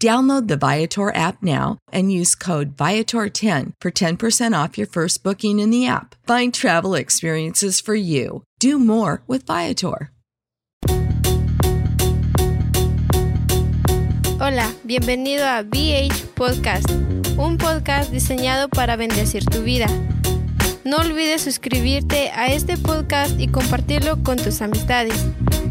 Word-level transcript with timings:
Download 0.00 0.46
the 0.46 0.56
Viator 0.56 1.12
app 1.12 1.42
now 1.42 1.78
and 1.90 2.12
use 2.12 2.36
code 2.36 2.76
Viator10 2.76 3.72
for 3.80 3.90
10% 3.90 4.54
off 4.54 4.78
your 4.78 4.86
first 4.86 5.24
booking 5.24 5.58
in 5.58 5.70
the 5.70 5.88
app. 5.88 6.14
Find 6.24 6.54
travel 6.54 6.94
experiences 6.94 7.80
for 7.80 7.96
you. 7.96 8.44
Do 8.60 8.78
more 8.78 9.22
with 9.26 9.44
Viator. 9.44 10.12
Hola, 14.38 14.72
bienvenido 14.84 15.44
a 15.44 15.64
BH 15.64 16.28
Podcast, 16.36 16.88
un 17.36 17.58
podcast 17.58 18.12
diseñado 18.12 18.68
para 18.68 18.94
bendecir 18.96 19.44
tu 19.46 19.64
vida. 19.64 19.88
No 20.84 20.98
olvides 20.98 21.42
suscribirte 21.42 22.30
a 22.30 22.52
este 22.52 22.76
podcast 22.76 23.38
y 23.40 23.48
compartirlo 23.48 24.22
con 24.22 24.36
tus 24.36 24.62
amistades. 24.62 25.26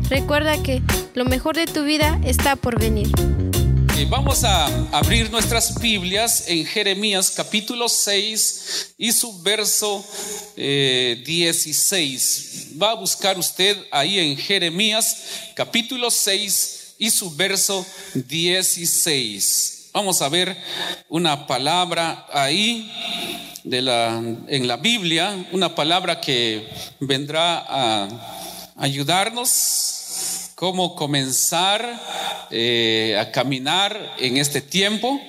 Recuerda 0.10 0.62
que 0.62 0.82
lo 1.16 1.24
mejor 1.24 1.56
de 1.56 1.66
tu 1.66 1.86
vida 1.86 2.20
está 2.26 2.58
por 2.58 2.78
venir. 2.78 3.08
Vamos 4.06 4.44
a 4.44 4.66
abrir 4.92 5.32
nuestras 5.32 5.80
Biblias 5.80 6.46
en 6.48 6.66
Jeremías 6.66 7.32
capítulo 7.32 7.90
6 7.90 8.94
y 8.98 9.12
su 9.12 9.42
verso 9.42 10.06
eh, 10.56 11.24
16. 11.26 12.74
Va 12.82 12.92
a 12.92 12.96
buscar 12.96 13.40
usted 13.40 13.76
ahí 13.92 14.20
en 14.20 14.38
Jeremías 14.38 15.18
capítulo 15.56 16.12
6 16.12 16.96
y 17.00 17.10
su 17.10 17.36
verso 17.36 17.86
16. 18.14 19.90
Vamos 19.94 20.22
a 20.22 20.30
ver 20.30 20.56
una 21.10 21.48
palabra 21.48 22.28
ahí 22.32 22.92
en 23.66 24.68
la 24.68 24.78
Biblia, 24.78 25.48
una 25.52 25.74
palabra 25.74 26.22
que 26.22 26.70
vendrá 27.00 27.66
a 27.68 28.74
ayudarnos 28.78 29.97
cómo 30.58 30.96
comenzar 30.96 32.48
eh, 32.50 33.16
a 33.22 33.32
caminar 33.32 34.16
en 34.18 34.38
este 34.38 34.60
tiempo 34.60 35.22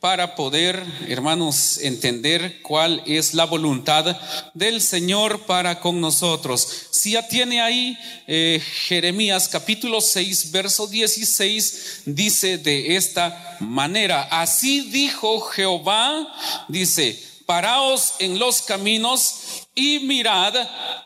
para 0.00 0.34
poder, 0.34 0.82
hermanos, 1.06 1.76
entender 1.82 2.62
cuál 2.62 3.02
es 3.04 3.34
la 3.34 3.44
voluntad 3.44 4.16
del 4.54 4.80
Señor 4.80 5.42
para 5.42 5.80
con 5.80 6.00
nosotros. 6.00 6.66
Si 6.92 7.10
ya 7.10 7.28
tiene 7.28 7.60
ahí 7.60 7.94
eh, 8.26 8.62
Jeremías 8.86 9.48
capítulo 9.48 10.00
6, 10.00 10.50
verso 10.50 10.86
16, 10.86 12.02
dice 12.06 12.56
de 12.56 12.96
esta 12.96 13.58
manera, 13.60 14.28
así 14.30 14.88
dijo 14.90 15.42
Jehová, 15.42 16.26
dice, 16.68 17.22
paraos 17.44 18.14
en 18.18 18.38
los 18.38 18.62
caminos 18.62 19.59
y 19.74 20.00
mirad 20.00 20.54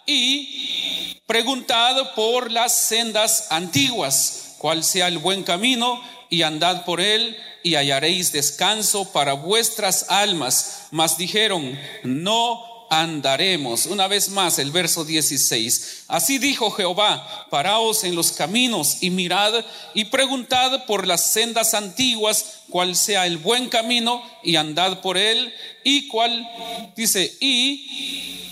y 0.07 1.21
preguntad 1.27 2.15
por 2.15 2.51
las 2.51 2.77
sendas 2.77 3.49
antiguas, 3.51 4.57
cuál 4.59 4.85
sea 4.85 5.09
el 5.09 5.19
buen 5.19 5.43
camino 5.43 6.03
y 6.31 6.43
andad 6.43 6.85
por 6.85 7.01
él 7.01 7.37
y 7.63 7.77
hallaréis 7.77 8.33
descanso 8.33 9.13
para 9.13 9.35
vuestras 9.35 10.07
almas. 10.11 10.89
Mas 10.91 11.17
dijeron, 11.17 11.79
no 12.03 12.75
andaremos. 12.91 13.87
Una 13.87 14.09
vez 14.09 14.29
más 14.29 14.59
el 14.59 14.71
verso 14.71 15.05
16. 15.05 16.05
Así 16.09 16.39
dijo 16.39 16.71
Jehová, 16.71 17.47
paraos 17.51 18.05
en 18.05 18.15
los 18.15 18.33
caminos 18.33 18.99
y 19.01 19.11
mirad 19.11 19.65
y 19.95 20.05
preguntad 20.05 20.85
por 20.87 21.07
las 21.07 21.25
sendas 21.33 21.75
antiguas 21.75 22.61
cuál 22.69 22.97
sea 22.97 23.27
el 23.27 23.39
buen 23.39 23.69
camino 23.69 24.23
y 24.43 24.57
andad 24.57 25.01
por 25.01 25.19
él 25.19 25.53
y 25.83 26.09
cuál 26.09 26.49
dice 26.97 27.37
y 27.41 28.45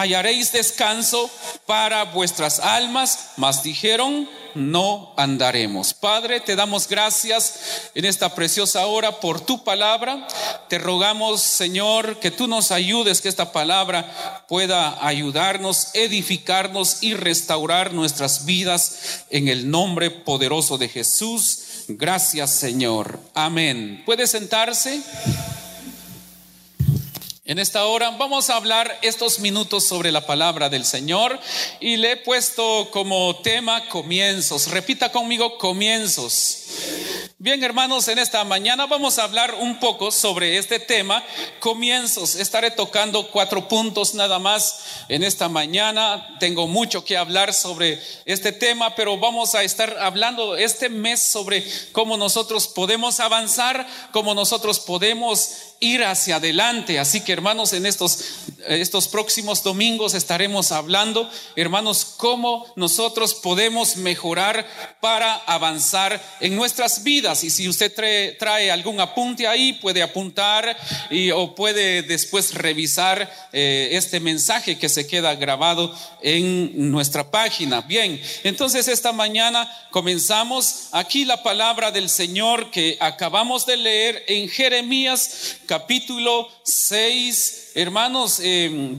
hallaréis 0.00 0.52
descanso 0.52 1.30
para 1.66 2.04
vuestras 2.04 2.60
almas, 2.60 3.30
mas 3.36 3.62
dijeron, 3.62 4.28
no 4.54 5.12
andaremos. 5.16 5.94
Padre, 5.94 6.40
te 6.40 6.56
damos 6.56 6.88
gracias 6.88 7.90
en 7.94 8.04
esta 8.04 8.34
preciosa 8.34 8.86
hora 8.86 9.20
por 9.20 9.40
tu 9.40 9.64
palabra. 9.64 10.26
Te 10.68 10.78
rogamos, 10.78 11.42
Señor, 11.42 12.18
que 12.18 12.30
tú 12.30 12.46
nos 12.48 12.70
ayudes, 12.70 13.20
que 13.20 13.28
esta 13.28 13.52
palabra 13.52 14.44
pueda 14.48 15.04
ayudarnos, 15.06 15.90
edificarnos 15.94 17.02
y 17.02 17.14
restaurar 17.14 17.92
nuestras 17.92 18.44
vidas 18.44 19.24
en 19.30 19.48
el 19.48 19.70
nombre 19.70 20.10
poderoso 20.10 20.78
de 20.78 20.88
Jesús. 20.88 21.84
Gracias, 21.88 22.50
Señor. 22.50 23.18
Amén. 23.34 24.02
¿Puede 24.04 24.26
sentarse? 24.26 25.02
En 27.48 27.58
esta 27.58 27.86
hora 27.86 28.10
vamos 28.10 28.50
a 28.50 28.56
hablar 28.56 28.98
estos 29.00 29.38
minutos 29.38 29.88
sobre 29.88 30.12
la 30.12 30.26
palabra 30.26 30.68
del 30.68 30.84
Señor 30.84 31.40
y 31.80 31.96
le 31.96 32.12
he 32.12 32.16
puesto 32.18 32.90
como 32.90 33.36
tema 33.36 33.88
comienzos. 33.88 34.70
Repita 34.70 35.10
conmigo 35.10 35.56
comienzos. 35.56 36.66
Bien, 37.38 37.64
hermanos, 37.64 38.06
en 38.08 38.18
esta 38.18 38.44
mañana 38.44 38.84
vamos 38.84 39.18
a 39.18 39.22
hablar 39.22 39.54
un 39.54 39.78
poco 39.80 40.10
sobre 40.10 40.58
este 40.58 40.78
tema, 40.78 41.24
comienzos. 41.60 42.34
Estaré 42.34 42.70
tocando 42.70 43.30
cuatro 43.30 43.66
puntos 43.66 44.12
nada 44.12 44.38
más 44.38 45.04
en 45.08 45.22
esta 45.22 45.48
mañana. 45.48 46.36
Tengo 46.40 46.66
mucho 46.66 47.02
que 47.02 47.16
hablar 47.16 47.54
sobre 47.54 47.98
este 48.26 48.52
tema, 48.52 48.94
pero 48.94 49.16
vamos 49.16 49.54
a 49.54 49.62
estar 49.62 49.96
hablando 50.00 50.54
este 50.56 50.90
mes 50.90 51.22
sobre 51.22 51.64
cómo 51.92 52.18
nosotros 52.18 52.68
podemos 52.68 53.20
avanzar, 53.20 53.86
cómo 54.12 54.34
nosotros 54.34 54.80
podemos 54.80 55.67
ir 55.80 56.04
hacia 56.04 56.36
adelante. 56.36 56.98
Así 56.98 57.20
que 57.20 57.32
hermanos, 57.32 57.72
en 57.72 57.86
estos, 57.86 58.24
estos 58.66 59.08
próximos 59.08 59.62
domingos 59.62 60.14
estaremos 60.14 60.72
hablando, 60.72 61.30
hermanos, 61.56 62.04
cómo 62.16 62.66
nosotros 62.76 63.34
podemos 63.34 63.96
mejorar 63.96 64.66
para 65.00 65.34
avanzar 65.34 66.20
en 66.40 66.56
nuestras 66.56 67.02
vidas. 67.02 67.44
Y 67.44 67.50
si 67.50 67.68
usted 67.68 67.92
trae, 68.38 68.70
algún 68.70 69.00
apunte 69.00 69.46
ahí, 69.46 69.74
puede 69.74 70.02
apuntar 70.02 70.76
y, 71.10 71.30
o 71.30 71.54
puede 71.54 72.02
después 72.02 72.54
revisar 72.54 73.30
eh, 73.52 73.90
este 73.92 74.20
mensaje 74.20 74.78
que 74.78 74.88
se 74.88 75.06
queda 75.06 75.34
grabado 75.34 75.94
en 76.22 76.90
nuestra 76.90 77.30
página. 77.30 77.82
Bien, 77.82 78.20
entonces 78.42 78.88
esta 78.88 79.12
mañana 79.12 79.70
comenzamos 79.90 80.88
aquí 80.92 81.24
la 81.24 81.42
palabra 81.42 81.90
del 81.90 82.08
Señor 82.08 82.70
que 82.70 82.96
acabamos 83.00 83.66
de 83.66 83.76
leer 83.76 84.24
en 84.26 84.48
Jeremías 84.48 85.58
capítulo 85.68 86.48
6 86.64 87.67
hermanos, 87.74 88.40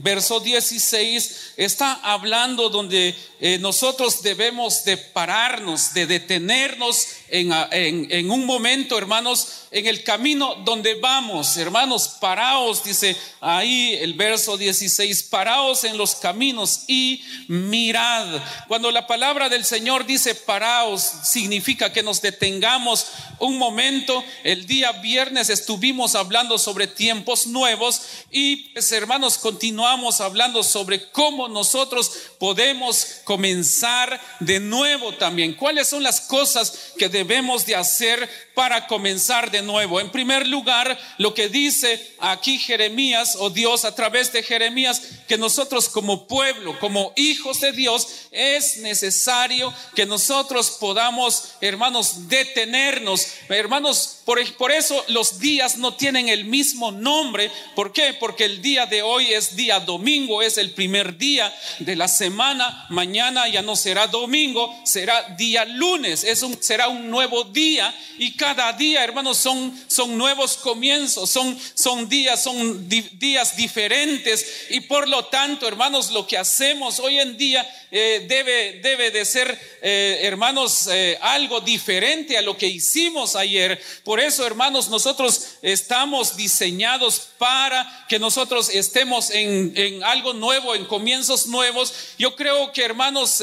verso 0.02 0.40
16 0.40 1.54
está 1.56 2.00
hablando 2.02 2.68
donde 2.68 3.14
eh, 3.42 3.58
nosotros 3.58 4.22
debemos 4.22 4.84
de 4.84 4.98
pararnos, 4.98 5.94
de 5.94 6.06
detenernos 6.06 7.06
en, 7.30 8.30
un 8.30 8.44
momento, 8.44 8.98
hermanos, 8.98 9.62
en 9.70 9.86
el 9.86 10.02
camino 10.02 10.56
donde 10.56 10.94
vamos. 10.96 11.56
Hermanos, 11.56 12.16
paraos, 12.20 12.84
dice 12.84 13.16
ahí 13.40 13.94
el 13.94 14.14
verso 14.14 14.58
16, 14.58 15.22
paraos 15.24 15.84
en 15.84 15.96
los 15.96 16.16
caminos 16.16 16.84
y 16.86 17.22
mirad. 17.48 18.42
Cuando 18.68 18.90
la 18.90 19.06
palabra 19.06 19.48
del 19.48 19.64
Señor 19.64 20.04
dice 20.04 20.34
paraos, 20.34 21.02
significa 21.24 21.92
que 21.92 22.02
nos 22.02 22.20
detengamos 22.20 23.06
un 23.38 23.56
momento. 23.56 24.22
El 24.44 24.66
día 24.66 24.92
viernes 24.92 25.48
estuvimos 25.48 26.14
hablando 26.14 26.58
sobre 26.58 26.86
tiempos 26.88 27.46
nuevos 27.46 28.02
y, 28.30 28.69
pues, 28.72 28.92
hermanos, 28.92 29.38
continuamos 29.38 30.20
hablando 30.20 30.62
sobre 30.62 31.10
cómo 31.10 31.48
nosotros 31.48 32.12
podemos 32.38 33.20
comenzar 33.24 34.20
de 34.40 34.60
nuevo 34.60 35.12
también. 35.14 35.54
¿Cuáles 35.54 35.88
son 35.88 36.02
las 36.02 36.20
cosas 36.20 36.92
que 36.96 37.08
debemos 37.08 37.66
de 37.66 37.76
hacer 37.76 38.28
para 38.60 38.86
comenzar 38.86 39.50
de 39.50 39.62
nuevo? 39.62 40.00
En 40.00 40.10
primer 40.10 40.46
lugar, 40.46 41.00
lo 41.16 41.32
que 41.32 41.48
dice 41.48 42.14
aquí 42.18 42.58
Jeremías 42.58 43.34
o 43.38 43.48
Dios 43.48 43.86
a 43.86 43.94
través 43.94 44.34
de 44.34 44.42
Jeremías, 44.42 45.00
que 45.26 45.38
nosotros 45.38 45.88
como 45.88 46.26
pueblo, 46.26 46.78
como 46.78 47.14
hijos 47.16 47.60
de 47.60 47.72
Dios, 47.72 48.06
es 48.30 48.76
necesario 48.76 49.72
que 49.94 50.04
nosotros 50.04 50.72
podamos, 50.72 51.52
hermanos, 51.62 52.28
detenernos. 52.28 53.28
Hermanos, 53.48 54.18
por, 54.58 54.70
eso 54.70 55.04
los 55.08 55.40
días 55.40 55.78
no 55.78 55.94
tienen 55.94 56.28
el 56.28 56.44
mismo 56.44 56.92
nombre. 56.92 57.50
¿Por 57.74 57.92
qué? 57.94 58.12
Porque 58.12 58.44
el 58.44 58.60
día 58.60 58.84
de 58.84 59.00
hoy 59.00 59.32
es 59.32 59.56
día 59.56 59.80
domingo, 59.80 60.42
es 60.42 60.58
el 60.58 60.72
primer 60.72 61.16
día 61.16 61.52
de 61.78 61.96
la 61.96 62.08
semana. 62.08 62.86
Mañana 62.90 63.48
ya 63.48 63.62
no 63.62 63.74
será 63.74 64.06
domingo, 64.06 64.72
será 64.84 65.34
día 65.38 65.64
lunes. 65.64 66.24
Es 66.24 66.42
un, 66.42 66.62
será 66.62 66.88
un 66.88 67.10
nuevo 67.10 67.44
día 67.44 67.92
y 68.18 68.36
cada 68.36 68.49
día, 68.76 69.04
hermanos, 69.04 69.38
son, 69.38 69.78
son 69.86 70.16
nuevos 70.16 70.56
comienzos, 70.56 71.30
son, 71.30 71.58
son 71.74 72.08
días, 72.08 72.42
son 72.42 72.88
días 72.88 73.56
diferentes 73.56 74.66
y 74.70 74.80
por 74.80 75.08
lo 75.08 75.24
tanto, 75.26 75.66
hermanos, 75.66 76.10
lo 76.10 76.26
que 76.26 76.38
hacemos 76.38 76.98
hoy 77.00 77.18
en 77.18 77.36
día 77.36 77.66
eh, 77.90 78.24
debe, 78.28 78.80
debe 78.82 79.10
de 79.10 79.24
ser, 79.24 79.58
eh, 79.82 80.20
hermanos, 80.22 80.88
eh, 80.90 81.18
algo 81.20 81.60
diferente 81.60 82.38
a 82.38 82.42
lo 82.42 82.56
que 82.56 82.66
hicimos 82.66 83.34
ayer. 83.36 83.82
Por 84.04 84.20
eso, 84.20 84.46
hermanos, 84.46 84.88
nosotros 84.88 85.56
estamos 85.62 86.36
diseñados 86.36 87.30
para 87.38 88.06
que 88.08 88.18
nosotros 88.18 88.68
estemos 88.68 89.30
en, 89.30 89.72
en 89.76 90.04
algo 90.04 90.32
nuevo, 90.32 90.74
en 90.74 90.84
comienzos 90.84 91.46
nuevos. 91.46 91.92
Yo 92.18 92.36
creo 92.36 92.72
que, 92.72 92.84
hermanos, 92.84 93.42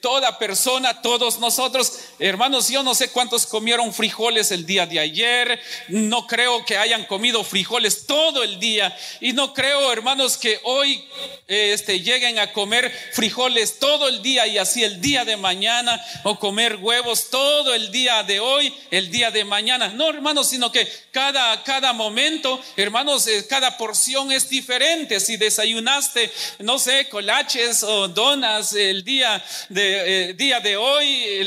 toda 0.00 0.38
persona, 0.38 1.02
todos 1.02 1.38
nosotros, 1.38 1.92
hermanos, 2.18 2.68
yo 2.68 2.82
no 2.82 2.94
sé 2.94 3.10
cuántos 3.10 3.46
comieron 3.46 3.92
frijoles 3.92 4.50
el 4.50 4.66
día 4.66 4.86
de 4.86 5.00
ayer, 5.00 5.60
no 5.88 6.26
creo 6.26 6.64
que 6.64 6.76
hayan 6.76 7.04
comido 7.04 7.44
frijoles 7.44 8.06
todo 8.06 8.42
el 8.42 8.58
día 8.58 8.96
y 9.20 9.32
no 9.32 9.54
creo, 9.54 9.92
hermanos, 9.92 10.36
que 10.36 10.60
hoy 10.64 11.04
este, 11.46 12.00
lleguen 12.00 12.38
a 12.38 12.52
comer 12.52 12.92
frijoles 13.12 13.78
todo 13.78 14.08
el 14.08 14.22
día 14.22 14.46
y 14.46 14.58
así 14.58 14.84
el 14.84 15.00
día 15.00 15.24
de 15.24 15.36
mañana 15.36 16.00
o 16.24 16.38
comer 16.38 16.76
huevos 16.76 17.30
todo 17.30 17.74
el 17.74 17.90
día 17.92 18.22
de 18.22 18.40
hoy, 18.40 18.74
el 18.90 19.10
día 19.10 19.30
de 19.30 19.44
mañana. 19.44 19.88
No, 19.88 20.08
hermanos, 20.08 20.48
sino 20.48 20.72
que 20.72 20.90
cada, 21.10 21.62
cada 21.62 21.92
momento, 21.92 22.60
hermanos, 22.76 23.26
eh, 23.26 23.46
cada 23.48 23.76
porción 23.76 24.32
es 24.32 24.48
diferente. 24.48 25.20
Si 25.20 25.36
desayunaste, 25.36 26.32
no 26.60 26.78
sé, 26.78 27.08
colaches 27.08 27.82
o 27.82 28.08
donas 28.08 28.72
el 28.72 29.04
día 29.04 29.42
de 29.68 29.85
eh, 29.86 30.34
día 30.34 30.60
de 30.60 30.76
hoy, 30.76 31.06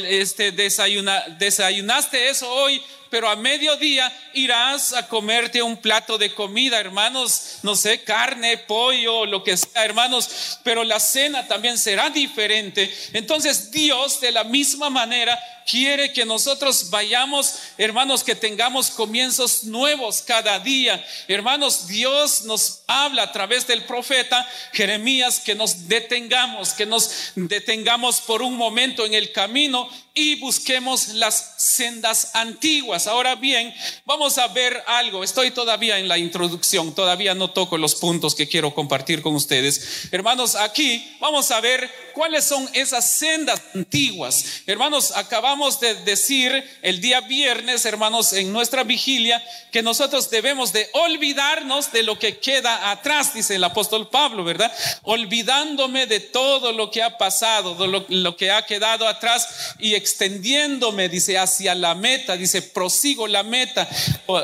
este, 0.09 0.51
desayuna, 0.51 1.23
desayunaste 1.39 2.29
eso 2.29 2.51
hoy, 2.51 2.81
pero 3.09 3.29
a 3.29 3.35
mediodía 3.35 4.11
irás 4.33 4.93
a 4.93 5.07
comerte 5.07 5.61
un 5.61 5.77
plato 5.77 6.17
de 6.17 6.33
comida, 6.33 6.79
hermanos, 6.79 7.59
no 7.63 7.75
sé, 7.75 8.03
carne, 8.03 8.57
pollo, 8.57 9.25
lo 9.25 9.43
que 9.43 9.57
sea, 9.57 9.85
hermanos, 9.85 10.59
pero 10.63 10.83
la 10.83 10.99
cena 10.99 11.47
también 11.47 11.77
será 11.77 12.09
diferente. 12.09 12.93
Entonces 13.13 13.71
Dios 13.71 14.21
de 14.21 14.31
la 14.31 14.43
misma 14.43 14.89
manera 14.89 15.39
quiere 15.69 16.11
que 16.11 16.25
nosotros 16.25 16.89
vayamos, 16.89 17.55
hermanos, 17.77 18.23
que 18.23 18.35
tengamos 18.35 18.89
comienzos 18.89 19.63
nuevos 19.65 20.23
cada 20.23 20.59
día. 20.59 21.03
Hermanos, 21.27 21.87
Dios 21.87 22.43
nos 22.43 22.81
habla 22.87 23.23
a 23.23 23.31
través 23.31 23.67
del 23.67 23.83
profeta 23.83 24.47
Jeremías 24.73 25.39
que 25.39 25.55
nos 25.55 25.87
detengamos, 25.87 26.73
que 26.73 26.87
nos 26.87 27.31
detengamos 27.35 28.21
por 28.21 28.41
un 28.41 28.55
momento 28.55 29.05
en 29.05 29.13
el 29.13 29.31
camino 29.31 29.89
y 30.13 30.35
busquemos 30.35 31.09
las 31.09 31.55
sendas 31.57 32.31
antiguas. 32.33 33.07
Ahora 33.07 33.35
bien, 33.35 33.73
vamos 34.05 34.37
a 34.37 34.47
ver 34.47 34.83
algo. 34.87 35.23
Estoy 35.23 35.51
todavía 35.51 35.97
en 35.99 36.07
la 36.07 36.17
introducción, 36.17 36.93
todavía 36.93 37.35
no 37.35 37.51
toco 37.51 37.77
los 37.77 37.95
puntos 37.95 38.35
que 38.35 38.47
quiero 38.47 38.73
compartir 38.73 39.21
con 39.21 39.35
ustedes. 39.35 40.09
Hermanos, 40.11 40.55
aquí 40.55 41.17
vamos 41.19 41.51
a 41.51 41.61
ver 41.61 41.89
cuáles 42.13 42.43
son 42.43 42.69
esas 42.73 43.09
sendas 43.09 43.61
antiguas. 43.73 44.63
Hermanos, 44.65 45.13
acabamos 45.15 45.79
de 45.79 45.95
decir 46.03 46.51
el 46.81 46.99
día 46.99 47.21
viernes, 47.21 47.85
hermanos, 47.85 48.33
en 48.33 48.51
nuestra 48.51 48.83
vigilia, 48.83 49.41
que 49.71 49.81
nosotros 49.81 50.29
debemos 50.29 50.73
de 50.73 50.89
olvidarnos 50.93 51.91
de 51.91 52.03
lo 52.03 52.19
que 52.19 52.39
queda 52.39 52.91
atrás, 52.91 53.33
dice 53.33 53.55
el 53.55 53.63
apóstol 53.63 54.09
Pablo, 54.09 54.43
¿verdad? 54.43 54.71
Olvidándome 55.03 56.07
de 56.07 56.19
todo 56.19 56.73
lo 56.73 56.91
que 56.91 57.03
ha 57.03 57.17
pasado, 57.17 57.75
de 57.75 57.87
lo, 58.09 58.35
que 58.35 58.51
ha 58.51 58.65
quedado 58.65 59.07
atrás 59.07 59.75
y 59.79 59.95
extendiéndome, 59.99 61.09
dice, 61.09 61.37
hacia 61.37 61.75
la 61.75 61.93
meta, 61.93 62.35
dice, 62.35 62.61
prosigo 62.61 63.27
la 63.27 63.43
meta, 63.43 63.87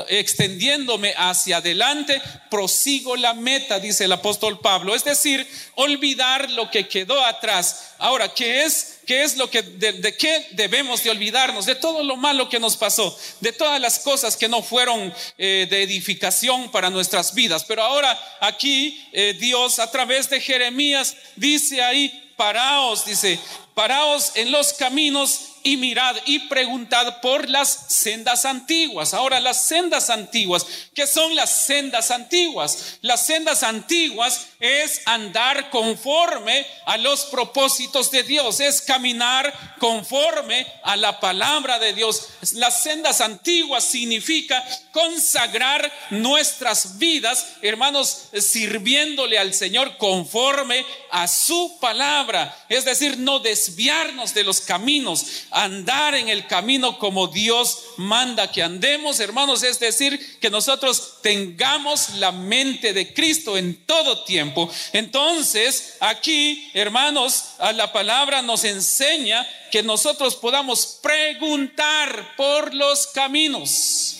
extendiéndome 0.08 1.14
hacia 1.16 1.56
adelante, 1.56 2.22
prosigo 2.50 3.16
la 3.16 3.34
meta, 3.34 3.80
dice 3.80 4.04
el 4.04 4.12
apóstol 4.12 4.60
Pablo. 4.60 4.94
Es 4.94 5.02
decir, 5.02 5.46
olvidar 5.74 6.50
lo 6.50 6.70
que 6.70 6.86
quedó 6.86 7.24
atrás. 7.24 7.94
Ahora, 7.98 8.32
¿qué 8.32 8.64
es? 8.64 8.98
¿Qué 9.06 9.22
es 9.22 9.36
lo 9.36 9.48
que, 9.48 9.62
de, 9.62 10.16
qué 10.16 10.48
debemos 10.52 11.04
de 11.04 11.10
olvidarnos? 11.10 11.66
De 11.66 11.76
todo 11.76 12.02
lo 12.02 12.16
malo 12.16 12.48
que 12.48 12.58
nos 12.58 12.76
pasó, 12.76 13.16
de 13.40 13.52
todas 13.52 13.80
las 13.80 14.00
cosas 14.00 14.36
que 14.36 14.48
no 14.48 14.62
fueron 14.62 15.14
eh, 15.38 15.66
de 15.70 15.82
edificación 15.82 16.70
para 16.72 16.90
nuestras 16.90 17.32
vidas. 17.32 17.64
Pero 17.64 17.82
ahora 17.84 18.18
aquí 18.40 19.00
eh, 19.12 19.36
Dios 19.38 19.78
a 19.78 19.90
través 19.90 20.28
de 20.28 20.40
Jeremías 20.40 21.16
dice 21.36 21.82
ahí, 21.82 22.32
paraos, 22.36 23.04
dice, 23.04 23.38
paraos 23.76 24.32
en 24.36 24.50
los 24.50 24.72
caminos 24.72 25.55
y 25.66 25.76
mirad 25.76 26.14
y 26.26 26.38
preguntad 26.38 27.20
por 27.20 27.50
las 27.50 27.86
sendas 27.88 28.44
antiguas. 28.44 29.12
Ahora, 29.12 29.40
las 29.40 29.64
sendas 29.64 30.10
antiguas, 30.10 30.64
¿qué 30.94 31.08
son 31.08 31.34
las 31.34 31.66
sendas 31.66 32.12
antiguas? 32.12 32.98
Las 33.00 33.26
sendas 33.26 33.64
antiguas 33.64 34.46
es 34.60 35.02
andar 35.06 35.68
conforme 35.70 36.64
a 36.86 36.96
los 36.98 37.24
propósitos 37.24 38.12
de 38.12 38.22
Dios, 38.22 38.60
es 38.60 38.80
caminar 38.80 39.52
conforme 39.80 40.64
a 40.84 40.94
la 40.94 41.18
palabra 41.18 41.80
de 41.80 41.94
Dios. 41.94 42.28
Las 42.52 42.84
sendas 42.84 43.20
antiguas 43.20 43.82
significa 43.82 44.64
consagrar 44.92 45.92
nuestras 46.10 46.96
vidas, 46.96 47.44
hermanos, 47.60 48.28
sirviéndole 48.38 49.36
al 49.36 49.52
Señor 49.52 49.96
conforme 49.96 50.86
a 51.10 51.26
su 51.26 51.76
palabra, 51.80 52.56
es 52.68 52.84
decir, 52.84 53.18
no 53.18 53.40
desviarnos 53.40 54.32
de 54.32 54.44
los 54.44 54.60
caminos 54.60 55.26
andar 55.56 56.14
en 56.14 56.28
el 56.28 56.46
camino 56.46 56.98
como 56.98 57.28
Dios 57.28 57.84
manda 57.96 58.52
que 58.52 58.62
andemos, 58.62 59.20
hermanos, 59.20 59.62
es 59.62 59.80
decir, 59.80 60.38
que 60.38 60.50
nosotros 60.50 61.14
tengamos 61.22 62.10
la 62.16 62.30
mente 62.30 62.92
de 62.92 63.14
Cristo 63.14 63.56
en 63.56 63.74
todo 63.86 64.24
tiempo. 64.24 64.70
Entonces, 64.92 65.96
aquí, 66.00 66.70
hermanos, 66.74 67.54
a 67.58 67.72
la 67.72 67.90
palabra 67.92 68.42
nos 68.42 68.64
enseña 68.64 69.46
que 69.70 69.82
nosotros 69.82 70.36
podamos 70.36 70.98
preguntar 71.02 72.34
por 72.36 72.74
los 72.74 73.06
caminos. 73.08 74.15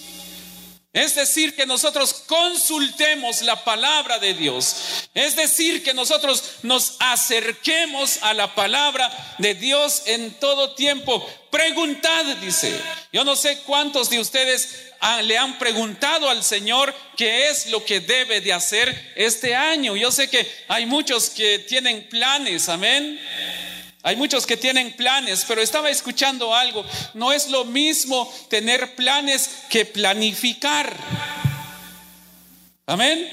Es 0.97 1.15
decir, 1.15 1.55
que 1.55 1.67
nosotros 1.67 2.15
consultemos 2.27 3.43
la 3.43 3.63
palabra 3.65 4.19
de 4.19 4.33
Dios. 4.33 5.07
Es 5.13 5.37
decir, 5.37 5.83
que 5.83 5.93
nosotros 5.93 6.43
nos 6.63 6.97
acerquemos 6.99 8.21
a 8.23 8.33
la 8.33 8.55
palabra 8.55 9.13
de 9.37 9.55
Dios 9.55 10.05
en 10.07 10.31
todo 10.41 10.75
tiempo. 10.75 11.23
Preguntad, 11.51 12.25
dice. 12.37 12.73
Yo 13.13 13.25
no 13.25 13.37
sé 13.37 13.59
cuántos 13.67 14.09
de 14.09 14.21
ustedes 14.21 14.87
le 15.25 15.37
han 15.37 15.59
preguntado 15.59 16.31
al 16.31 16.43
Señor 16.43 16.95
qué 17.15 17.51
es 17.51 17.67
lo 17.67 17.85
que 17.85 18.01
debe 18.01 18.41
de 18.41 18.55
hacer 18.55 19.13
este 19.17 19.55
año. 19.55 19.97
Yo 19.97 20.11
sé 20.11 20.31
que 20.31 20.51
hay 20.67 20.87
muchos 20.87 21.29
que 21.29 21.59
tienen 21.59 22.09
planes, 22.09 22.71
amén. 22.71 23.21
Hay 24.07 24.15
muchos 24.15 24.47
que 24.47 24.57
tienen 24.57 24.93
planes, 24.93 25.45
pero 25.49 25.61
estaba 25.61 25.91
escuchando 25.91 26.55
algo. 26.55 26.87
No 27.15 27.33
es 27.33 27.49
lo 27.49 27.65
mismo 27.65 28.33
tener 28.49 28.95
planes 28.95 29.51
que 29.69 29.85
planificar. 29.85 30.97
Amén. 32.87 33.29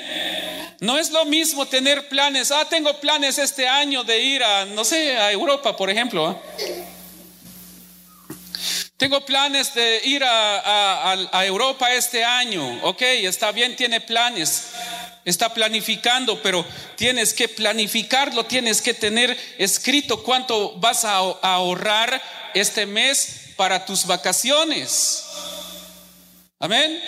No 0.79 0.97
es 0.97 1.11
lo 1.11 1.25
mismo 1.25 1.67
tener 1.67 2.09
planes. 2.09 2.49
Ah, 2.51 2.65
tengo 2.67 2.99
planes 2.99 3.37
este 3.37 3.67
año 3.67 4.03
de 4.03 4.19
ir 4.19 4.43
a, 4.43 4.65
no 4.65 4.83
sé, 4.83 5.15
a 5.15 5.31
Europa, 5.31 5.77
por 5.77 5.91
ejemplo. 5.91 6.25
¿ah? 6.25 6.41
Tengo 8.97 9.23
planes 9.23 9.75
de 9.75 10.01
ir 10.05 10.23
a, 10.25 11.43
Europa 11.45 11.93
este 11.93 12.23
año. 12.23 12.79
Ok, 12.81 13.03
está 13.03 13.51
bien, 13.51 13.75
tiene 13.75 14.01
planes. 14.01 14.69
Está 15.25 15.53
planificando, 15.53 16.41
pero 16.41 16.65
tienes 16.95 17.33
que 17.33 17.47
planificarlo, 17.47 18.45
tienes 18.45 18.81
que 18.81 18.93
tener 18.93 19.37
escrito 19.57 20.21
cuánto 20.23 20.73
vas 20.77 21.05
a 21.05 21.15
ahorrar 21.15 22.21
este 22.53 22.85
mes 22.85 23.53
para 23.55 23.85
tus 23.85 24.05
vacaciones. 24.05 25.23
Amén. 26.59 27.01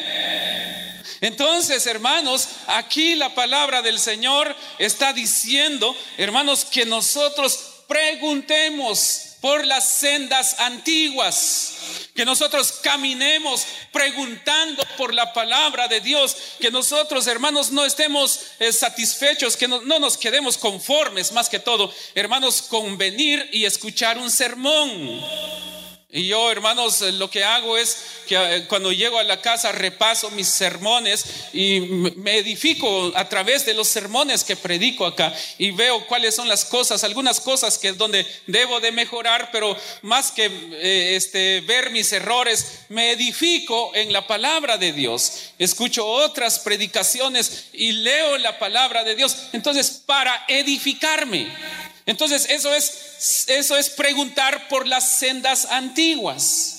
Entonces, 1.22 1.86
hermanos, 1.88 2.48
aquí 2.68 3.16
la 3.16 3.34
palabra 3.34 3.82
del 3.82 4.00
Señor 4.00 4.56
está 4.80 5.14
diciendo, 5.14 5.96
hermanos, 6.18 6.66
que 6.66 6.86
nosotros 6.86 7.60
preguntemos 7.88 9.25
por 9.42 9.66
las 9.66 9.88
sendas 9.88 10.60
antiguas, 10.60 11.74
que 12.16 12.26
nosotros 12.26 12.72
caminemos 12.82 13.66
preguntando 13.92 14.84
por 14.98 15.14
la 15.14 15.34
palabra 15.34 15.88
de 15.88 16.02
Dios, 16.02 16.36
que 16.60 16.72
nosotros, 16.72 17.28
hermanos, 17.28 17.72
no 17.72 17.86
estemos 17.86 18.40
eh, 18.60 18.72
satisfechos, 18.74 19.56
que 19.58 19.68
no, 19.68 19.82
no 19.82 20.00
nos 20.00 20.18
quedemos 20.18 20.58
conformes, 20.58 21.32
más 21.32 21.50
que 21.50 21.60
todo, 21.60 21.94
hermanos, 22.16 22.62
con 22.64 22.98
venir 22.98 23.50
y 23.52 23.66
escuchar 23.66 24.18
un 24.18 24.32
sermón. 24.32 25.75
Y 26.16 26.28
yo, 26.28 26.50
hermanos, 26.50 27.02
eh, 27.02 27.12
lo 27.12 27.30
que 27.30 27.44
hago 27.44 27.78
es 27.78 27.98
que 28.26 28.38
eh, 28.38 28.66
cuando 28.70 28.94
llego 28.94 29.20
a 29.20 29.24
la 29.26 29.42
casa 29.42 29.74
repaso 29.74 30.32
mis 30.32 30.48
sermones 30.48 31.26
y 31.52 31.82
me 31.82 32.38
edifico 32.38 33.12
a 33.14 33.28
través 33.28 33.66
de 33.66 33.74
los 33.74 33.90
sermones 33.90 34.46
que 34.46 34.56
predico 34.56 35.06
acá 35.06 35.36
y 35.58 35.72
veo 35.72 36.08
cuáles 36.08 36.34
son 36.34 36.48
las 36.48 36.64
cosas, 36.64 37.04
algunas 37.04 37.42
cosas 37.42 37.78
que 37.78 37.92
donde 37.92 38.26
debo 38.48 38.80
de 38.80 38.94
mejorar, 38.94 39.50
pero 39.52 39.76
más 40.04 40.32
que 40.32 40.46
eh, 40.46 41.18
este, 41.18 41.60
ver 41.68 41.90
mis 41.90 42.10
errores, 42.14 42.86
me 42.88 43.12
edifico 43.12 43.92
en 43.94 44.14
la 44.14 44.26
palabra 44.26 44.78
de 44.78 44.94
Dios. 44.94 45.50
Escucho 45.60 46.08
otras 46.08 46.60
predicaciones 46.60 47.66
y 47.74 47.92
leo 47.92 48.38
la 48.38 48.58
palabra 48.58 49.04
de 49.04 49.16
Dios. 49.16 49.36
Entonces, 49.52 50.02
para 50.06 50.46
edificarme. 50.48 51.85
Entonces, 52.06 52.48
eso 52.50 52.74
es, 52.74 53.46
eso 53.48 53.76
es 53.78 53.90
preguntar 53.90 54.68
por 54.68 54.88
las 54.88 55.18
sendas 55.18 55.66
antiguas. 55.66 56.76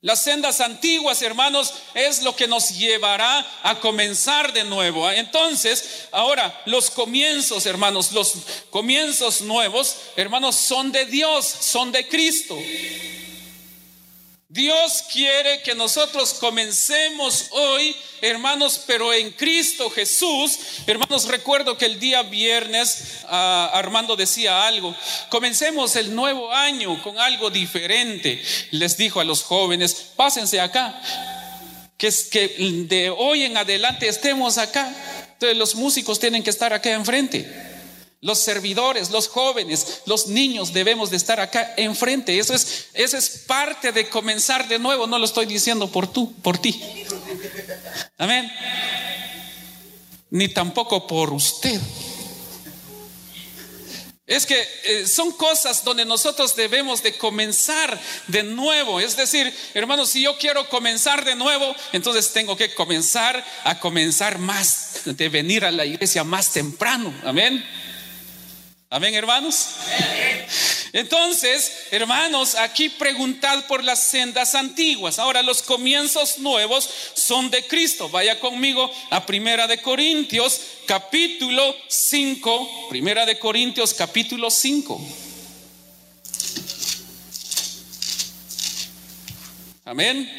Las 0.00 0.22
sendas 0.22 0.60
antiguas, 0.60 1.22
hermanos, 1.22 1.74
es 1.92 2.22
lo 2.22 2.36
que 2.36 2.46
nos 2.46 2.78
llevará 2.78 3.44
a 3.64 3.80
comenzar 3.80 4.52
de 4.52 4.62
nuevo. 4.62 5.10
Entonces, 5.10 6.06
ahora, 6.12 6.62
los 6.66 6.88
comienzos, 6.88 7.66
hermanos, 7.66 8.12
los 8.12 8.34
comienzos 8.70 9.40
nuevos, 9.40 9.96
hermanos, 10.14 10.54
son 10.54 10.92
de 10.92 11.04
Dios, 11.06 11.44
son 11.46 11.90
de 11.90 12.06
Cristo. 12.06 12.56
Dios 14.50 15.04
quiere 15.12 15.60
que 15.60 15.74
nosotros 15.74 16.32
comencemos 16.32 17.48
hoy, 17.50 17.94
hermanos, 18.22 18.80
pero 18.86 19.12
en 19.12 19.30
Cristo 19.32 19.90
Jesús. 19.90 20.58
Hermanos, 20.86 21.28
recuerdo 21.28 21.76
que 21.76 21.84
el 21.84 22.00
día 22.00 22.22
viernes 22.22 23.18
ah, 23.26 23.70
Armando 23.74 24.16
decía 24.16 24.66
algo. 24.66 24.96
Comencemos 25.28 25.96
el 25.96 26.14
nuevo 26.14 26.50
año 26.50 27.02
con 27.02 27.18
algo 27.18 27.50
diferente. 27.50 28.42
Les 28.70 28.96
dijo 28.96 29.20
a 29.20 29.24
los 29.24 29.42
jóvenes, 29.42 29.94
pásense 30.16 30.62
acá. 30.62 30.98
Que, 31.98 32.10
que 32.30 32.48
de 32.88 33.10
hoy 33.10 33.42
en 33.42 33.58
adelante 33.58 34.08
estemos 34.08 34.56
acá. 34.56 34.90
Entonces 35.34 35.58
los 35.58 35.74
músicos 35.74 36.18
tienen 36.18 36.42
que 36.42 36.48
estar 36.48 36.72
acá 36.72 36.90
enfrente. 36.92 37.67
Los 38.20 38.40
servidores, 38.40 39.10
los 39.10 39.28
jóvenes, 39.28 40.02
los 40.06 40.26
niños 40.26 40.72
debemos 40.72 41.10
de 41.10 41.16
estar 41.16 41.38
acá 41.38 41.74
enfrente. 41.76 42.38
Eso 42.38 42.52
es, 42.52 42.86
eso 42.92 43.16
es 43.16 43.44
parte 43.46 43.92
de 43.92 44.08
comenzar 44.08 44.66
de 44.66 44.78
nuevo. 44.78 45.06
No 45.06 45.18
lo 45.18 45.24
estoy 45.24 45.46
diciendo 45.46 45.88
por 45.88 46.12
tú, 46.12 46.34
por 46.42 46.58
ti. 46.58 46.82
Amén. 48.18 48.50
Ni 50.30 50.48
tampoco 50.48 51.06
por 51.06 51.32
usted. 51.32 51.80
Es 54.28 54.44
que 54.44 54.60
eh, 54.84 55.06
son 55.06 55.32
cosas 55.32 55.82
donde 55.84 56.04
nosotros 56.04 56.54
debemos 56.54 57.02
de 57.02 57.16
comenzar 57.16 57.98
de 58.26 58.42
nuevo. 58.42 59.00
Es 59.00 59.16
decir, 59.16 59.50
hermanos, 59.72 60.10
si 60.10 60.20
yo 60.20 60.36
quiero 60.36 60.68
comenzar 60.68 61.24
de 61.24 61.34
nuevo, 61.34 61.74
entonces 61.92 62.30
tengo 62.34 62.54
que 62.54 62.74
comenzar 62.74 63.42
a 63.64 63.80
comenzar 63.80 64.38
más, 64.38 65.00
de 65.06 65.28
venir 65.30 65.64
a 65.64 65.70
la 65.70 65.86
iglesia 65.86 66.24
más 66.24 66.52
temprano. 66.52 67.14
Amén. 67.24 67.64
Amén, 68.90 69.14
hermanos. 69.14 69.66
Entonces, 70.94 71.88
hermanos, 71.90 72.54
aquí 72.54 72.88
preguntad 72.88 73.66
por 73.66 73.84
las 73.84 74.02
sendas 74.02 74.54
antiguas. 74.54 75.18
Ahora, 75.18 75.42
los 75.42 75.60
comienzos 75.62 76.38
nuevos 76.38 76.88
son 77.12 77.50
de 77.50 77.66
Cristo. 77.66 78.08
Vaya 78.08 78.40
conmigo 78.40 78.90
a 79.10 79.26
Primera 79.26 79.66
de 79.66 79.82
Corintios, 79.82 80.62
capítulo 80.86 81.76
5. 81.86 82.88
Primera 82.88 83.26
de 83.26 83.38
Corintios, 83.38 83.92
capítulo 83.92 84.50
5. 84.50 85.27
Amén. 89.88 90.30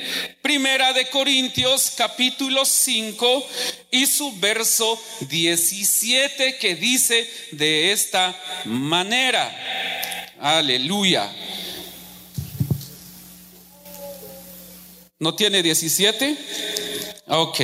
Primera 0.43 0.93
de 0.93 1.09
Corintios 1.09 1.93
capítulo 1.97 2.63
5 2.65 3.47
y 3.89 4.05
su 4.05 4.31
verso 4.39 5.01
17 5.21 6.59
que 6.59 6.75
dice 6.75 7.27
de 7.53 7.91
esta 7.91 8.39
manera. 8.65 9.51
Aleluya. 10.39 11.33
¿No 15.17 15.33
tiene 15.33 15.63
17? 15.63 16.37
Ok. 17.29 17.59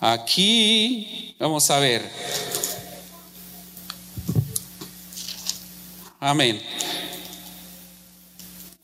Aquí 0.00 1.36
vamos 1.38 1.70
a 1.70 1.78
ver. 1.80 2.10
Amén 6.18 6.85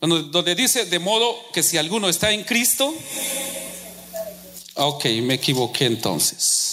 donde 0.08 0.54
dice, 0.56 0.86
de 0.86 0.98
modo 0.98 1.36
que 1.52 1.62
si 1.62 1.78
alguno 1.78 2.08
está 2.08 2.32
en 2.32 2.42
Cristo, 2.42 2.92
ok, 4.74 5.04
me 5.22 5.34
equivoqué 5.34 5.86
entonces. 5.86 6.71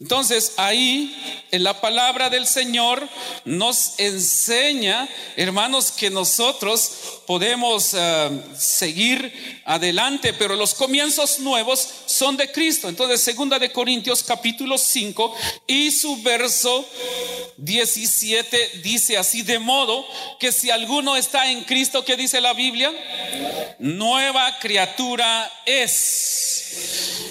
Entonces 0.00 0.54
ahí 0.56 1.46
en 1.52 1.62
la 1.62 1.80
palabra 1.80 2.28
del 2.28 2.48
Señor 2.48 3.08
nos 3.44 3.94
enseña, 3.98 5.08
hermanos, 5.36 5.92
que 5.92 6.10
nosotros 6.10 6.90
podemos 7.28 7.94
eh, 7.94 8.42
seguir 8.58 9.62
adelante, 9.64 10.34
pero 10.34 10.56
los 10.56 10.74
comienzos 10.74 11.38
nuevos 11.38 11.88
son 12.06 12.36
de 12.36 12.50
Cristo. 12.50 12.88
Entonces, 12.88 13.22
segunda 13.22 13.60
de 13.60 13.70
Corintios 13.70 14.24
capítulo 14.24 14.78
5 14.78 15.34
y 15.68 15.92
su 15.92 16.20
verso 16.22 16.84
17 17.58 18.80
dice 18.82 19.16
así, 19.16 19.42
de 19.42 19.60
modo 19.60 20.04
que 20.40 20.50
si 20.50 20.70
alguno 20.70 21.16
está 21.16 21.48
en 21.48 21.62
Cristo, 21.62 22.04
¿qué 22.04 22.16
dice 22.16 22.40
la 22.40 22.52
Biblia? 22.52 22.92
Nueva 23.78 24.58
criatura 24.58 25.50
es. 25.64 27.30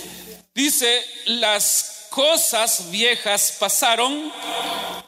Dice, 0.55 1.03
las 1.25 1.92
cosas 2.13 2.91
viejas 2.91 3.55
pasaron, 3.59 4.31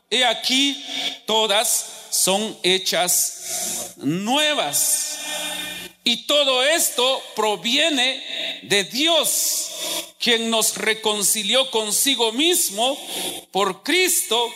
y 0.10 0.24
aquí 0.24 0.84
todas 1.28 1.86
son 2.10 2.58
hechas 2.64 3.94
nuevas. 3.98 5.20
Y 6.04 6.26
todo 6.26 6.64
esto 6.64 7.22
proviene 7.36 8.60
de 8.64 8.86
Dios, 8.86 9.72
quien 10.20 10.50
nos 10.50 10.78
reconcilió 10.78 11.70
consigo 11.72 12.32
mismo 12.32 12.98
por 13.52 13.84
Cristo 13.84 14.52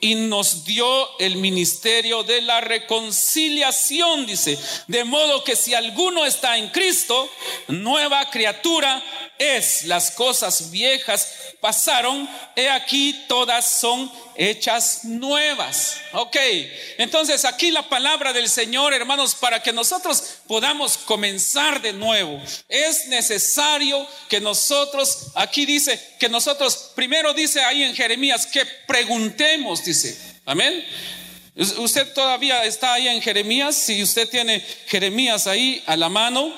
y 0.00 0.14
nos 0.14 0.64
dio 0.64 1.18
el 1.18 1.36
ministerio 1.36 2.22
de 2.22 2.42
la 2.42 2.60
reconciliación, 2.60 4.26
dice. 4.26 4.58
De 4.86 5.04
modo 5.04 5.44
que 5.44 5.56
si 5.56 5.74
alguno 5.74 6.26
está 6.26 6.58
en 6.58 6.68
Cristo, 6.68 7.28
nueva 7.68 8.30
criatura 8.30 9.02
es, 9.38 9.84
las 9.84 10.10
cosas 10.10 10.70
viejas 10.70 11.28
pasaron, 11.60 12.28
he 12.56 12.68
aquí 12.68 13.24
todas 13.28 13.80
son 13.80 14.10
hechas 14.36 15.04
nuevas. 15.04 15.96
Ok, 16.12 16.36
entonces 16.98 17.44
aquí 17.44 17.70
la 17.70 17.88
palabra 17.88 18.32
del 18.32 18.48
Señor, 18.48 18.94
hermanos, 18.94 19.34
para 19.34 19.62
que 19.62 19.72
nosotros 19.72 20.38
podamos 20.46 20.96
comenzar 20.98 21.82
de 21.82 21.92
nuevo, 21.92 22.40
es 22.68 23.06
necesario 23.08 24.06
que 24.28 24.40
nosotros, 24.48 25.26
aquí 25.34 25.66
dice, 25.66 26.00
que 26.18 26.28
nosotros, 26.30 26.92
primero 26.94 27.34
dice 27.34 27.60
ahí 27.60 27.82
en 27.82 27.94
Jeremías, 27.94 28.46
que 28.46 28.64
preguntemos, 28.86 29.84
dice, 29.84 30.18
amén. 30.46 30.82
Usted 31.54 32.14
todavía 32.14 32.64
está 32.64 32.94
ahí 32.94 33.08
en 33.08 33.20
Jeremías, 33.20 33.74
si 33.74 34.02
usted 34.02 34.26
tiene 34.28 34.64
Jeremías 34.86 35.46
ahí 35.46 35.82
a 35.86 35.96
la 35.96 36.08
mano, 36.08 36.50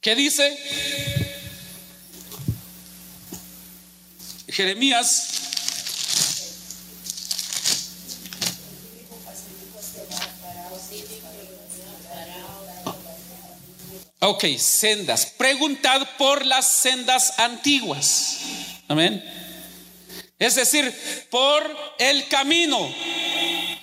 ¿qué 0.00 0.14
dice? 0.14 0.56
Jeremías 4.48 5.29
Ok, 14.22 14.44
sendas. 14.58 15.24
Preguntad 15.26 16.06
por 16.18 16.44
las 16.44 16.68
sendas 16.68 17.38
antiguas. 17.38 18.40
Amén. 18.86 19.24
Es 20.38 20.56
decir, 20.56 20.94
por 21.30 21.62
el 21.98 22.28
camino. 22.28 22.94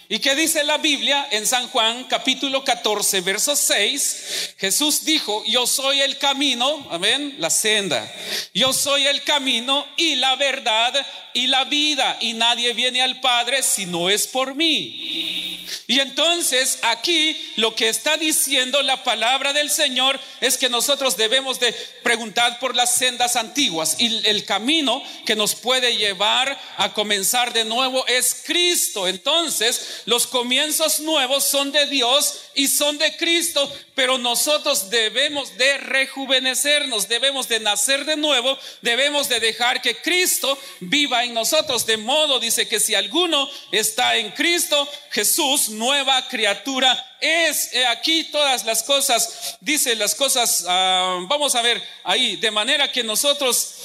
¿Y 0.10 0.20
qué 0.20 0.36
dice 0.36 0.64
la 0.64 0.78
Biblia 0.78 1.28
en 1.32 1.46
San 1.46 1.68
Juan 1.68 2.06
capítulo 2.06 2.64
14, 2.64 3.20
verso 3.22 3.58
6? 3.58 4.54
Jesús 4.58 5.04
dijo, 5.04 5.44
yo 5.46 5.68
soy 5.68 6.00
el 6.00 6.18
camino, 6.18 6.88
amén, 6.90 7.36
la 7.40 7.50
senda. 7.50 8.10
Yo 8.54 8.72
soy 8.72 9.06
el 9.06 9.22
camino 9.24 9.86
y 9.98 10.16
la 10.16 10.38
verdad 10.38 10.94
y 11.34 11.48
la 11.48 11.66
vida 11.66 12.18
y 12.22 12.34
nadie 12.34 12.74
viene 12.74 13.02
al 13.02 13.20
Padre 13.20 13.62
si 13.62 13.86
no 13.86 14.10
es 14.10 14.28
por 14.28 14.56
mí. 14.56 15.58
Y 15.86 16.00
entonces 16.00 16.80
aquí 16.82 17.38
lo 17.58 17.76
que 17.76 17.90
está 17.90 18.18
diciendo 18.18 18.82
la 18.82 19.04
palabra 19.04 19.54
del 19.54 19.70
Señor 19.70 20.20
es 20.42 20.58
que 20.58 20.70
nosotros 20.70 21.16
debemos 21.18 21.60
de 21.60 21.74
preguntar 22.04 22.60
por 22.60 22.76
las 22.76 22.96
sendas 22.96 23.36
antiguas 23.36 23.96
y 24.00 24.26
el 24.28 24.46
camino 24.46 25.04
que 25.26 25.36
nos 25.36 25.56
puede 25.56 25.96
llevar 25.96 26.60
a 26.78 26.94
comenzar 26.94 27.54
de 27.54 27.66
nuevo 27.66 28.06
es 28.08 28.44
Cristo. 28.46 29.08
Entonces 29.08 29.97
los 30.06 30.27
comienzos 30.27 31.00
nuevos 31.00 31.44
son 31.44 31.72
de 31.72 31.86
Dios 31.88 32.39
y 32.56 32.68
son 32.68 32.98
de 32.98 33.16
Cristo, 33.18 33.72
pero 33.96 34.18
nosotros 34.18 34.89
debemos 34.89 35.58
de 35.58 35.77
rejuvenecernos, 35.77 37.08
debemos 37.08 37.48
de 37.48 37.60
nacer 37.60 38.06
de 38.06 38.18
nuevo, 38.18 38.58
debemos 38.82 39.30
de 39.30 39.39
dejar 39.39 39.82
que 39.82 39.96
Cristo 39.98 40.58
viva 40.80 41.24
en 41.24 41.34
nosotros. 41.34 41.86
De 41.86 41.98
modo, 41.98 42.39
dice 42.39 42.68
que 42.68 42.80
si 42.80 42.96
alguno 42.96 43.50
está 43.72 44.16
en 44.18 44.32
Cristo, 44.32 44.88
Jesús, 45.12 45.70
nueva 45.70 46.27
criatura 46.27 47.18
es. 47.20 47.72
aquí 47.89 48.25
todas 48.25 48.66
las 48.66 48.84
cosas, 48.84 49.58
dice 49.62 49.96
las 49.96 50.16
cosas, 50.16 50.66
ah, 50.68 51.20
vamos 51.27 51.56
a 51.56 51.62
ver 51.62 51.82
ahí, 52.04 52.36
de 52.36 52.51
manera 52.51 52.92
que 52.92 53.04
nosotros, 53.04 53.75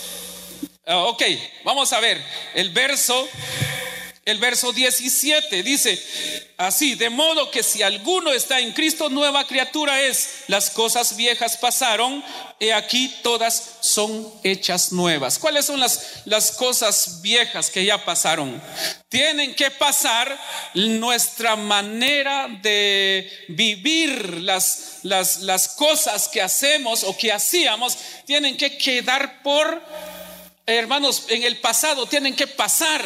ah, 0.86 0.98
ok, 1.04 1.22
vamos 1.64 1.92
a 1.92 2.00
ver 2.00 2.22
el 2.54 2.70
verso 2.70 3.28
el 4.24 4.38
verso 4.38 4.72
17 4.72 5.64
dice 5.64 6.00
así, 6.56 6.94
de 6.94 7.10
modo 7.10 7.50
que 7.50 7.64
si 7.64 7.82
alguno 7.82 8.32
está 8.32 8.60
en 8.60 8.72
Cristo, 8.72 9.08
nueva 9.08 9.44
criatura 9.48 10.00
es, 10.00 10.44
las 10.46 10.70
cosas 10.70 11.16
viejas 11.16 11.56
pasaron, 11.56 12.22
y 12.60 12.70
aquí 12.70 13.12
todas 13.24 13.78
son 13.80 14.32
hechas 14.44 14.92
nuevas. 14.92 15.40
¿Cuáles 15.40 15.66
son 15.66 15.80
las, 15.80 16.22
las 16.24 16.52
cosas 16.52 17.20
viejas 17.20 17.68
que 17.68 17.84
ya 17.84 18.04
pasaron? 18.04 18.62
Tienen 19.08 19.56
que 19.56 19.72
pasar 19.72 20.38
nuestra 20.74 21.56
manera 21.56 22.46
de 22.62 23.28
vivir, 23.48 24.40
las, 24.42 25.00
las, 25.02 25.40
las 25.40 25.66
cosas 25.66 26.28
que 26.28 26.40
hacemos 26.40 27.02
o 27.02 27.16
que 27.16 27.32
hacíamos, 27.32 27.98
tienen 28.24 28.56
que 28.56 28.78
quedar 28.78 29.42
por 29.42 29.82
hermanos, 30.76 31.24
en 31.28 31.42
el 31.42 31.58
pasado 31.58 32.06
tienen 32.06 32.36
que 32.36 32.46
pasar. 32.46 33.04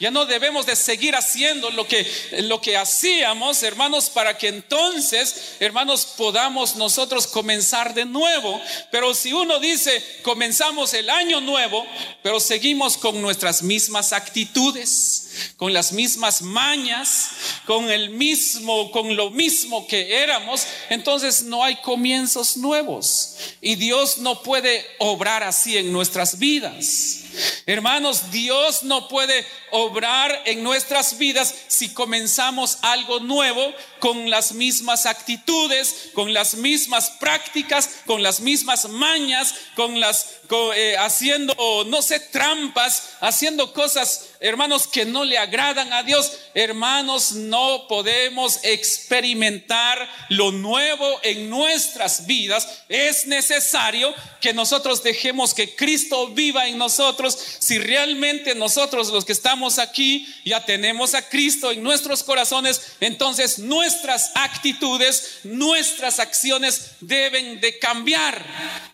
Ya 0.00 0.10
no 0.10 0.26
debemos 0.26 0.66
de 0.66 0.76
seguir 0.76 1.14
haciendo 1.14 1.70
lo 1.70 1.86
que, 1.86 2.06
lo 2.42 2.60
que 2.60 2.76
hacíamos, 2.76 3.62
hermanos, 3.62 4.10
para 4.10 4.36
que 4.36 4.48
entonces, 4.48 5.56
hermanos, 5.60 6.06
podamos 6.16 6.76
nosotros 6.76 7.26
comenzar 7.26 7.94
de 7.94 8.04
nuevo. 8.04 8.60
Pero 8.90 9.14
si 9.14 9.32
uno 9.32 9.58
dice, 9.58 10.04
comenzamos 10.22 10.94
el 10.94 11.10
año 11.10 11.40
nuevo, 11.40 11.86
pero 12.22 12.40
seguimos 12.40 12.96
con 12.96 13.20
nuestras 13.20 13.62
mismas 13.62 14.12
actitudes, 14.12 15.27
con 15.56 15.72
las 15.72 15.92
mismas 15.92 16.42
mañas, 16.42 17.30
con 17.66 17.90
el 17.90 18.10
mismo, 18.10 18.90
con 18.90 19.16
lo 19.16 19.30
mismo 19.30 19.86
que 19.86 20.22
éramos, 20.22 20.66
entonces 20.88 21.42
no 21.42 21.64
hay 21.64 21.76
comienzos 21.76 22.56
nuevos. 22.56 23.36
Y 23.60 23.76
Dios 23.76 24.18
no 24.18 24.42
puede 24.42 24.84
obrar 24.98 25.42
así 25.42 25.76
en 25.76 25.92
nuestras 25.92 26.38
vidas. 26.38 27.24
Hermanos, 27.66 28.30
Dios 28.30 28.82
no 28.82 29.08
puede 29.08 29.46
obrar 29.70 30.42
en 30.46 30.62
nuestras 30.62 31.18
vidas 31.18 31.54
si 31.68 31.92
comenzamos 31.92 32.78
algo 32.82 33.20
nuevo 33.20 33.72
con 34.00 34.30
las 34.30 34.52
mismas 34.52 35.06
actitudes, 35.06 36.10
con 36.14 36.32
las 36.32 36.54
mismas 36.54 37.10
prácticas, 37.20 37.90
con 38.06 38.22
las 38.22 38.40
mismas 38.40 38.88
mañas, 38.88 39.54
con 39.76 40.00
las 40.00 40.38
eh, 40.74 40.96
haciendo 40.98 41.54
no 41.86 42.00
sé 42.00 42.20
trampas, 42.20 43.10
haciendo 43.20 43.72
cosas, 43.74 44.27
hermanos, 44.40 44.86
que 44.86 45.04
no 45.04 45.24
le 45.24 45.38
agradan 45.38 45.92
a 45.92 46.02
Dios. 46.02 46.32
Hermanos, 46.54 47.32
no 47.32 47.86
podemos 47.88 48.60
experimentar 48.62 50.08
lo 50.28 50.52
nuevo 50.52 51.20
en 51.22 51.50
nuestras 51.50 52.26
vidas. 52.26 52.82
Es 52.88 53.26
necesario 53.26 54.14
que 54.40 54.52
nosotros 54.52 55.02
dejemos 55.02 55.54
que 55.54 55.74
Cristo 55.74 56.28
viva 56.28 56.68
en 56.68 56.78
nosotros 56.78 57.36
si 57.58 57.78
realmente 57.78 58.54
nosotros 58.54 59.08
los 59.08 59.24
que 59.24 59.32
estamos 59.32 59.78
aquí 59.78 60.26
ya 60.44 60.64
tenemos 60.64 61.14
a 61.14 61.28
Cristo 61.28 61.70
en 61.70 61.82
nuestros 61.82 62.22
corazones, 62.22 62.80
entonces 63.00 63.58
nuestras 63.58 64.32
actitudes, 64.34 65.40
nuestras 65.44 66.18
acciones 66.18 66.92
deben 67.00 67.60
de 67.60 67.78
cambiar, 67.78 68.44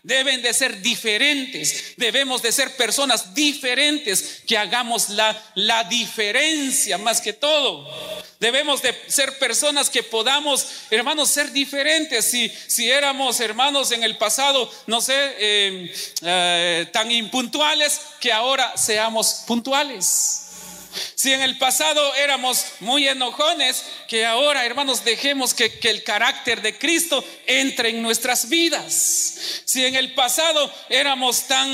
deben 0.03 0.41
de 0.41 0.53
ser 0.53 0.81
diferentes, 0.81 1.93
debemos 1.97 2.41
de 2.41 2.51
ser 2.51 2.75
personas 2.75 3.33
diferentes 3.33 4.41
que 4.47 4.57
hagamos 4.57 5.09
la, 5.09 5.34
la 5.55 5.83
diferencia 5.85 6.97
más 6.97 7.21
que 7.21 7.33
todo. 7.33 7.87
Debemos 8.39 8.81
de 8.81 8.93
ser 9.07 9.39
personas 9.39 9.89
que 9.89 10.03
podamos, 10.03 10.67
hermanos, 10.89 11.29
ser 11.29 11.51
diferentes. 11.51 12.25
Si, 12.25 12.49
si 12.67 12.89
éramos 12.89 13.39
hermanos 13.39 13.91
en 13.91 14.03
el 14.03 14.17
pasado, 14.17 14.69
no 14.87 15.01
sé, 15.01 15.13
eh, 15.39 15.95
eh, 16.21 16.87
tan 16.91 17.11
impuntuales, 17.11 18.01
que 18.19 18.31
ahora 18.31 18.75
seamos 18.77 19.43
puntuales. 19.47 20.44
Si 21.15 21.33
en 21.33 21.41
el 21.41 21.57
pasado 21.57 22.13
éramos 22.15 22.65
muy 22.79 23.07
enojones, 23.07 23.83
que 24.07 24.25
ahora, 24.25 24.65
hermanos, 24.65 25.03
dejemos 25.03 25.53
que, 25.53 25.79
el 25.83 26.03
carácter 26.03 26.61
de 26.61 26.77
Cristo 26.77 27.23
entre 27.45 27.89
en 27.89 28.01
nuestras 28.01 28.49
vidas. 28.49 29.61
Si 29.65 29.85
en 29.85 29.95
el 29.95 30.13
pasado 30.13 30.71
éramos 30.89 31.47
tan, 31.47 31.69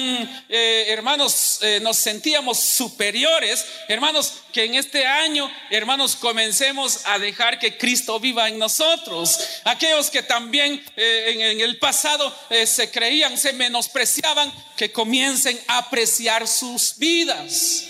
eh, 0.49 0.85
hermanos, 0.89 1.59
eh, 1.61 1.79
nos 1.81 1.97
sentíamos 1.97 2.59
superiores, 2.59 3.65
hermanos, 3.87 4.33
que 4.51 4.65
en 4.65 4.75
este 4.75 5.05
año, 5.05 5.49
hermanos, 5.69 6.15
comencemos 6.15 7.05
a 7.05 7.19
dejar 7.19 7.57
que 7.59 7.77
Cristo 7.77 8.19
viva 8.19 8.49
en 8.49 8.59
nosotros. 8.59 9.39
Aquellos 9.63 10.09
que 10.09 10.23
también 10.23 10.83
eh, 10.97 11.51
en, 11.51 11.61
el 11.61 11.77
pasado 11.77 12.35
se 12.65 12.91
creían, 12.91 13.37
se 13.37 13.53
menospreciaban, 13.53 14.51
que 14.75 14.91
comiencen 14.91 15.59
a 15.67 15.77
apreciar 15.77 16.47
sus 16.47 16.97
vidas. 16.97 17.85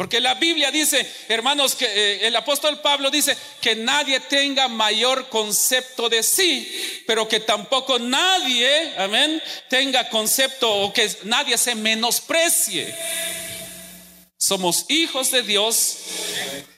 Porque 0.00 0.18
la 0.18 0.32
Biblia 0.32 0.70
dice, 0.70 1.06
hermanos, 1.28 1.74
que 1.74 1.84
eh, 1.84 2.26
el 2.26 2.34
apóstol 2.34 2.80
Pablo 2.80 3.10
dice 3.10 3.36
que 3.60 3.76
nadie 3.76 4.18
tenga 4.18 4.66
mayor 4.66 5.28
concepto 5.28 6.08
de 6.08 6.22
sí, 6.22 7.02
pero 7.06 7.28
que 7.28 7.40
tampoco 7.40 7.98
nadie, 7.98 8.94
amén, 8.96 9.42
tenga 9.68 10.08
concepto 10.08 10.72
o 10.72 10.90
que 10.90 11.06
nadie 11.24 11.58
se 11.58 11.74
menosprecie. 11.74 12.96
Somos 14.38 14.86
hijos 14.88 15.32
de 15.32 15.42
Dios 15.42 15.98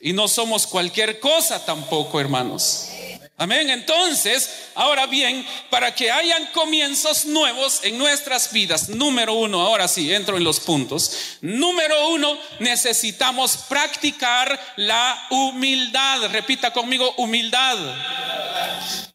y 0.01 0.13
no 0.13 0.27
somos 0.27 0.67
cualquier 0.67 1.21
cosa 1.21 1.65
tampoco, 1.65 2.19
hermanos. 2.19 2.89
Amén. 3.39 3.71
Entonces, 3.71 4.51
ahora 4.75 5.07
bien, 5.07 5.45
para 5.71 5.95
que 5.95 6.11
hayan 6.11 6.47
comienzos 6.53 7.25
nuevos 7.25 7.81
en 7.83 7.99
nuestras 7.99 8.53
vidas, 8.53 8.89
número 8.89 9.35
uno, 9.35 9.61
ahora 9.63 9.89
sí, 9.89 10.13
entro 10.13 10.37
en 10.37 10.45
los 10.45 10.61
puntos. 10.61 11.39
Número 11.41 12.09
uno, 12.11 12.39
necesitamos 12.61 13.57
practicar 13.69 14.61
la 14.77 15.27
humildad. 15.31 16.31
Repita 16.31 16.73
conmigo, 16.73 17.13
humildad. 17.17 17.79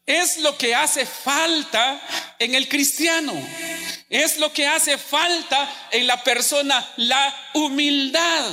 Es 0.04 0.38
lo 0.38 0.58
que 0.58 0.74
hace 0.74 1.06
falta 1.06 2.00
en 2.38 2.54
el 2.54 2.68
cristiano. 2.68 3.32
Es 4.10 4.38
lo 4.38 4.52
que 4.52 4.66
hace 4.66 4.98
falta 4.98 5.88
en 5.90 6.06
la 6.06 6.22
persona, 6.24 6.86
la 6.96 7.50
humildad. 7.54 8.44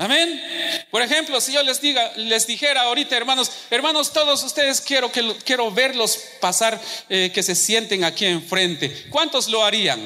Amén. 0.00 0.40
Por 0.92 1.02
ejemplo, 1.02 1.40
si 1.40 1.52
yo 1.52 1.60
les 1.64 1.80
diga, 1.80 2.12
les 2.14 2.46
dijera 2.46 2.82
ahorita, 2.82 3.16
hermanos, 3.16 3.50
hermanos, 3.68 4.12
todos 4.12 4.44
ustedes 4.44 4.80
quiero 4.80 5.10
que 5.10 5.34
quiero 5.44 5.72
verlos 5.72 6.20
pasar, 6.40 6.80
eh, 7.08 7.32
que 7.34 7.42
se 7.42 7.56
sienten 7.56 8.04
aquí 8.04 8.24
enfrente. 8.24 9.06
¿Cuántos 9.10 9.48
lo 9.48 9.64
harían? 9.64 10.00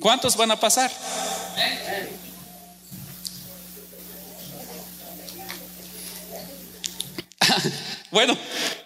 ¿Cuántos 0.00 0.34
van 0.34 0.50
a 0.50 0.58
pasar? 0.58 0.90
Bueno, 8.10 8.36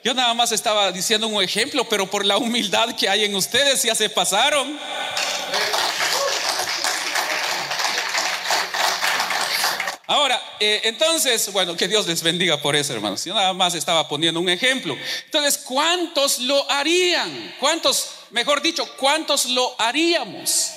yo 0.04 0.14
nada 0.14 0.32
más 0.34 0.52
estaba 0.52 0.92
diciendo 0.92 1.26
un 1.26 1.42
ejemplo, 1.42 1.88
pero 1.88 2.08
por 2.08 2.24
la 2.24 2.36
humildad 2.36 2.94
que 2.94 3.08
hay 3.08 3.24
en 3.24 3.34
ustedes 3.34 3.82
ya 3.82 3.92
se 3.92 4.08
pasaron. 4.08 4.78
Ahora, 10.06 10.40
eh, 10.60 10.80
entonces, 10.84 11.52
bueno, 11.52 11.76
que 11.76 11.88
Dios 11.88 12.06
les 12.06 12.22
bendiga 12.22 12.56
por 12.60 12.76
eso, 12.76 12.92
hermanos. 12.92 13.24
Yo 13.24 13.34
nada 13.34 13.52
más 13.52 13.74
estaba 13.74 14.08
poniendo 14.08 14.40
un 14.40 14.48
ejemplo. 14.48 14.96
Entonces, 15.24 15.58
¿cuántos 15.58 16.38
lo 16.38 16.70
harían? 16.70 17.54
¿Cuántos, 17.60 18.10
mejor 18.30 18.62
dicho, 18.62 18.88
cuántos 18.96 19.46
lo 19.46 19.74
haríamos? 19.80 20.72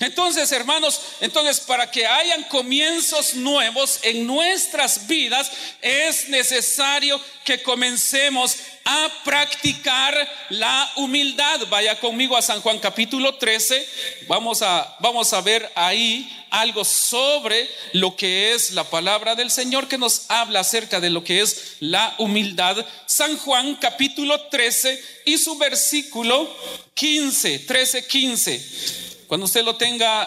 Entonces, 0.00 0.50
hermanos, 0.50 1.00
entonces 1.20 1.60
para 1.60 1.88
que 1.88 2.04
hayan 2.04 2.42
comienzos 2.44 3.34
nuevos 3.34 4.00
en 4.02 4.26
nuestras 4.26 5.06
vidas 5.06 5.50
es 5.80 6.28
necesario 6.28 7.20
que 7.44 7.62
comencemos 7.62 8.56
a 8.84 9.08
practicar 9.24 10.14
la 10.50 10.92
humildad. 10.96 11.60
Vaya 11.68 11.98
conmigo 12.00 12.36
a 12.36 12.42
San 12.42 12.60
Juan 12.60 12.80
capítulo 12.80 13.36
13. 13.36 13.88
Vamos 14.26 14.62
a 14.62 14.96
vamos 14.98 15.32
a 15.32 15.40
ver 15.42 15.70
ahí 15.76 16.28
algo 16.50 16.84
sobre 16.84 17.70
lo 17.92 18.16
que 18.16 18.54
es 18.54 18.72
la 18.72 18.84
palabra 18.84 19.36
del 19.36 19.50
Señor 19.50 19.86
que 19.86 19.98
nos 19.98 20.28
habla 20.28 20.60
acerca 20.60 20.98
de 20.98 21.10
lo 21.10 21.22
que 21.22 21.40
es 21.40 21.76
la 21.78 22.16
humildad. 22.18 22.84
San 23.06 23.36
Juan 23.38 23.76
capítulo 23.76 24.40
13 24.48 25.22
y 25.26 25.38
su 25.38 25.56
versículo 25.56 26.52
15, 26.94 27.60
13, 27.60 28.06
15. 28.06 29.07
Cuando 29.28 29.44
usted 29.44 29.62
lo 29.62 29.76
tenga, 29.76 30.26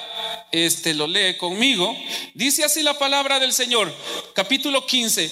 este 0.52 0.94
lo 0.94 1.08
lee 1.08 1.36
conmigo. 1.36 1.98
Dice 2.36 2.64
así 2.64 2.84
la 2.84 3.00
palabra 3.00 3.40
del 3.40 3.52
Señor, 3.52 3.92
capítulo 4.36 4.86
15. 4.86 5.32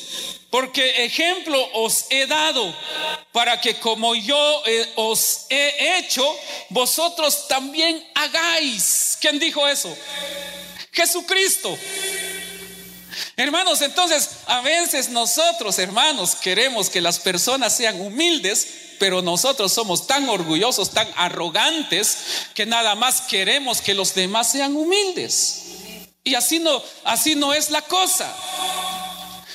Porque 0.50 1.06
ejemplo 1.06 1.64
os 1.76 2.08
he 2.10 2.26
dado 2.26 2.76
para 3.32 3.62
que 3.62 3.76
como 3.76 4.16
yo 4.16 4.64
eh, 4.66 4.92
os 4.96 5.46
he 5.50 6.00
hecho, 6.00 6.28
vosotros 6.70 7.48
también 7.48 8.04
hagáis. 8.16 9.16
¿Quién 9.22 9.38
dijo 9.38 9.68
eso? 9.68 9.96
Jesucristo. 10.92 11.78
Hermanos, 13.38 13.84
entonces 13.84 14.32
a 14.48 14.62
veces 14.62 15.10
nosotros, 15.10 15.78
hermanos, 15.78 16.36
queremos 16.36 16.90
que 16.90 17.02
las 17.02 17.20
personas 17.20 17.78
sean 17.78 18.02
humildes, 18.02 18.89
pero 19.00 19.22
nosotros 19.22 19.74
somos 19.74 20.06
tan 20.06 20.30
orgullosos, 20.30 20.92
tan 20.92 21.08
arrogantes, 21.16 22.18
que 22.54 22.66
nada 22.66 22.96
más 22.96 23.22
queremos 23.22 23.82
que 23.82 23.94
los 23.94 24.14
demás 24.14 24.52
sean 24.52 24.76
humildes. 24.76 25.66
Y 26.24 26.36
así 26.36 26.60
no, 26.60 26.84
así 27.06 27.36
no 27.36 27.54
es 27.54 27.72
la 27.72 27.82
cosa. 27.82 28.36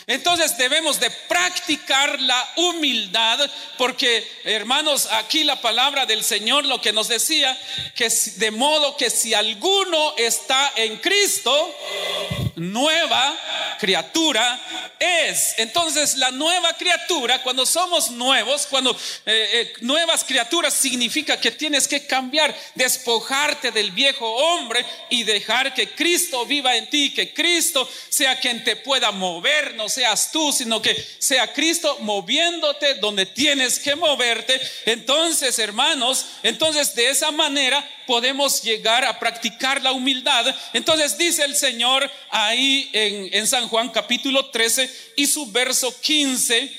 Entonces 0.06 0.58
debemos 0.58 1.00
de 1.00 1.10
practicar 1.10 2.20
la 2.20 2.52
humildad 2.56 3.38
porque, 3.78 4.26
hermanos, 4.44 5.08
aquí 5.12 5.44
la 5.44 5.60
palabra 5.60 6.04
del 6.04 6.22
Señor 6.22 6.66
lo 6.66 6.80
que 6.80 6.92
nos 6.92 7.08
decía, 7.08 7.58
que 7.94 8.08
de 8.36 8.50
modo 8.50 8.96
que 8.96 9.08
si 9.08 9.32
alguno 9.32 10.14
está 10.18 10.72
en 10.76 10.98
Cristo, 10.98 11.74
nueva 12.56 13.36
criatura 13.78 14.60
es. 14.98 15.54
Entonces 15.58 16.16
la 16.16 16.30
nueva 16.30 16.72
criatura, 16.74 17.42
cuando 17.42 17.66
somos 17.66 18.10
nuevos, 18.10 18.66
cuando 18.66 18.92
eh, 18.92 18.96
eh, 19.26 19.72
nuevas 19.80 20.24
criaturas 20.24 20.74
significa 20.74 21.38
que 21.40 21.50
tienes 21.50 21.88
que 21.88 22.06
cambiar, 22.06 22.54
despojarte 22.74 23.70
del 23.70 23.90
viejo 23.90 24.26
hombre 24.26 24.84
y 25.10 25.24
dejar 25.24 25.74
que 25.74 25.90
Cristo 25.90 26.46
viva 26.46 26.76
en 26.76 26.88
ti, 26.88 27.12
que 27.12 27.32
Cristo 27.34 27.88
sea 28.08 28.38
quien 28.38 28.64
te 28.64 28.76
pueda 28.76 29.10
mover, 29.10 29.74
no 29.74 29.88
seas 29.94 30.30
tú, 30.30 30.52
sino 30.52 30.82
que 30.82 30.94
sea 31.18 31.52
Cristo 31.52 31.98
moviéndote 32.00 32.94
donde 32.94 33.26
tienes 33.26 33.78
que 33.78 33.94
moverte. 33.94 34.60
Entonces, 34.86 35.58
hermanos, 35.58 36.26
entonces 36.42 36.94
de 36.94 37.10
esa 37.10 37.30
manera 37.30 37.88
podemos 38.06 38.62
llegar 38.62 39.04
a 39.04 39.18
practicar 39.18 39.82
la 39.82 39.92
humildad. 39.92 40.46
Entonces 40.72 41.16
dice 41.16 41.44
el 41.44 41.56
Señor 41.56 42.10
ahí 42.30 42.90
en, 42.92 43.46
San 43.46 43.68
Juan 43.68 43.90
capítulo 43.90 44.46
13 44.46 45.12
y 45.16 45.26
su 45.26 45.50
verso 45.50 45.94
15, 46.00 46.72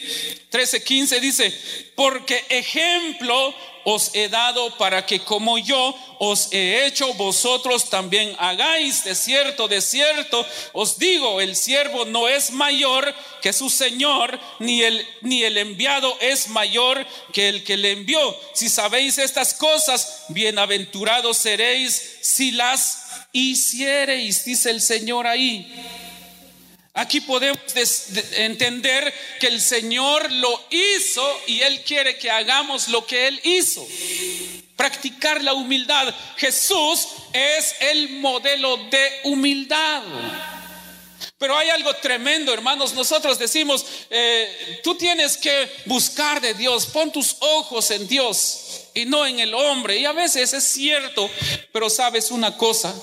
13, 0.49 0.83
15 0.83 1.19
dice, 1.19 1.91
porque 1.95 2.43
ejemplo 2.49 3.55
os 3.85 4.11
he 4.13 4.29
dado 4.29 4.75
para 4.77 5.05
que 5.05 5.19
como 5.19 5.57
yo 5.57 5.95
os 6.19 6.49
he 6.51 6.85
hecho, 6.85 7.13
vosotros 7.13 7.89
también 7.89 8.35
hagáis. 8.39 9.03
De 9.03 9.15
cierto, 9.15 9.67
de 9.67 9.79
cierto, 9.79 10.45
os 10.73 10.97
digo, 10.97 11.39
el 11.39 11.55
siervo 11.55 12.03
no 12.05 12.27
es 12.27 12.51
mayor 12.51 13.13
que 13.41 13.53
su 13.53 13.69
Señor, 13.69 14.39
ni 14.59 14.81
el, 14.81 15.07
ni 15.21 15.43
el 15.43 15.57
enviado 15.57 16.17
es 16.19 16.49
mayor 16.49 17.05
que 17.31 17.47
el 17.47 17.63
que 17.63 17.77
le 17.77 17.91
envió. 17.91 18.19
Si 18.53 18.69
sabéis 18.69 19.19
estas 19.19 19.53
cosas, 19.53 20.23
bienaventurados 20.29 21.37
seréis 21.37 22.17
si 22.21 22.51
las 22.51 23.05
hiciereis, 23.33 24.45
dice 24.45 24.71
el 24.71 24.81
Señor 24.81 25.27
ahí. 25.27 25.71
Aquí 26.97 27.19
podemos 27.19 27.59
entender 28.37 29.13
que 29.41 29.47
el 29.47 29.59
Señor 29.59 30.31
lo 30.31 30.65
hizo 30.69 31.41
y 31.45 31.59
Él 31.59 31.83
quiere 31.83 32.17
que 32.17 32.31
hagamos 32.31 32.87
lo 32.87 33.05
que 33.05 33.27
Él 33.27 33.39
hizo. 33.43 33.85
Practicar 34.77 35.43
la 35.43 35.53
humildad. 35.53 36.15
Jesús 36.37 37.07
es 37.33 37.75
el 37.81 38.11
modelo 38.11 38.77
de 38.77 39.09
humildad. 39.25 40.03
Pero 41.37 41.57
hay 41.57 41.69
algo 41.69 41.93
tremendo, 41.97 42.53
hermanos. 42.53 42.93
Nosotros 42.93 43.37
decimos, 43.37 43.85
eh, 44.09 44.79
tú 44.81 44.95
tienes 44.95 45.35
que 45.35 45.69
buscar 45.85 46.39
de 46.39 46.53
Dios, 46.53 46.85
pon 46.85 47.11
tus 47.11 47.35
ojos 47.41 47.91
en 47.91 48.07
Dios 48.07 48.64
y 48.95 49.05
no 49.05 49.27
en 49.27 49.39
el 49.39 49.53
hombre. 49.53 49.99
Y 49.99 50.05
a 50.05 50.13
veces 50.13 50.53
es 50.53 50.63
cierto, 50.63 51.29
pero 51.71 51.89
sabes 51.89 52.31
una 52.31 52.57
cosa, 52.57 52.95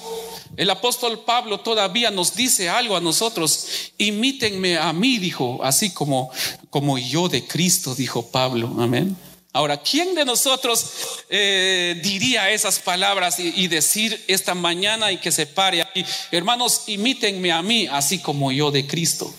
el 0.56 0.68
apóstol 0.70 1.20
Pablo 1.24 1.60
todavía 1.60 2.10
nos 2.10 2.34
dice 2.34 2.68
algo 2.68 2.96
a 2.96 3.00
nosotros. 3.00 3.92
Imítenme 3.98 4.78
a 4.78 4.92
mí, 4.92 5.18
dijo, 5.18 5.60
así 5.62 5.90
como, 5.90 6.30
como 6.70 6.98
yo 6.98 7.28
de 7.28 7.46
Cristo, 7.46 7.94
dijo 7.94 8.26
Pablo. 8.30 8.74
Amén. 8.80 9.16
Ahora, 9.54 9.76
¿quién 9.76 10.14
de 10.14 10.24
nosotros 10.24 10.86
eh, 11.28 12.00
diría 12.02 12.50
esas 12.50 12.78
palabras 12.78 13.38
y, 13.38 13.68
decir 13.68 14.24
esta 14.26 14.54
mañana 14.54 15.12
y 15.12 15.18
que 15.18 15.30
se 15.30 15.44
pare 15.44 15.82
aquí? 15.82 16.04
Hermanos, 16.30 16.84
imítenme 16.86 17.52
a 17.52 17.60
mí, 17.60 17.86
así 17.86 18.18
como 18.18 18.50
yo 18.50 18.70
de 18.70 18.86
Cristo. 18.86 19.32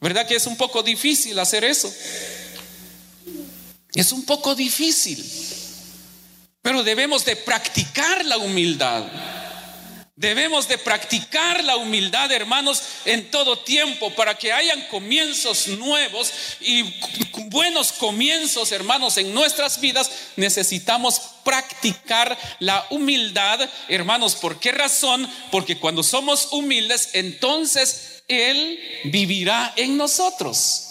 ¿Verdad 0.00 0.26
que 0.26 0.36
es 0.36 0.46
un 0.46 0.56
poco 0.56 0.82
difícil 0.82 1.38
hacer 1.38 1.62
eso? 1.62 1.92
Es 3.94 4.12
un 4.12 4.24
poco 4.24 4.54
difícil, 4.54 5.24
pero 6.62 6.82
debemos 6.82 7.24
de 7.24 7.36
practicar 7.36 8.24
la 8.24 8.38
humildad. 8.38 9.04
Debemos 10.20 10.68
de 10.68 10.76
practicar 10.76 11.64
la 11.64 11.76
humildad, 11.76 12.30
hermanos, 12.30 12.82
en 13.06 13.30
todo 13.30 13.60
tiempo 13.60 14.14
para 14.14 14.36
que 14.36 14.52
hayan 14.52 14.86
comienzos 14.88 15.66
nuevos 15.68 16.30
y 16.60 16.94
buenos 17.46 17.92
comienzos, 17.92 18.70
hermanos, 18.70 19.16
en 19.16 19.32
nuestras 19.32 19.80
vidas. 19.80 20.10
Necesitamos 20.36 21.22
practicar 21.42 22.36
la 22.58 22.86
humildad, 22.90 23.66
hermanos. 23.88 24.34
¿Por 24.36 24.60
qué 24.60 24.72
razón? 24.72 25.26
Porque 25.50 25.78
cuando 25.78 26.02
somos 26.02 26.48
humildes, 26.52 27.10
entonces 27.14 28.22
Él 28.28 28.78
vivirá 29.04 29.72
en 29.76 29.96
nosotros. 29.96 30.89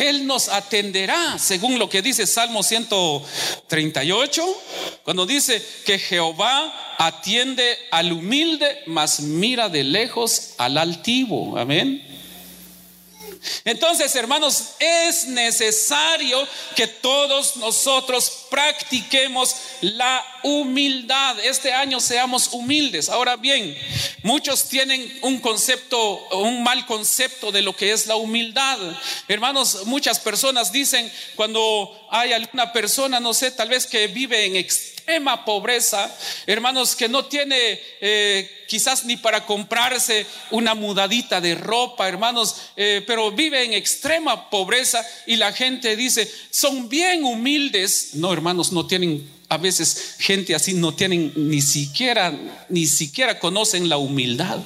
Él 0.00 0.26
nos 0.26 0.48
atenderá, 0.48 1.38
según 1.38 1.78
lo 1.78 1.88
que 1.88 2.00
dice 2.00 2.26
Salmo 2.26 2.62
138, 2.62 4.62
cuando 5.04 5.26
dice 5.26 5.62
que 5.84 5.98
Jehová 5.98 6.94
atiende 6.98 7.76
al 7.90 8.12
humilde, 8.12 8.78
mas 8.86 9.20
mira 9.20 9.68
de 9.68 9.84
lejos 9.84 10.54
al 10.56 10.78
altivo. 10.78 11.58
Amén. 11.58 12.02
Entonces, 13.64 14.14
hermanos, 14.16 14.72
es 14.78 15.26
necesario 15.26 16.46
que 16.76 16.86
todos 16.86 17.56
nosotros 17.56 18.46
practiquemos 18.50 19.54
la 19.80 20.24
humildad. 20.42 21.38
Este 21.40 21.72
año 21.72 22.00
seamos 22.00 22.48
humildes. 22.52 23.08
Ahora 23.08 23.36
bien, 23.36 23.76
muchos 24.22 24.68
tienen 24.68 25.18
un 25.22 25.40
concepto, 25.40 26.16
un 26.38 26.62
mal 26.62 26.84
concepto 26.86 27.50
de 27.50 27.62
lo 27.62 27.74
que 27.74 27.92
es 27.92 28.06
la 28.06 28.16
humildad. 28.16 28.78
Hermanos, 29.28 29.86
muchas 29.86 30.18
personas 30.18 30.72
dicen 30.72 31.10
cuando 31.36 32.08
hay 32.10 32.32
alguna 32.32 32.72
persona, 32.72 33.20
no 33.20 33.32
sé, 33.32 33.50
tal 33.50 33.68
vez 33.68 33.86
que 33.86 34.08
vive 34.08 34.44
en 34.44 34.56
extrema 35.10 35.44
pobreza, 35.44 36.16
hermanos, 36.46 36.94
que 36.94 37.08
no 37.08 37.24
tiene 37.24 37.80
eh, 38.00 38.48
quizás 38.68 39.04
ni 39.04 39.16
para 39.16 39.44
comprarse 39.44 40.24
una 40.52 40.76
mudadita 40.76 41.40
de 41.40 41.56
ropa, 41.56 42.06
hermanos, 42.06 42.54
eh, 42.76 43.02
pero 43.04 43.32
vive 43.32 43.64
en 43.64 43.72
extrema 43.72 44.48
pobreza 44.50 45.04
y 45.26 45.34
la 45.34 45.52
gente 45.52 45.96
dice, 45.96 46.30
son 46.50 46.88
bien 46.88 47.24
humildes. 47.24 48.14
No, 48.14 48.32
hermanos, 48.32 48.70
no 48.70 48.86
tienen, 48.86 49.28
a 49.48 49.58
veces 49.58 50.14
gente 50.20 50.54
así 50.54 50.74
no 50.74 50.94
tienen 50.94 51.32
ni 51.34 51.60
siquiera, 51.60 52.32
ni 52.68 52.86
siquiera 52.86 53.40
conocen 53.40 53.88
la 53.88 53.96
humildad. 53.96 54.60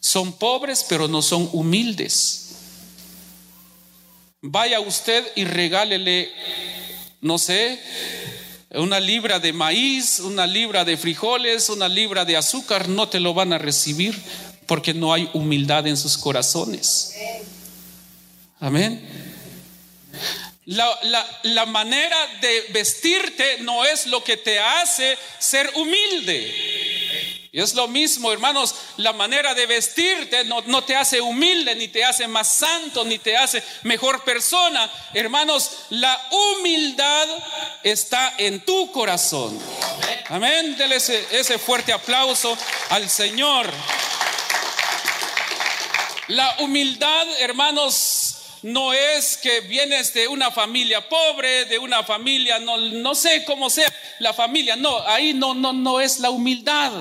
Son 0.00 0.32
pobres, 0.32 0.84
pero 0.88 1.06
no 1.06 1.22
son 1.22 1.48
humildes. 1.52 2.56
Vaya 4.40 4.80
usted 4.80 5.24
y 5.36 5.44
regálele, 5.44 6.32
no 7.20 7.38
sé, 7.38 7.78
una 8.74 9.00
libra 9.00 9.38
de 9.38 9.52
maíz, 9.52 10.20
una 10.20 10.46
libra 10.46 10.84
de 10.84 10.96
frijoles, 10.96 11.68
una 11.68 11.88
libra 11.88 12.24
de 12.24 12.36
azúcar, 12.36 12.88
no 12.88 13.08
te 13.08 13.20
lo 13.20 13.34
van 13.34 13.52
a 13.52 13.58
recibir 13.58 14.18
porque 14.66 14.94
no 14.94 15.12
hay 15.12 15.28
humildad 15.34 15.86
en 15.86 15.96
sus 15.96 16.16
corazones. 16.16 17.14
Amén. 18.60 19.06
La, 20.64 20.88
la, 21.42 21.66
manera 21.66 22.16
de 22.40 22.66
vestirte 22.72 23.58
no 23.62 23.84
es 23.84 24.06
lo 24.06 24.22
que 24.22 24.36
te 24.36 24.60
hace 24.60 25.18
ser 25.40 25.70
humilde. 25.74 27.41
Y 27.54 27.60
es 27.60 27.74
lo 27.74 27.86
mismo, 27.86 28.32
hermanos, 28.32 28.74
la 28.96 29.12
manera 29.12 29.54
de 29.54 29.66
vestirte 29.66 30.42
no, 30.44 30.84
te 30.84 30.96
hace 30.96 31.20
humilde, 31.20 31.74
ni 31.74 31.88
te 31.88 32.02
hace 32.02 32.26
más 32.26 32.48
santo, 32.48 33.04
ni 33.04 33.18
te 33.18 33.36
hace 33.36 33.62
mejor 33.82 34.24
persona. 34.24 34.90
Hermanos, 35.12 35.70
la 35.90 36.18
humildad 36.30 37.28
está 37.82 38.36
en 38.38 38.64
tu 38.64 38.90
corazón. 38.90 39.60
Amén. 40.30 40.78
Dele 40.78 40.96
ese 40.96 41.58
fuerte 41.58 41.92
aplauso 41.92 42.56
al 42.88 43.10
Señor. 43.10 43.70
La 46.28 46.56
humildad, 46.60 47.26
hermanos, 47.40 48.21
no 48.62 48.92
es 48.92 49.36
que 49.36 49.60
vienes 49.62 50.14
de 50.14 50.28
una 50.28 50.50
familia 50.50 51.08
pobre, 51.08 51.64
de 51.66 51.78
una 51.78 52.02
familia, 52.04 52.58
no, 52.58 52.76
no 52.76 53.14
sé 53.14 53.44
cómo 53.44 53.68
sea 53.68 53.92
la 54.18 54.32
familia, 54.32 54.76
no, 54.76 55.00
ahí 55.06 55.34
no, 55.34 55.54
no, 55.54 55.72
no 55.72 56.00
es 56.00 56.20
la 56.20 56.30
humildad. 56.30 56.92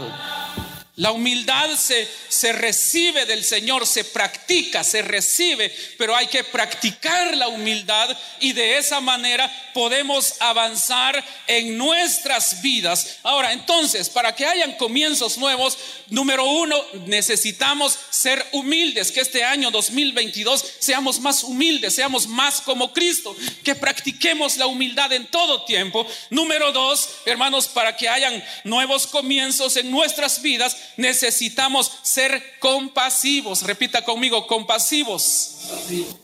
La 1.02 1.12
humildad 1.12 1.76
se, 1.78 2.08
se, 2.30 2.54
recibe 2.54 3.26
del 3.26 3.44
Señor, 3.44 3.88
se 3.88 4.04
practica, 4.04 4.84
se 4.84 5.02
recibe, 5.02 5.76
pero 5.98 6.16
hay 6.16 6.28
que 6.28 6.44
practicar 6.44 7.36
la 7.36 7.48
humildad 7.48 8.16
y 8.40 8.54
de 8.54 8.78
esa 8.78 9.02
manera 9.02 9.52
podemos 9.74 10.36
avanzar 10.40 11.26
en 11.48 11.76
nuestras 11.76 12.62
vidas. 12.62 13.18
Ahora, 13.24 13.52
entonces, 13.52 14.12
para 14.12 14.36
que 14.36 14.46
hayan 14.46 14.74
comienzos 14.74 15.40
nuevos, 15.40 15.76
número 16.10 16.46
uno, 16.46 16.80
necesitamos 17.08 17.98
ser 18.12 18.46
humildes, 18.52 19.12
que 19.12 19.22
este 19.22 19.44
año 19.44 19.72
2022 19.72 20.64
seamos 20.78 21.20
más 21.20 21.44
humildes, 21.44 21.96
seamos 21.96 22.28
más 22.28 22.62
como 22.62 22.94
Cristo, 22.94 23.36
que 23.64 23.74
practiquemos 23.74 24.58
la 24.58 24.68
humildad 24.68 25.12
en 25.14 25.26
todo 25.26 25.66
tiempo. 25.66 26.06
Número 26.30 26.72
dos, 26.72 27.10
hermanos, 27.26 27.68
para 27.68 27.98
que 27.98 28.08
hayan 28.08 28.44
nuevos 28.66 29.08
comienzos 29.08 29.78
en 29.78 29.90
nuestras 29.90 30.44
vidas, 30.44 30.78
necesitamos 31.02 31.92
ser 32.04 32.60
compasivos. 32.60 33.64
Repita 33.64 34.04
conmigo, 34.04 34.48
compasivos. 34.48 35.58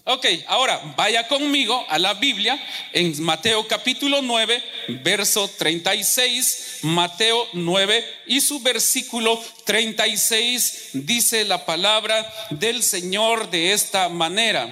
Ok, 0.05 0.25
ahora 0.47 0.93
vaya 0.95 1.27
conmigo 1.27 1.85
a 1.89 1.99
la 1.99 2.13
Biblia 2.13 2.57
en 2.93 3.21
Mateo 3.23 3.67
capítulo 3.67 4.21
9, 4.21 4.63
verso 5.03 5.49
36. 5.49 6.79
Mateo 6.83 7.47
9 7.53 8.05
y 8.27 8.39
su 8.41 8.59
versículo 8.59 9.41
36 9.65 10.89
dice 10.93 11.43
la 11.43 11.65
palabra 11.65 12.31
del 12.51 12.83
Señor 12.83 13.49
de 13.49 13.73
esta 13.73 14.09
manera. 14.09 14.67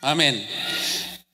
Amén. 0.00 0.48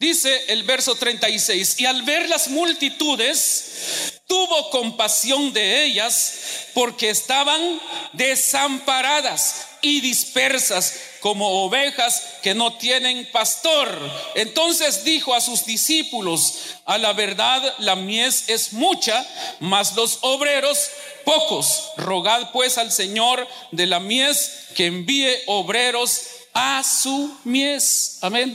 Dice 0.04 0.44
el 0.48 0.64
verso 0.64 0.96
36, 0.96 1.80
y 1.80 1.86
al 1.86 2.02
ver 2.02 2.28
las 2.28 2.48
multitudes, 2.48 4.20
tuvo 4.26 4.68
compasión 4.68 5.50
de 5.54 5.86
ellas 5.86 6.34
porque 6.74 7.08
estaban 7.08 7.80
desamparadas 8.12 9.64
y 9.80 10.02
dispersas 10.02 11.00
como 11.20 11.64
ovejas 11.64 12.22
que 12.42 12.54
no 12.54 12.76
tienen 12.76 13.26
pastor. 13.32 13.98
Entonces 14.34 15.04
dijo 15.04 15.34
a 15.34 15.40
sus 15.40 15.64
discípulos, 15.64 16.58
a 16.84 16.98
la 16.98 17.14
verdad 17.14 17.62
la 17.78 17.96
mies 17.96 18.50
es 18.50 18.74
mucha, 18.74 19.26
mas 19.58 19.94
los 19.94 20.18
obreros 20.20 20.90
pocos. 21.24 21.92
Rogad 21.96 22.52
pues 22.52 22.76
al 22.76 22.92
Señor 22.92 23.48
de 23.70 23.86
la 23.86 24.00
mies 24.00 24.66
que 24.74 24.84
envíe 24.84 25.34
obreros 25.46 26.24
a 26.52 26.84
su 26.84 27.34
mies. 27.44 28.18
Amén. 28.20 28.54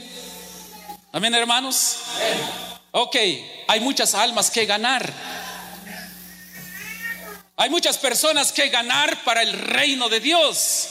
Amén, 1.12 1.34
hermanos. 1.34 1.96
Ok, 2.92 3.16
hay 3.66 3.80
muchas 3.80 4.14
almas 4.14 4.48
que 4.48 4.64
ganar. 4.64 5.12
Hay 7.56 7.68
muchas 7.68 7.98
personas 7.98 8.52
que 8.52 8.68
ganar 8.68 9.24
para 9.24 9.42
el 9.42 9.52
reino 9.52 10.08
de 10.08 10.20
Dios. 10.20 10.88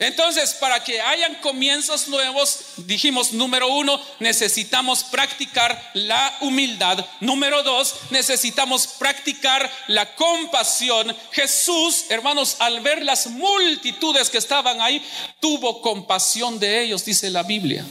Entonces, 0.00 0.54
para 0.54 0.82
que 0.82 1.00
hayan 1.00 1.36
comienzos 1.36 2.08
nuevos, 2.08 2.58
dijimos, 2.78 3.32
número 3.32 3.68
uno, 3.68 4.00
necesitamos 4.18 5.04
practicar 5.04 5.80
la 5.94 6.36
humildad. 6.40 7.06
Número 7.20 7.62
dos, 7.62 7.94
necesitamos 8.10 8.88
practicar 8.88 9.70
la 9.86 10.16
compasión. 10.16 11.16
Jesús, 11.30 12.06
hermanos, 12.08 12.56
al 12.58 12.80
ver 12.80 13.04
las 13.04 13.28
multitudes 13.28 14.28
que 14.28 14.38
estaban 14.38 14.80
ahí, 14.80 15.00
tuvo 15.38 15.80
compasión 15.80 16.58
de 16.58 16.82
ellos, 16.82 17.04
dice 17.04 17.30
la 17.30 17.44
Biblia 17.44 17.86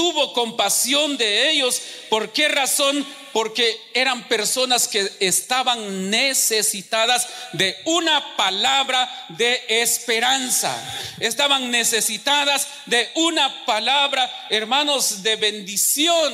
tuvo 0.00 0.32
compasión 0.32 1.18
de 1.18 1.50
ellos. 1.50 1.78
¿Por 2.08 2.32
qué 2.32 2.48
razón? 2.48 3.06
Porque 3.34 3.78
eran 3.92 4.26
personas 4.28 4.88
que 4.88 5.12
estaban 5.20 6.08
necesitadas 6.08 7.28
de 7.52 7.76
una 7.84 8.34
palabra 8.34 9.26
de 9.28 9.62
esperanza. 9.68 10.74
Estaban 11.18 11.70
necesitadas 11.70 12.66
de 12.86 13.10
una 13.14 13.66
palabra, 13.66 14.46
hermanos, 14.48 15.22
de 15.22 15.36
bendición. 15.36 16.32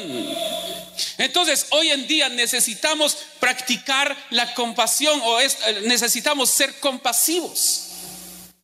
Entonces, 1.18 1.66
hoy 1.70 1.90
en 1.90 2.06
día 2.06 2.28
necesitamos 2.28 3.18
practicar 3.40 4.16
la 4.30 4.54
compasión 4.54 5.20
o 5.24 5.40
necesitamos 5.82 6.50
ser 6.50 6.78
compasivos. 6.78 7.85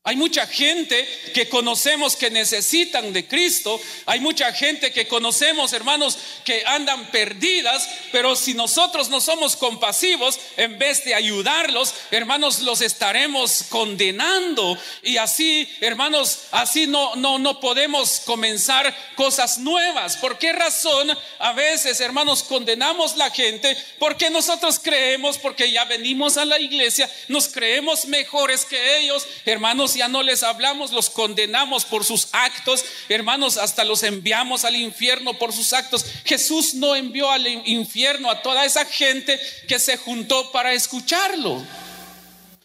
Hay 0.04 0.16
mucha 0.16 0.48
gente 0.48 1.06
que 1.32 1.48
conocemos 1.48 2.16
que 2.16 2.28
necesitan 2.28 3.12
de 3.12 3.28
Cristo. 3.28 3.80
Hay 4.06 4.18
mucha 4.18 4.52
gente 4.52 4.92
que 4.92 5.06
conocemos, 5.06 5.72
hermanos, 5.72 6.18
que 6.44 6.64
andan 6.66 7.08
perdidas. 7.12 7.88
Pero 8.10 8.34
si 8.34 8.52
nosotros 8.52 9.10
no 9.10 9.20
somos 9.20 9.54
compasivos, 9.54 10.40
en 10.56 10.76
vez 10.76 11.04
de 11.04 11.14
ayudarlos, 11.14 11.94
hermanos, 12.10 12.62
los 12.62 12.80
estaremos 12.80 13.62
condenando. 13.68 14.76
Y 15.04 15.18
así, 15.18 15.68
hermanos, 15.80 16.46
así 16.50 16.88
no, 16.88 17.14
no, 17.14 17.38
no 17.38 17.60
podemos 17.60 18.22
comenzar 18.26 18.92
cosas 19.14 19.58
nuevas. 19.58 20.16
¿Por 20.16 20.36
qué 20.36 20.52
razón 20.52 21.16
a 21.38 21.52
veces, 21.52 22.00
hermanos, 22.00 22.42
condenamos 22.42 23.16
la 23.16 23.30
gente? 23.30 23.76
Porque 24.00 24.30
nosotros 24.30 24.80
creemos, 24.82 25.38
porque 25.38 25.70
ya 25.70 25.84
venimos 25.84 26.38
a 26.38 26.44
la 26.44 26.58
iglesia, 26.58 27.08
nos 27.28 27.46
creemos 27.46 28.06
mejores 28.06 28.64
que 28.64 28.98
ellos, 28.98 29.24
hermanos 29.44 29.91
ya 29.94 30.08
no 30.08 30.22
les 30.22 30.42
hablamos, 30.42 30.92
los 30.92 31.10
condenamos 31.10 31.84
por 31.84 32.04
sus 32.04 32.28
actos, 32.32 32.84
hermanos, 33.08 33.56
hasta 33.56 33.84
los 33.84 34.02
enviamos 34.02 34.64
al 34.64 34.76
infierno 34.76 35.34
por 35.34 35.52
sus 35.52 35.72
actos. 35.72 36.04
Jesús 36.24 36.74
no 36.74 36.94
envió 36.94 37.30
al 37.30 37.46
infierno 37.46 38.30
a 38.30 38.42
toda 38.42 38.64
esa 38.64 38.84
gente 38.84 39.40
que 39.68 39.78
se 39.78 39.96
juntó 39.96 40.50
para 40.52 40.72
escucharlo, 40.72 41.64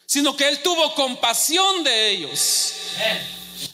sino 0.05 0.35
que 0.35 0.47
Él 0.47 0.59
tuvo 0.59 0.93
compasión 0.95 1.83
de 1.83 2.09
ellos. 2.09 2.73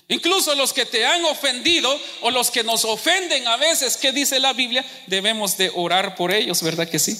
Incluso 0.07 0.53
los 0.55 0.73
que 0.73 0.85
te 0.85 1.05
han 1.05 1.23
ofendido 1.25 1.99
o 2.21 2.31
los 2.31 2.51
que 2.51 2.63
nos 2.63 2.85
ofenden 2.85 3.47
a 3.47 3.57
veces, 3.57 3.97
¿qué 3.97 4.11
dice 4.11 4.39
la 4.39 4.53
Biblia? 4.53 4.85
Debemos 5.07 5.57
de 5.57 5.71
orar 5.73 6.15
por 6.15 6.31
ellos, 6.31 6.61
¿verdad 6.61 6.89
que 6.89 6.99
sí? 6.99 7.17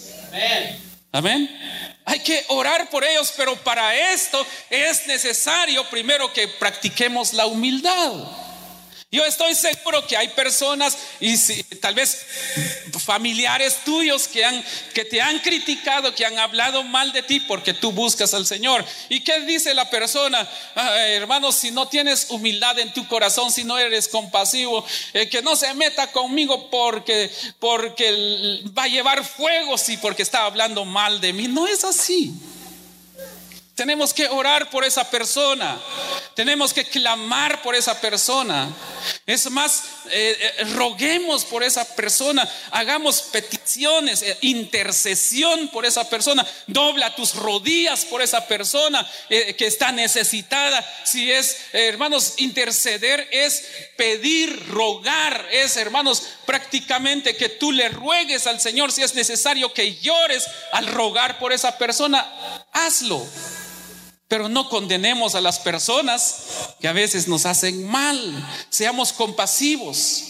Hay 2.06 2.20
que 2.20 2.44
orar 2.50 2.90
por 2.90 3.04
ellos, 3.04 3.34
pero 3.38 3.56
para 3.58 4.14
esto 4.14 4.46
es 4.70 5.06
necesario 5.08 5.88
primero 5.90 6.34
que 6.34 6.48
practiquemos 6.48 7.34
la 7.34 7.46
humildad. 7.46 8.14
Yo 9.14 9.24
estoy 9.24 9.54
seguro 9.54 10.08
que 10.08 10.18
hay 10.18 10.30
personas 10.30 10.98
y 11.20 11.38
tal 11.76 11.94
vez 11.94 12.26
familiares 12.98 13.78
tuyos 13.86 14.28
que, 14.28 14.44
han, 14.44 14.66
que 14.92 15.06
te 15.06 15.22
han 15.22 15.38
criticado, 15.38 16.16
que 16.16 16.26
han 16.26 16.40
hablado 16.40 16.84
mal 16.84 17.12
de 17.12 17.22
ti 17.22 17.40
porque 17.40 17.76
tú 17.76 17.92
buscas 17.92 18.34
al 18.34 18.48
Señor. 18.48 18.84
¿Y 19.10 19.20
qué 19.20 19.42
dice 19.42 19.76
la 19.76 19.88
persona? 19.88 20.50
hermano, 21.10 21.52
si 21.52 21.70
no 21.70 21.88
tienes 21.88 22.26
humildad 22.32 22.80
en 22.80 22.92
tu 22.92 23.08
corazón, 23.08 23.52
si 23.52 23.64
no 23.64 23.78
eres 23.78 24.08
compasivo, 24.08 24.84
eh, 25.14 25.30
que 25.30 25.44
no 25.44 25.56
se 25.56 25.72
meta 25.76 26.12
conmigo 26.12 26.72
porque, 26.72 27.30
porque 27.60 28.64
va 28.76 28.86
a 28.86 28.88
llevar 28.88 29.24
fuego, 29.24 29.78
sí, 29.78 29.96
porque 29.98 30.24
está 30.24 30.46
hablando 30.46 30.86
mal 30.86 31.22
de 31.22 31.34
mí. 31.34 31.48
No 31.48 31.68
es 31.68 31.84
así. 31.84 32.34
Tenemos 33.76 34.14
que 34.14 34.28
orar 34.28 34.70
por 34.70 34.86
esa 34.86 35.10
persona. 35.10 35.80
Tenemos 36.36 36.74
que 36.74 36.86
clamar 36.86 37.64
por 37.64 37.74
esa 37.74 38.00
persona. 38.00 38.70
Es 39.26 39.50
más, 39.50 39.84
eh, 40.12 40.38
eh, 40.40 40.64
roguemos 40.76 41.44
por 41.44 41.64
esa 41.64 41.84
persona. 41.96 42.48
Hagamos 42.70 43.24
peticiones, 43.24 44.22
eh, 44.22 44.38
intercesión 44.42 45.70
por 45.70 45.88
esa 45.88 46.08
persona. 46.08 46.46
Dobla 46.68 47.16
tus 47.16 47.34
rodillas 47.34 48.06
por 48.06 48.22
esa 48.22 48.48
persona 48.48 49.10
que 49.28 49.66
está 49.66 49.92
necesitada. 49.92 50.88
Si 51.04 51.32
es, 51.32 51.58
hermanos, 51.72 52.36
interceder 52.38 53.28
es 53.32 53.66
pedir, 53.98 54.68
rogar. 54.68 55.48
Es, 55.52 55.78
hermanos, 55.78 56.22
prácticamente 56.46 57.36
que 57.36 57.50
tú 57.50 57.72
le 57.72 57.90
ruegues 57.90 58.46
al 58.46 58.62
Señor 58.62 58.92
si 58.92 59.02
es 59.02 59.16
necesario 59.16 59.74
que 59.74 59.96
llores 59.96 60.46
al 60.74 60.86
rogar 60.88 61.40
por 61.40 61.54
esa 61.54 61.76
persona. 61.80 62.32
Hazlo. 62.72 63.26
Pero 64.34 64.50
no 64.50 64.68
condenemos 64.68 65.36
a 65.36 65.42
las 65.42 65.60
personas 65.60 66.46
que 66.82 66.88
a 66.88 66.92
veces 66.92 67.28
nos 67.28 67.46
hacen 67.46 67.86
mal. 67.86 68.50
Seamos 68.72 69.14
compasivos. 69.14 70.24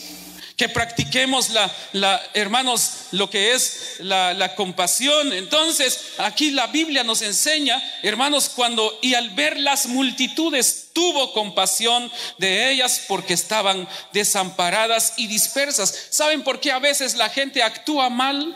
Que 0.58 0.68
practiquemos 0.68 1.52
la, 1.94 2.22
hermanos, 2.34 2.92
lo 3.12 3.30
que 3.30 3.54
es 3.54 3.96
la, 4.00 4.34
la 4.34 4.56
compasión. 4.56 5.32
Entonces, 5.32 6.02
aquí 6.18 6.52
la 6.52 6.68
Biblia 6.68 7.06
nos 7.06 7.22
enseña, 7.22 7.82
hermanos, 8.02 8.50
cuando 8.50 9.00
y 9.02 9.14
al 9.14 9.30
ver 9.30 9.58
las 9.58 9.86
multitudes 9.86 10.90
tuvo 10.92 11.32
compasión 11.32 12.12
de 12.40 12.72
ellas 12.72 13.04
porque 13.08 13.34
estaban 13.34 13.88
desamparadas 14.12 15.14
y 15.16 15.28
dispersas. 15.28 16.08
¿Saben 16.10 16.44
por 16.44 16.60
qué 16.60 16.74
a 16.74 16.80
veces 16.80 17.16
la 17.16 17.30
gente 17.30 17.64
actúa 17.64 18.10
mal? 18.10 18.54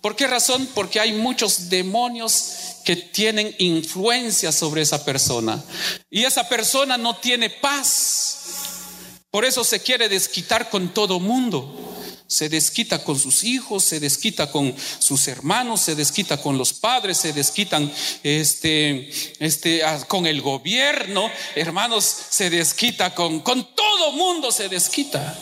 ¿Por 0.00 0.16
qué 0.16 0.26
razón? 0.26 0.66
Porque 0.74 1.00
hay 1.00 1.12
muchos 1.12 1.68
demonios 1.68 2.67
que 2.88 2.96
tienen 2.96 3.54
influencia 3.58 4.50
sobre 4.50 4.80
esa 4.80 5.04
persona. 5.04 5.62
Y 6.08 6.24
esa 6.24 6.48
persona 6.48 6.96
no 6.96 7.18
tiene 7.18 7.50
paz. 7.50 8.38
Por 9.30 9.44
eso 9.44 9.62
se 9.62 9.80
quiere 9.80 10.08
desquitar 10.08 10.70
con 10.70 10.94
todo 10.94 11.20
mundo. 11.20 12.00
Se 12.28 12.48
desquita 12.48 13.04
con 13.04 13.18
sus 13.18 13.44
hijos, 13.44 13.84
se 13.84 14.00
desquita 14.00 14.50
con 14.50 14.74
sus 15.00 15.28
hermanos, 15.28 15.82
se 15.82 15.96
desquita 15.96 16.40
con 16.40 16.56
los 16.56 16.72
padres, 16.72 17.18
se 17.18 17.34
desquitan 17.34 17.92
este, 18.22 19.10
este, 19.38 19.82
con 20.06 20.26
el 20.26 20.40
gobierno. 20.40 21.30
Hermanos, 21.56 22.10
se 22.30 22.48
desquita 22.48 23.14
con, 23.14 23.40
con 23.40 23.68
todo 23.74 24.12
mundo, 24.12 24.50
se 24.50 24.70
desquita. 24.70 25.38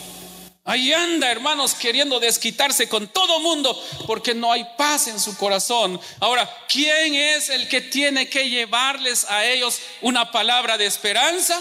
Ahí 0.67 0.91
anda, 0.91 1.31
hermanos, 1.31 1.73
queriendo 1.73 2.19
desquitarse 2.19 2.89
con 2.89 3.07
todo 3.07 3.39
mundo 3.39 3.81
porque 4.05 4.35
no 4.35 4.51
hay 4.51 4.67
paz 4.77 5.07
en 5.07 5.17
su 5.17 5.37
corazón. 5.37 5.97
Ahora, 6.19 6.49
¿quién 6.67 7.15
es 7.15 7.47
el 7.47 7.69
que 7.69 7.79
tiene 7.79 8.27
que 8.27 8.49
llevarles 8.49 9.23
a 9.29 9.45
ellos 9.45 9.79
una 10.01 10.29
palabra 10.29 10.77
de 10.77 10.85
esperanza? 10.85 11.57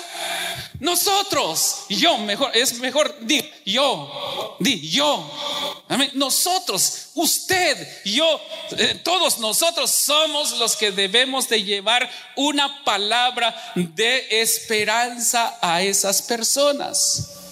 Nosotros. 0.81 1.85
Yo, 1.88 2.19
mejor, 2.19 2.51
es 2.53 2.81
mejor, 2.81 3.16
di 3.21 3.49
yo, 3.64 4.57
di 4.59 4.90
yo. 4.90 5.85
Nosotros, 6.14 7.11
usted, 7.14 8.03
yo, 8.05 8.40
eh, 8.77 9.01
todos 9.05 9.38
nosotros 9.38 9.88
somos 9.88 10.59
los 10.59 10.75
que 10.75 10.90
debemos 10.90 11.49
de 11.49 11.62
llevar 11.62 12.11
una 12.35 12.83
palabra 12.83 13.55
de 13.77 14.42
esperanza 14.42 15.57
a 15.62 15.81
esas 15.83 16.23
personas. 16.23 17.45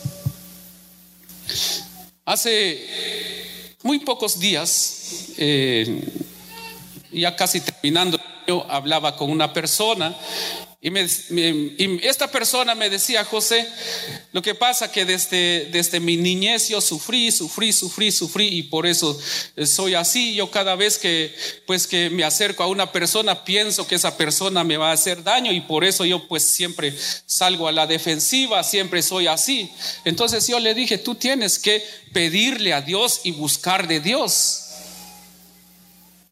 Hace 2.25 2.87
muy 3.83 3.99
pocos 4.01 4.39
días, 4.39 5.35
eh, 5.37 6.03
ya 7.13 7.37
casi 7.37 7.61
terminando, 7.61 8.19
yo 8.47 8.67
hablaba 8.71 9.17
con 9.17 9.31
una 9.31 9.53
persona 9.53 10.17
y, 10.87 12.07
esta 12.07 12.31
persona 12.31 12.75
me 12.75 12.91
decía, 12.91 13.25
José, 13.25 13.67
lo 14.33 14.43
que 14.43 14.55
pasa 14.55 14.93
que 14.93 15.07
desde, 15.07 15.71
desde 15.73 15.99
mi 15.99 16.19
niñez 16.19 16.69
yo 16.69 16.83
sufrí, 16.83 17.33
sufrí, 17.33 17.73
sufrí, 17.73 18.13
sufrí 18.13 18.49
y 18.49 18.65
por 18.65 18.87
eso 18.87 19.19
soy 19.65 19.95
así. 19.95 20.35
Yo 20.35 20.51
cada 20.51 20.75
vez 20.75 20.99
que 20.99 21.35
pues 21.67 21.87
que 21.87 22.11
me 22.11 22.23
acerco 22.23 22.63
a 22.63 22.67
una 22.67 22.93
persona 22.93 23.45
pienso 23.45 23.87
que 23.87 23.95
esa 23.95 24.19
persona 24.19 24.63
me 24.63 24.77
va 24.77 24.91
a 24.91 24.95
hacer 24.95 25.23
daño 25.23 25.53
y 25.53 25.63
por 25.63 25.85
eso 25.85 26.05
yo 26.05 26.29
pues 26.29 26.43
siempre 26.43 26.95
salgo 27.25 27.67
a 27.67 27.73
la 27.73 27.87
defensiva, 27.87 28.63
siempre 28.63 29.01
soy 29.03 29.27
así. 29.27 29.71
Entonces 30.05 30.47
yo 30.47 30.61
le 30.61 30.75
dije, 30.75 30.99
tú 30.99 31.15
tienes 31.15 31.59
que 31.59 31.83
pedirle 32.13 32.75
a 32.75 32.83
Dios 32.83 33.23
y 33.25 33.31
buscar 33.31 33.89
de 33.89 34.01
Dios 34.01 34.64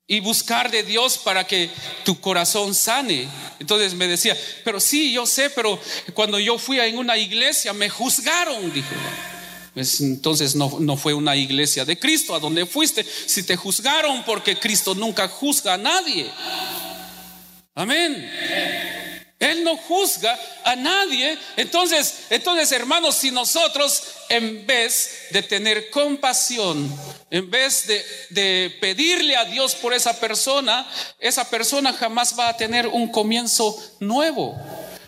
y 0.06 0.20
buscar 0.20 0.70
de 0.70 0.82
Dios 0.82 1.18
para 1.18 1.46
que 1.46 1.70
tu 2.04 2.20
corazón 2.20 2.74
sane. 2.74 3.28
Entonces 3.60 3.94
me 3.94 4.08
decía, 4.08 4.36
pero 4.64 4.80
sí, 4.80 5.12
yo 5.12 5.26
sé, 5.26 5.50
pero 5.50 5.78
cuando 6.14 6.38
yo 6.38 6.58
fui 6.58 6.80
a 6.80 6.86
una 6.98 7.16
iglesia 7.16 7.72
me 7.72 7.88
juzgaron, 7.88 8.72
dijo. 8.72 8.94
Pues 9.74 10.02
entonces 10.02 10.54
no, 10.54 10.78
no 10.80 10.98
fue 10.98 11.14
una 11.14 11.34
iglesia 11.34 11.84
de 11.86 11.98
Cristo 11.98 12.34
a 12.34 12.40
donde 12.40 12.66
fuiste. 12.66 13.04
Si 13.04 13.42
te 13.42 13.56
juzgaron 13.56 14.22
porque 14.24 14.58
Cristo 14.58 14.94
nunca 14.94 15.28
juzga 15.28 15.74
a 15.74 15.78
nadie. 15.78 16.30
Amén. 17.74 18.30
Él 19.42 19.64
no 19.64 19.76
juzga 19.76 20.38
a 20.62 20.76
nadie. 20.76 21.36
Entonces, 21.56 22.26
entonces, 22.30 22.70
hermanos, 22.70 23.16
si 23.16 23.32
nosotros 23.32 24.04
en 24.28 24.64
vez 24.64 25.26
de 25.30 25.42
tener 25.42 25.90
compasión, 25.90 26.88
en 27.28 27.50
vez 27.50 27.88
de, 27.88 28.04
de, 28.30 28.78
pedirle 28.80 29.36
a 29.36 29.44
Dios 29.44 29.74
por 29.74 29.94
esa 29.94 30.20
persona, 30.20 30.88
esa 31.18 31.50
persona 31.50 31.92
jamás 31.92 32.38
va 32.38 32.50
a 32.50 32.56
tener 32.56 32.86
un 32.86 33.10
comienzo 33.10 33.76
nuevo. 33.98 34.56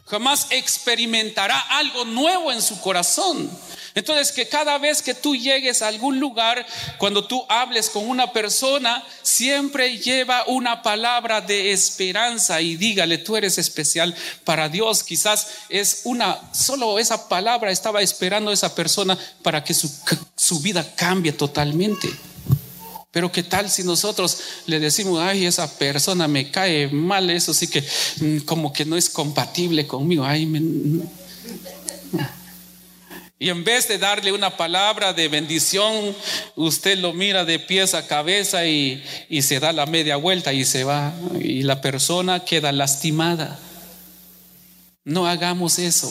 Jamás 0.07 0.49
experimentará 0.51 1.61
algo 1.61 2.05
nuevo 2.05 2.51
en 2.51 2.61
su 2.61 2.81
corazón. 2.81 3.49
Entonces, 3.95 4.33
que 4.33 4.49
cada 4.49 4.77
vez 4.79 5.03
que 5.03 5.15
tú 5.15 5.37
llegues 5.37 5.81
a 5.81 5.89
algún 5.89 6.19
lugar, 6.19 6.67
cuando 6.99 7.27
tú 7.27 7.45
hables 7.49 7.89
con 7.91 8.09
una 8.09 8.33
persona, 8.33 9.05
siempre 9.23 9.99
lleva 9.99 10.45
una 10.49 10.83
palabra 10.83 11.41
de 11.41 11.71
esperanza 11.73 12.61
y 12.61 12.75
dígale, 12.77 13.19
tú 13.19 13.37
eres 13.37 13.57
especial 13.57 14.15
para 14.43 14.69
Dios. 14.69 15.05
Quizás 15.05 15.47
es 15.69 16.01
una, 16.05 16.41
solo 16.53 16.99
esa 16.99 17.29
palabra 17.29 17.71
estaba 17.71 18.03
esperando 18.03 18.51
esa 18.51 18.75
persona 18.75 19.17
para 19.43 19.63
que 19.63 19.75
su, 19.75 19.89
su 20.37 20.59
vida 20.59 20.85
cambie 20.97 21.33
totalmente. 21.33 22.09
Pero 23.13 23.31
qué 23.31 23.45
tal 23.45 23.71
si 23.71 23.85
nosotros 23.85 24.39
le 24.67 24.81
decimos, 24.81 25.21
ay, 25.23 25.47
esa 25.47 25.71
persona 25.79 26.27
me 26.27 26.51
cae 26.51 26.89
mal, 26.89 27.31
eso 27.31 27.55
sí 27.55 27.69
que 27.69 27.81
mm, 28.17 28.39
como 28.39 28.73
que 28.73 28.85
no 28.85 28.97
es 28.97 29.09
compatible 29.09 29.87
conmigo, 29.87 30.25
ay, 30.25 30.47
me, 30.47 30.61
y 33.45 33.51
en 33.51 33.63
vez 33.63 33.87
de 33.89 33.99
darle 33.99 34.33
una 34.33 34.57
palabra 34.57 35.13
de 35.13 35.29
bendición, 35.29 36.17
usted 36.57 36.97
lo 36.97 37.13
mira 37.13 37.45
de 37.45 37.59
pies 37.59 37.93
a 37.93 38.07
cabeza 38.07 38.65
y, 38.65 39.05
y 39.29 39.43
se 39.43 39.61
da 39.61 39.71
la 39.75 39.85
media 39.85 40.17
vuelta 40.17 40.55
y 40.55 40.65
se 40.65 40.83
va. 40.83 41.13
Y 41.39 41.63
la 41.63 41.83
persona 41.83 42.41
queda 42.41 42.73
lastimada. 42.73 43.61
No 45.05 45.27
hagamos 45.27 45.79
eso. 45.79 46.11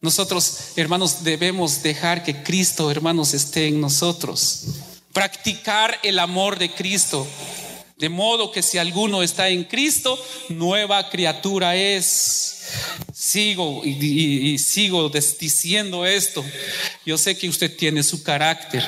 Nosotros, 0.00 0.68
hermanos, 0.76 1.24
debemos 1.24 1.82
dejar 1.82 2.24
que 2.24 2.42
Cristo, 2.42 2.90
hermanos, 2.90 3.34
esté 3.34 3.66
en 3.66 3.78
nosotros. 3.78 4.64
Practicar 5.12 5.98
el 6.02 6.20
amor 6.20 6.58
de 6.58 6.72
Cristo. 6.72 7.26
De 8.02 8.08
modo 8.08 8.50
que 8.50 8.64
si 8.64 8.78
alguno 8.78 9.22
está 9.22 9.48
en 9.48 9.62
Cristo, 9.62 10.18
nueva 10.48 11.08
criatura 11.08 11.76
es. 11.76 12.58
Sigo 13.14 13.80
y, 13.84 14.58
sigo 14.58 15.08
diciendo 15.08 16.04
esto. 16.04 16.44
Yo 17.06 17.16
sé 17.16 17.38
que 17.38 17.48
usted 17.48 17.76
tiene 17.76 18.02
su 18.02 18.24
carácter. 18.24 18.82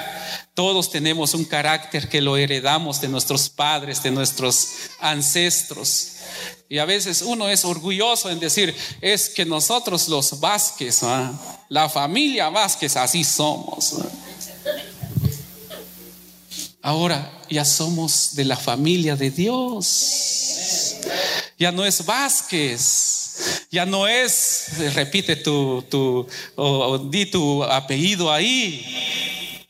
Todos 0.53 0.91
tenemos 0.91 1.33
un 1.33 1.45
carácter 1.45 2.09
que 2.09 2.21
lo 2.21 2.37
heredamos 2.37 3.01
de 3.01 3.07
nuestros 3.07 3.49
padres, 3.49 4.03
de 4.03 4.11
nuestros 4.11 4.71
ancestros. 4.99 6.15
Y 6.69 6.79
a 6.79 6.85
veces 6.85 7.23
uno 7.23 7.49
es 7.49 7.65
orgulloso 7.65 8.31
en 8.31 8.41
decir, 8.41 8.75
es 9.01 9.29
que 9.29 9.45
nosotros 9.45 10.09
los 10.09 10.41
Vázquez, 10.41 11.05
¿ah? 11.05 11.41
la 11.69 11.89
familia 11.89 12.49
Vázquez, 12.49 12.97
así 12.97 13.23
somos. 13.23 13.95
Ahora 16.87 17.33
ya 17.49 17.65
somos 17.65 18.35
de 18.37 18.45
la 18.45 18.59
familia 18.59 19.17
de 19.17 19.31
Dios. 19.31 20.97
Ya 21.59 21.73
no 21.73 21.83
es 21.87 22.05
Vázquez, 22.05 23.67
ya 23.71 23.87
no 23.87 24.07
es, 24.07 24.67
repite 24.95 25.35
tu, 25.37 25.83
tu 25.89 26.27
o, 26.57 26.99
di 26.99 27.25
tu 27.25 27.65
apellido 27.65 28.31
ahí. 28.31 28.85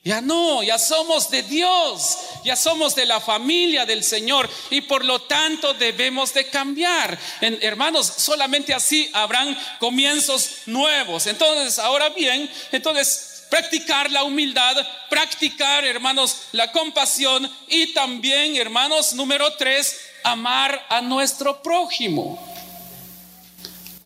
Ya 0.02 0.20
no, 0.20 0.64
ya 0.64 0.76
somos 0.76 1.30
de 1.30 1.44
Dios, 1.44 2.18
ya 2.44 2.56
somos 2.56 2.96
de 2.96 3.06
la 3.06 3.20
familia 3.20 3.86
del 3.86 4.02
Señor 4.02 4.50
y 4.70 4.80
por 4.80 5.04
lo 5.04 5.22
tanto 5.22 5.72
debemos 5.74 6.34
de 6.34 6.48
cambiar. 6.48 7.16
hermanos, 7.40 8.12
solamente 8.16 8.74
así 8.74 9.08
habrán 9.12 9.56
comienzos 9.78 10.62
nuevos. 10.66 11.28
Entonces, 11.28 11.78
ahora 11.78 12.08
bien, 12.08 12.50
entonces 12.72 13.33
practicar 13.54 14.10
la 14.10 14.24
humildad, 14.24 14.76
practicar, 15.08 15.84
hermanos, 15.84 16.48
la 16.50 16.72
compasión 16.72 17.48
y 17.68 17.92
también, 17.94 18.56
hermanos, 18.56 19.12
número 19.12 19.48
tres, 19.54 19.96
amar 20.24 20.84
a 20.88 21.00
nuestro 21.00 21.62
prójimo. 21.62 22.36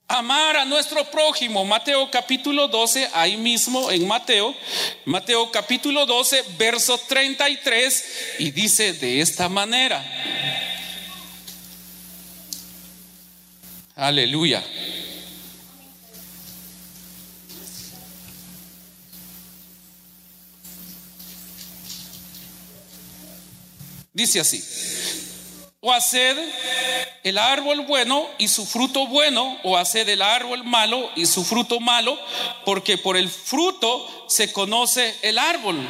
Amar 0.06 0.58
a 0.58 0.66
nuestro 0.66 1.02
prójimo. 1.10 1.64
Mateo 1.64 2.10
capítulo 2.10 2.68
12, 2.68 3.08
ahí 3.14 3.38
mismo 3.38 3.90
en 3.90 4.06
Mateo, 4.06 4.54
Mateo 5.06 5.50
capítulo 5.50 6.04
12, 6.04 6.44
verso 6.58 6.98
33, 6.98 8.04
y 8.40 8.50
dice 8.50 8.92
de 8.92 9.22
esta 9.22 9.48
manera. 9.48 10.04
Aleluya. 13.96 14.62
Dice 24.18 24.40
así, 24.40 24.60
o 25.78 25.92
haced 25.92 26.36
el 27.22 27.38
árbol 27.38 27.82
bueno 27.82 28.28
y 28.36 28.48
su 28.48 28.66
fruto 28.66 29.06
bueno, 29.06 29.60
o 29.62 29.76
haced 29.76 30.08
el 30.08 30.22
árbol 30.22 30.64
malo 30.64 31.08
y 31.14 31.24
su 31.24 31.44
fruto 31.44 31.78
malo, 31.78 32.18
porque 32.64 32.98
por 32.98 33.16
el 33.16 33.30
fruto 33.30 34.26
se 34.28 34.52
conoce 34.52 35.14
el 35.22 35.38
árbol. 35.38 35.88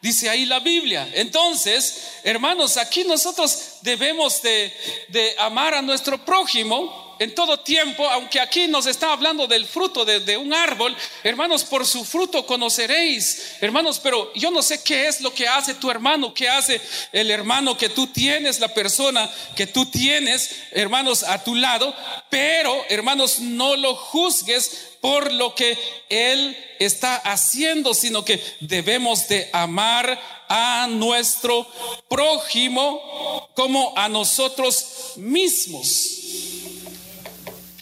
Dice 0.00 0.30
ahí 0.30 0.46
la 0.46 0.60
Biblia. 0.60 1.06
Entonces, 1.12 2.20
hermanos, 2.24 2.78
aquí 2.78 3.04
nosotros 3.04 3.74
debemos 3.82 4.40
de, 4.40 4.74
de 5.08 5.34
amar 5.38 5.74
a 5.74 5.82
nuestro 5.82 6.24
prójimo 6.24 7.05
en 7.18 7.34
todo 7.34 7.60
tiempo, 7.60 8.08
aunque 8.10 8.40
aquí 8.40 8.66
nos 8.68 8.86
está 8.86 9.12
hablando 9.12 9.46
del 9.46 9.66
fruto 9.66 10.04
de, 10.04 10.36
un 10.36 10.52
árbol, 10.52 10.96
hermanos, 11.22 11.64
por 11.64 11.86
su 11.86 12.04
fruto 12.04 12.44
conoceréis, 12.46 13.56
hermanos, 13.60 14.00
pero 14.02 14.32
yo 14.34 14.50
no 14.50 14.62
sé 14.62 14.82
qué 14.82 15.06
es 15.06 15.20
lo 15.20 15.32
que 15.32 15.48
hace 15.48 15.74
tu 15.74 15.90
hermano, 15.90 16.34
qué 16.34 16.48
hace 16.48 16.80
el 17.12 17.30
hermano 17.30 17.76
que 17.76 17.88
tú 17.88 18.06
tienes, 18.08 18.60
la 18.60 18.68
persona 18.68 19.30
que 19.54 19.66
tú 19.66 19.86
tienes, 19.86 20.50
hermanos, 20.72 21.22
a 21.22 21.42
tu 21.42 21.54
lado, 21.54 21.94
pero, 22.28 22.84
hermanos, 22.88 23.40
no 23.40 23.76
lo 23.76 23.94
juzgues 23.94 24.96
por 25.00 25.32
lo 25.32 25.54
que 25.54 25.78
él 26.08 26.56
está 26.78 27.16
haciendo, 27.16 27.94
sino 27.94 28.24
que 28.24 28.42
debemos 28.60 29.28
de 29.28 29.48
amar 29.52 30.20
a 30.48 30.86
nuestro 30.90 31.66
prójimo 32.08 33.48
como 33.54 33.92
a 33.96 34.08
nosotros 34.08 35.12
mismos. 35.16 36.25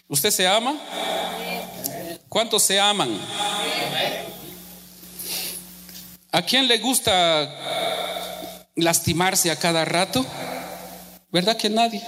¿Usted 0.09 0.31
se 0.31 0.47
ama? 0.47 0.79
¿Cuántos 2.29 2.63
se 2.63 2.79
aman? 2.79 3.19
¿A 6.33 6.43
quién 6.43 6.69
le 6.69 6.79
gusta 6.79 8.69
lastimarse 8.75 9.51
a 9.51 9.57
cada 9.57 9.85
rato? 9.85 10.27
¿Verdad 11.31 11.57
que 11.57 11.71
nadie? 11.71 12.03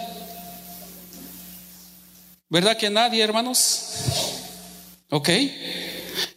¿Verdad 2.49 2.77
que 2.77 2.91
nadie, 2.91 3.23
hermanos? 3.23 3.83
¿Ok? 5.11 5.29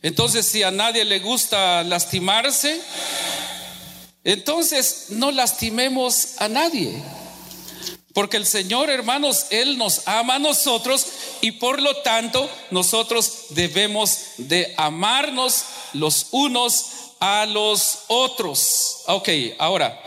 Entonces, 0.02 0.46
si 0.46 0.64
a 0.64 0.72
nadie 0.72 1.04
le 1.04 1.20
gusta 1.20 1.84
lastimarse, 1.84 2.82
entonces 4.24 5.08
no 5.10 5.32
lastimemos 5.32 6.40
a 6.40 6.48
nadie. 6.48 6.94
Porque 8.14 8.38
el 8.38 8.46
Señor, 8.46 8.90
hermanos, 8.90 9.48
Él 9.52 9.78
nos 9.78 10.08
ama 10.08 10.36
a 10.36 10.40
nosotros 10.40 11.06
y 11.42 11.52
por 11.52 11.82
lo 11.82 11.96
tanto 11.98 12.50
nosotros 12.72 13.48
debemos 13.50 14.20
de 14.38 14.74
amarnos 14.78 15.64
los 15.94 16.28
unos 16.32 16.86
a 17.20 17.46
los 17.46 18.00
otros. 18.08 19.04
Ok, 19.08 19.30
ahora, 19.60 20.02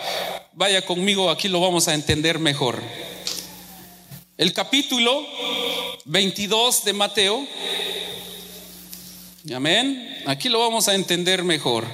vaya 0.53 0.85
conmigo, 0.85 1.31
aquí 1.31 1.49
lo 1.49 1.61
vamos 1.61 1.87
a 1.89 1.95
entender 1.95 2.39
mejor. 2.39 2.83
El 4.37 4.53
capítulo 4.53 5.25
22 6.07 6.85
de 6.85 6.93
Mateo. 6.93 7.47
Amén. 9.55 10.23
Aquí 10.27 10.49
lo 10.49 10.59
vamos 10.59 10.89
a 10.89 10.95
entender 10.95 11.45
mejor. 11.45 11.87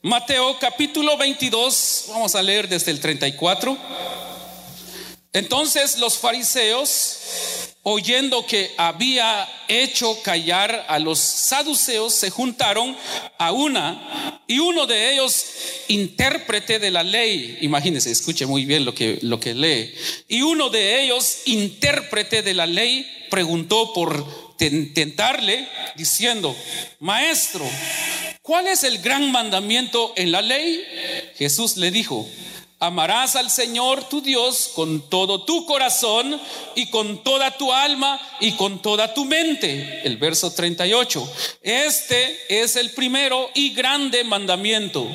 Mateo 0.00 0.56
capítulo 0.58 1.18
22, 1.18 2.04
vamos 2.08 2.34
a 2.34 2.42
leer 2.42 2.68
desde 2.68 2.92
el 2.92 3.00
34. 3.00 3.76
Entonces 5.32 5.98
los 5.98 6.18
fariseos, 6.18 7.18
oyendo 7.82 8.46
que 8.46 8.72
había 8.76 9.46
hecho 9.68 10.20
callar 10.22 10.86
a 10.88 10.98
los 10.98 11.18
saduceos, 11.18 12.14
se 12.14 12.30
juntaron 12.30 12.96
a 13.38 13.52
una 13.52 14.42
y 14.46 14.58
uno 14.58 14.86
de 14.86 15.12
ellos, 15.12 15.44
intérprete 15.88 16.78
de 16.78 16.90
la 16.90 17.02
ley, 17.02 17.58
imagínense, 17.60 18.10
escuche 18.10 18.46
muy 18.46 18.64
bien 18.64 18.86
lo 18.86 18.94
que, 18.94 19.18
lo 19.20 19.38
que 19.38 19.54
lee, 19.54 19.94
y 20.26 20.40
uno 20.40 20.70
de 20.70 21.02
ellos, 21.02 21.42
intérprete 21.44 22.42
de 22.42 22.54
la 22.54 22.66
ley, 22.66 23.06
preguntó 23.30 23.92
por 23.92 24.56
tentarle 24.56 25.68
diciendo, 25.96 26.56
maestro, 26.98 27.68
¿cuál 28.40 28.66
es 28.66 28.82
el 28.84 28.98
gran 28.98 29.30
mandamiento 29.30 30.14
en 30.16 30.32
la 30.32 30.40
ley? 30.40 30.82
Jesús 31.36 31.76
le 31.76 31.90
dijo, 31.90 32.26
Amarás 32.80 33.34
al 33.34 33.50
Señor 33.50 34.08
tu 34.08 34.20
Dios 34.20 34.70
con 34.72 35.10
todo 35.10 35.44
tu 35.44 35.66
corazón 35.66 36.40
y 36.76 36.88
con 36.90 37.24
toda 37.24 37.50
tu 37.50 37.72
alma 37.72 38.20
y 38.38 38.52
con 38.52 38.80
toda 38.80 39.12
tu 39.14 39.24
mente. 39.24 40.02
El 40.04 40.16
verso 40.16 40.52
38. 40.52 41.32
Este 41.62 42.38
es 42.48 42.76
el 42.76 42.92
primero 42.92 43.50
y 43.52 43.74
grande 43.74 44.22
mandamiento. 44.22 45.08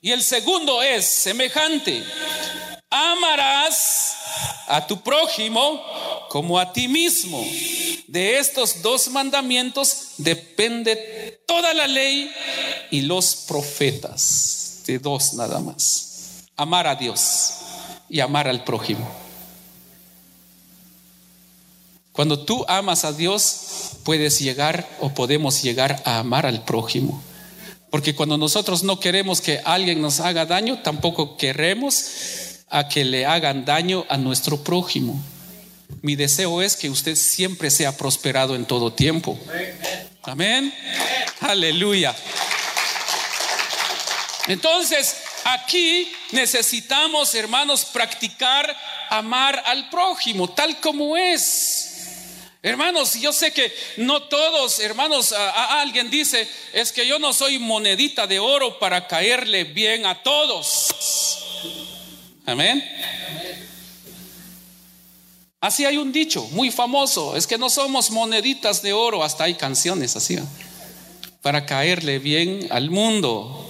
Y 0.00 0.12
el 0.12 0.22
segundo 0.22 0.82
es 0.82 1.04
semejante. 1.04 2.02
Amarás 2.88 4.16
a 4.66 4.86
tu 4.86 5.02
prójimo 5.02 5.84
como 6.30 6.58
a 6.58 6.72
ti 6.72 6.88
mismo. 6.88 7.44
De 8.06 8.38
estos 8.38 8.80
dos 8.80 9.08
mandamientos 9.08 10.12
depende 10.16 11.42
toda 11.46 11.74
la 11.74 11.86
ley 11.86 12.32
y 12.90 13.02
los 13.02 13.44
profetas. 13.46 14.82
De 14.86 14.98
dos 14.98 15.34
nada 15.34 15.58
más 15.58 16.05
amar 16.56 16.86
a 16.86 16.96
Dios 16.96 17.54
y 18.08 18.20
amar 18.20 18.48
al 18.48 18.64
prójimo. 18.64 19.08
Cuando 22.12 22.38
tú 22.38 22.64
amas 22.66 23.04
a 23.04 23.12
Dios, 23.12 23.98
puedes 24.02 24.38
llegar 24.40 24.88
o 25.00 25.10
podemos 25.12 25.62
llegar 25.62 26.02
a 26.06 26.18
amar 26.18 26.46
al 26.46 26.64
prójimo. 26.64 27.22
Porque 27.90 28.14
cuando 28.14 28.38
nosotros 28.38 28.82
no 28.82 29.00
queremos 29.00 29.40
que 29.40 29.60
alguien 29.64 30.00
nos 30.00 30.20
haga 30.20 30.46
daño, 30.46 30.80
tampoco 30.82 31.36
queremos 31.36 32.06
a 32.70 32.88
que 32.88 33.04
le 33.04 33.26
hagan 33.26 33.64
daño 33.64 34.06
a 34.08 34.16
nuestro 34.16 34.64
prójimo. 34.64 35.22
Mi 36.00 36.16
deseo 36.16 36.62
es 36.62 36.76
que 36.76 36.88
usted 36.88 37.16
siempre 37.16 37.70
sea 37.70 37.96
prosperado 37.96 38.54
en 38.56 38.64
todo 38.64 38.92
tiempo. 38.92 39.38
Amén. 40.22 40.72
Aleluya. 41.40 42.16
Entonces, 44.48 45.16
Aquí 45.48 46.10
necesitamos, 46.32 47.32
hermanos, 47.36 47.84
practicar 47.84 48.76
amar 49.08 49.62
al 49.64 49.88
prójimo 49.90 50.50
tal 50.50 50.80
como 50.80 51.16
es. 51.16 51.92
Hermanos, 52.62 53.14
yo 53.14 53.32
sé 53.32 53.52
que 53.52 53.72
no 53.98 54.24
todos, 54.24 54.80
hermanos, 54.80 55.30
a, 55.32 55.80
alguien 55.80 56.10
dice, 56.10 56.48
es 56.72 56.90
que 56.90 57.06
yo 57.06 57.20
no 57.20 57.32
soy 57.32 57.60
monedita 57.60 58.26
de 58.26 58.40
oro 58.40 58.80
para 58.80 59.06
caerle 59.06 59.62
bien 59.62 60.04
a 60.04 60.20
todos. 60.20 60.88
Amén. 62.44 62.84
Así 65.60 65.84
hay 65.84 65.96
un 65.96 66.10
dicho 66.10 66.42
muy 66.50 66.72
famoso, 66.72 67.36
es 67.36 67.46
que 67.46 67.56
no 67.56 67.70
somos 67.70 68.10
moneditas 68.10 68.82
de 68.82 68.92
oro, 68.92 69.22
hasta 69.22 69.44
hay 69.44 69.54
canciones 69.54 70.16
así, 70.16 70.36
para 71.40 71.66
caerle 71.66 72.18
bien 72.18 72.66
al 72.70 72.90
mundo. 72.90 73.65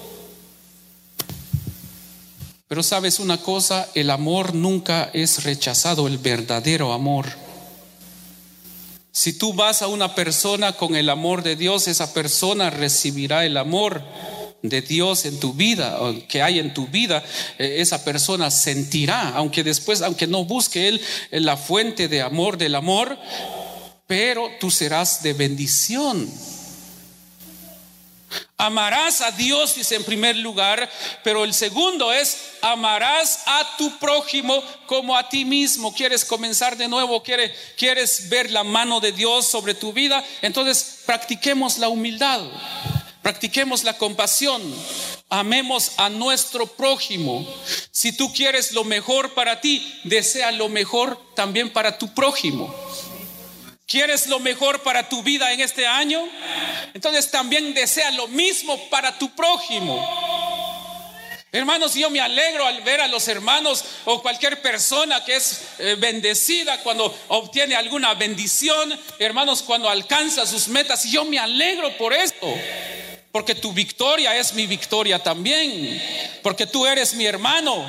Pero 2.69 2.83
sabes 2.83 3.21
una 3.21 3.39
cosa, 3.39 3.89
el 3.95 4.11
amor 4.11 4.55
nunca 4.55 5.11
es 5.13 5.45
rechazado, 5.45 6.09
el 6.09 6.19
verdadero 6.19 6.93
amor. 6.93 7.27
Si 9.13 9.33
tú 9.33 9.53
vas 9.53 9.83
a 9.83 9.87
una 9.87 10.15
persona 10.15 10.73
con 10.73 10.97
el 10.97 11.09
amor 11.09 11.43
de 11.43 11.57
Dios, 11.57 11.87
esa 11.87 12.13
persona 12.13 12.71
recibirá 12.71 13.45
el 13.45 13.57
amor. 13.57 14.03
de 14.63 14.81
Dios 14.81 15.27
en 15.27 15.39
tu 15.39 15.53
vida, 15.53 15.97
que 16.29 16.43
hay 16.43 16.59
en 16.59 16.75
tu 16.75 16.89
vida, 16.89 17.23
eh, 17.59 17.77
esa 17.79 18.05
persona 18.05 18.51
sentirá, 18.51 19.29
aunque 19.37 19.63
después, 19.63 20.03
aunque 20.03 20.27
no 20.27 20.45
busque 20.45 20.89
él 20.89 21.01
la 21.31 21.57
fuente 21.57 22.09
de 22.09 22.23
amor 22.23 22.57
del 22.59 22.75
amor, 22.75 23.17
pero 24.09 24.51
tú 24.59 24.71
serás 24.71 25.23
de 25.23 25.35
bendición. 25.35 26.29
Amarás 28.59 29.21
a 29.21 29.31
Dios, 29.33 29.75
dice 29.75 29.97
en 29.97 30.05
primer 30.05 30.37
lugar, 30.37 30.91
pero 31.23 31.45
el 31.45 31.53
segundo 31.53 32.11
es, 32.13 32.39
amarás 32.63 33.43
a 33.45 33.77
tu 33.77 33.99
prójimo 33.99 34.63
como 34.87 35.17
a 35.17 35.29
ti 35.29 35.45
mismo. 35.45 35.95
¿Quieres 35.95 36.25
comenzar 36.25 36.77
de 36.77 36.89
nuevo? 36.89 37.23
¿Quieres, 37.23 37.53
¿Quieres 37.77 38.31
ver 38.31 38.51
la 38.51 38.65
mano 38.65 39.01
de 39.01 39.13
Dios 39.13 39.47
sobre 39.47 39.75
tu 39.75 39.93
vida? 39.93 40.25
Entonces 40.41 41.03
practiquemos 41.05 41.77
la 41.77 41.91
humildad, 41.91 42.41
practiquemos 43.23 43.85
la 43.85 43.99
compasión, 43.99 44.63
amemos 45.29 45.93
a 45.99 46.09
nuestro 46.09 46.67
prójimo. 46.67 47.47
Si 47.91 48.13
tú 48.13 48.33
quieres 48.33 48.73
lo 48.73 48.85
mejor 48.85 49.35
para 49.35 49.61
ti, 49.61 50.01
desea 50.05 50.51
lo 50.51 50.69
mejor 50.71 51.21
también 51.35 51.71
para 51.71 51.99
tu 51.99 52.15
prójimo. 52.15 52.75
¿Quieres 53.87 54.27
lo 54.27 54.41
mejor 54.41 54.83
para 54.83 55.09
tu 55.09 55.23
vida 55.23 55.53
en 55.53 55.61
este 55.61 55.87
año? 55.87 56.29
Entonces 56.93 57.31
también 57.31 57.73
desea 57.73 58.11
lo 58.11 58.27
mismo 58.27 58.77
para 58.91 59.17
tu 59.17 59.31
prójimo. 59.31 60.05
Hermanos, 61.53 61.95
yo 61.95 62.11
me 62.11 62.21
alegro 62.21 62.67
al 62.67 62.83
ver 62.83 63.01
a 63.01 63.07
los 63.07 63.29
hermanos 63.29 63.85
o 64.05 64.21
cualquier 64.21 64.61
persona 64.61 65.25
que 65.25 65.37
es 65.37 65.61
eh, 65.79 65.95
bendecida 65.97 66.83
cuando 66.83 67.17
obtiene 67.29 67.77
alguna 67.77 68.15
bendición, 68.15 68.99
hermanos, 69.21 69.63
cuando 69.63 69.89
alcanza 69.89 70.45
sus 70.47 70.67
metas. 70.67 71.05
Yo 71.05 71.25
me 71.25 71.39
alegro 71.39 71.97
por 71.97 72.13
esto, 72.13 72.53
porque 73.31 73.55
tu 73.55 73.73
victoria 73.73 74.37
es 74.37 74.53
mi 74.55 74.67
victoria 74.67 75.23
también, 75.23 76.03
porque 76.43 76.67
tú 76.67 76.85
eres 76.87 77.15
mi 77.15 77.25
hermano 77.25 77.87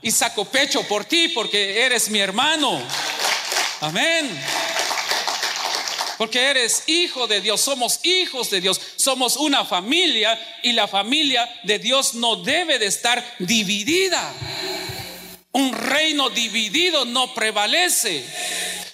y 0.00 0.10
saco 0.10 0.46
pecho 0.46 0.82
por 0.88 1.04
ti 1.04 1.28
porque 1.28 1.84
eres 1.84 2.08
mi 2.08 2.18
hermano. 2.18 2.80
Amén. 3.82 4.42
Porque 6.18 6.40
eres 6.40 6.84
hijo 6.86 7.26
de 7.26 7.40
Dios, 7.40 7.60
somos 7.60 8.00
hijos 8.04 8.50
de 8.50 8.60
Dios, 8.60 8.80
somos 8.96 9.36
una 9.36 9.64
familia 9.64 10.38
y 10.62 10.72
la 10.72 10.86
familia 10.86 11.48
de 11.64 11.78
Dios 11.78 12.14
no 12.14 12.36
debe 12.36 12.78
de 12.78 12.86
estar 12.86 13.24
dividida. 13.38 14.32
Un 15.52 15.72
reino 15.72 16.30
dividido 16.30 17.04
no 17.04 17.34
prevalece. 17.34 18.24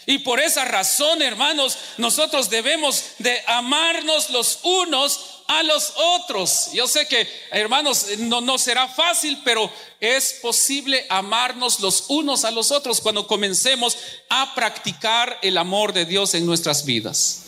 Y 0.06 0.18
por 0.18 0.40
esa 0.40 0.64
razón, 0.64 1.22
hermanos, 1.22 1.78
nosotros 1.98 2.50
debemos 2.50 3.04
de 3.18 3.42
amarnos 3.46 4.30
los 4.30 4.58
unos 4.62 5.39
a 5.50 5.64
los 5.64 5.92
otros. 5.96 6.70
Yo 6.72 6.86
sé 6.86 7.08
que, 7.08 7.28
hermanos, 7.50 8.06
no, 8.18 8.40
no 8.40 8.56
será 8.56 8.86
fácil, 8.86 9.40
pero 9.44 9.68
es 9.98 10.34
posible 10.34 11.04
amarnos 11.08 11.80
los 11.80 12.04
unos 12.06 12.44
a 12.44 12.52
los 12.52 12.70
otros 12.70 13.00
cuando 13.00 13.26
comencemos 13.26 13.98
a 14.28 14.54
practicar 14.54 15.40
el 15.42 15.58
amor 15.58 15.92
de 15.92 16.04
Dios 16.04 16.34
en 16.34 16.46
nuestras 16.46 16.84
vidas. 16.84 17.46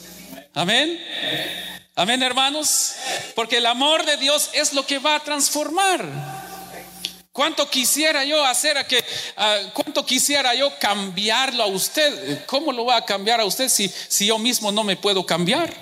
Amén. 0.53 1.01
Amén, 1.95 2.21
hermanos. 2.25 2.95
Porque 3.37 3.59
el 3.59 3.67
amor 3.67 4.05
de 4.05 4.17
Dios 4.17 4.51
es 4.53 4.73
lo 4.73 4.85
que 4.85 4.99
va 4.99 5.15
a 5.15 5.21
transformar. 5.21 6.05
¿Cuánto 7.31 7.71
quisiera 7.71 8.25
yo 8.25 8.45
hacer 8.45 8.79
a 8.79 8.87
que, 8.87 9.03
cuánto 9.75 10.05
quisiera 10.05 10.57
yo 10.57 10.77
cambiarlo 10.81 11.63
a 11.63 11.67
usted? 11.67 12.45
¿Cómo 12.47 12.73
lo 12.73 12.85
va 12.85 12.97
a 12.97 13.05
cambiar 13.05 13.41
a 13.41 13.45
usted 13.45 13.69
si, 13.69 13.89
si 14.09 14.27
yo 14.27 14.39
mismo 14.39 14.73
no 14.73 14.83
me 14.83 14.97
puedo 14.97 15.25
cambiar? 15.25 15.73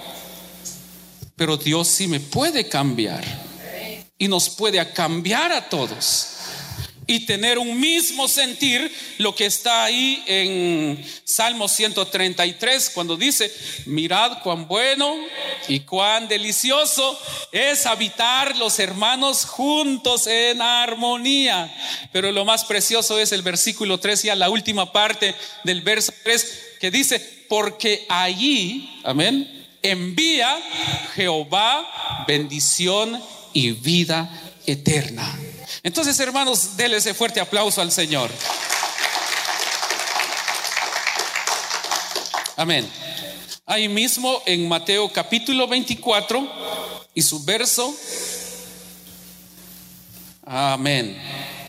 Pero 1.40 1.56
Dios 1.56 1.88
sí 1.88 2.06
me 2.06 2.20
puede 2.20 2.68
cambiar 2.68 3.24
y 4.18 4.28
nos 4.28 4.50
puede 4.50 4.92
cambiar 4.92 5.50
a 5.52 5.70
todos 5.70 6.34
y 7.06 7.20
tener 7.20 7.56
un 7.56 7.80
mismo 7.80 8.28
sentir, 8.28 8.94
lo 9.16 9.34
que 9.34 9.46
está 9.46 9.84
ahí 9.84 10.22
en 10.26 11.02
Salmo 11.24 11.66
133, 11.66 12.90
cuando 12.90 13.16
dice, 13.16 13.50
mirad 13.86 14.42
cuán 14.42 14.68
bueno 14.68 15.16
y 15.66 15.80
cuán 15.80 16.28
delicioso 16.28 17.18
es 17.52 17.86
habitar 17.86 18.54
los 18.58 18.78
hermanos 18.78 19.46
juntos 19.46 20.26
en 20.26 20.60
armonía. 20.60 21.74
Pero 22.12 22.30
lo 22.32 22.44
más 22.44 22.66
precioso 22.66 23.18
es 23.18 23.32
el 23.32 23.40
versículo 23.40 23.98
3, 23.98 24.24
ya 24.24 24.34
la 24.34 24.50
última 24.50 24.92
parte 24.92 25.34
del 25.64 25.80
verso 25.80 26.12
3, 26.22 26.76
que 26.78 26.90
dice, 26.90 27.46
porque 27.48 28.04
allí, 28.10 29.00
amén, 29.04 29.59
envía 29.82 30.58
Jehová 31.14 32.24
bendición 32.26 33.20
y 33.52 33.72
vida 33.72 34.30
eterna. 34.66 35.38
Entonces, 35.82 36.18
hermanos, 36.20 36.76
denle 36.76 36.98
ese 36.98 37.14
fuerte 37.14 37.40
aplauso 37.40 37.80
al 37.80 37.90
Señor. 37.90 38.30
Amén. 42.56 42.90
Ahí 43.64 43.88
mismo 43.88 44.42
en 44.46 44.68
Mateo 44.68 45.10
capítulo 45.12 45.66
24 45.66 46.46
y 47.14 47.22
su 47.22 47.42
verso. 47.44 47.94
Amén. 50.44 51.16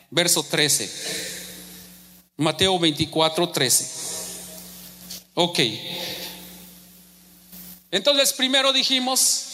Verso 0.10 0.44
13. 0.44 0.92
Mateo 2.38 2.78
24, 2.80 3.50
13. 3.50 3.86
Ok. 5.36 5.60
Entonces, 7.92 8.34
primero 8.34 8.74
dijimos, 8.74 9.48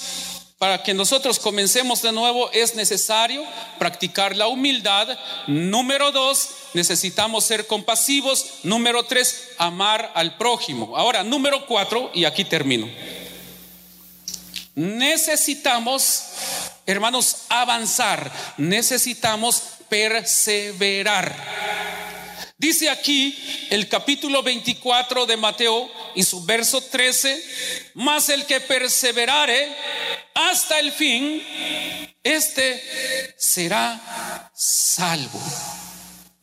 para 0.58 0.82
que 0.82 0.94
nosotros 0.94 1.38
comencemos 1.38 2.02
de 2.02 2.12
nuevo 2.12 2.50
es 2.52 2.74
necesario 2.74 3.44
practicar 3.78 4.36
la 4.36 4.48
humildad. 4.48 5.08
Número 5.46 6.12
dos, 6.12 6.50
necesitamos 6.74 7.46
ser 7.46 7.68
compasivos. 7.68 8.46
Número 8.64 9.04
tres, 9.04 9.50
amar 9.58 10.12
al 10.16 10.38
prójimo. 10.38 10.98
Ahora, 10.98 11.24
número 11.24 11.66
cuatro, 11.68 12.10
y 12.14 12.26
aquí 12.26 12.44
termino. 12.44 12.90
Necesitamos, 14.74 16.24
hermanos, 16.86 17.38
avanzar. 17.50 18.32
Necesitamos 18.58 19.62
perseverar. 19.90 21.36
Dice 22.60 22.90
aquí 22.90 23.38
el 23.70 23.88
capítulo 23.88 24.42
24 24.42 25.28
de 25.28 25.38
Mateo 25.38 25.92
y 26.16 26.24
su 26.24 26.44
verso 26.44 26.82
13, 26.82 27.92
más 27.94 28.30
el 28.30 28.48
que 28.48 28.60
perseverare 28.62 29.76
hasta 30.34 30.80
el 30.80 30.92
fin, 30.92 31.44
este 32.24 33.36
será 33.38 34.52
salvo. 34.56 35.40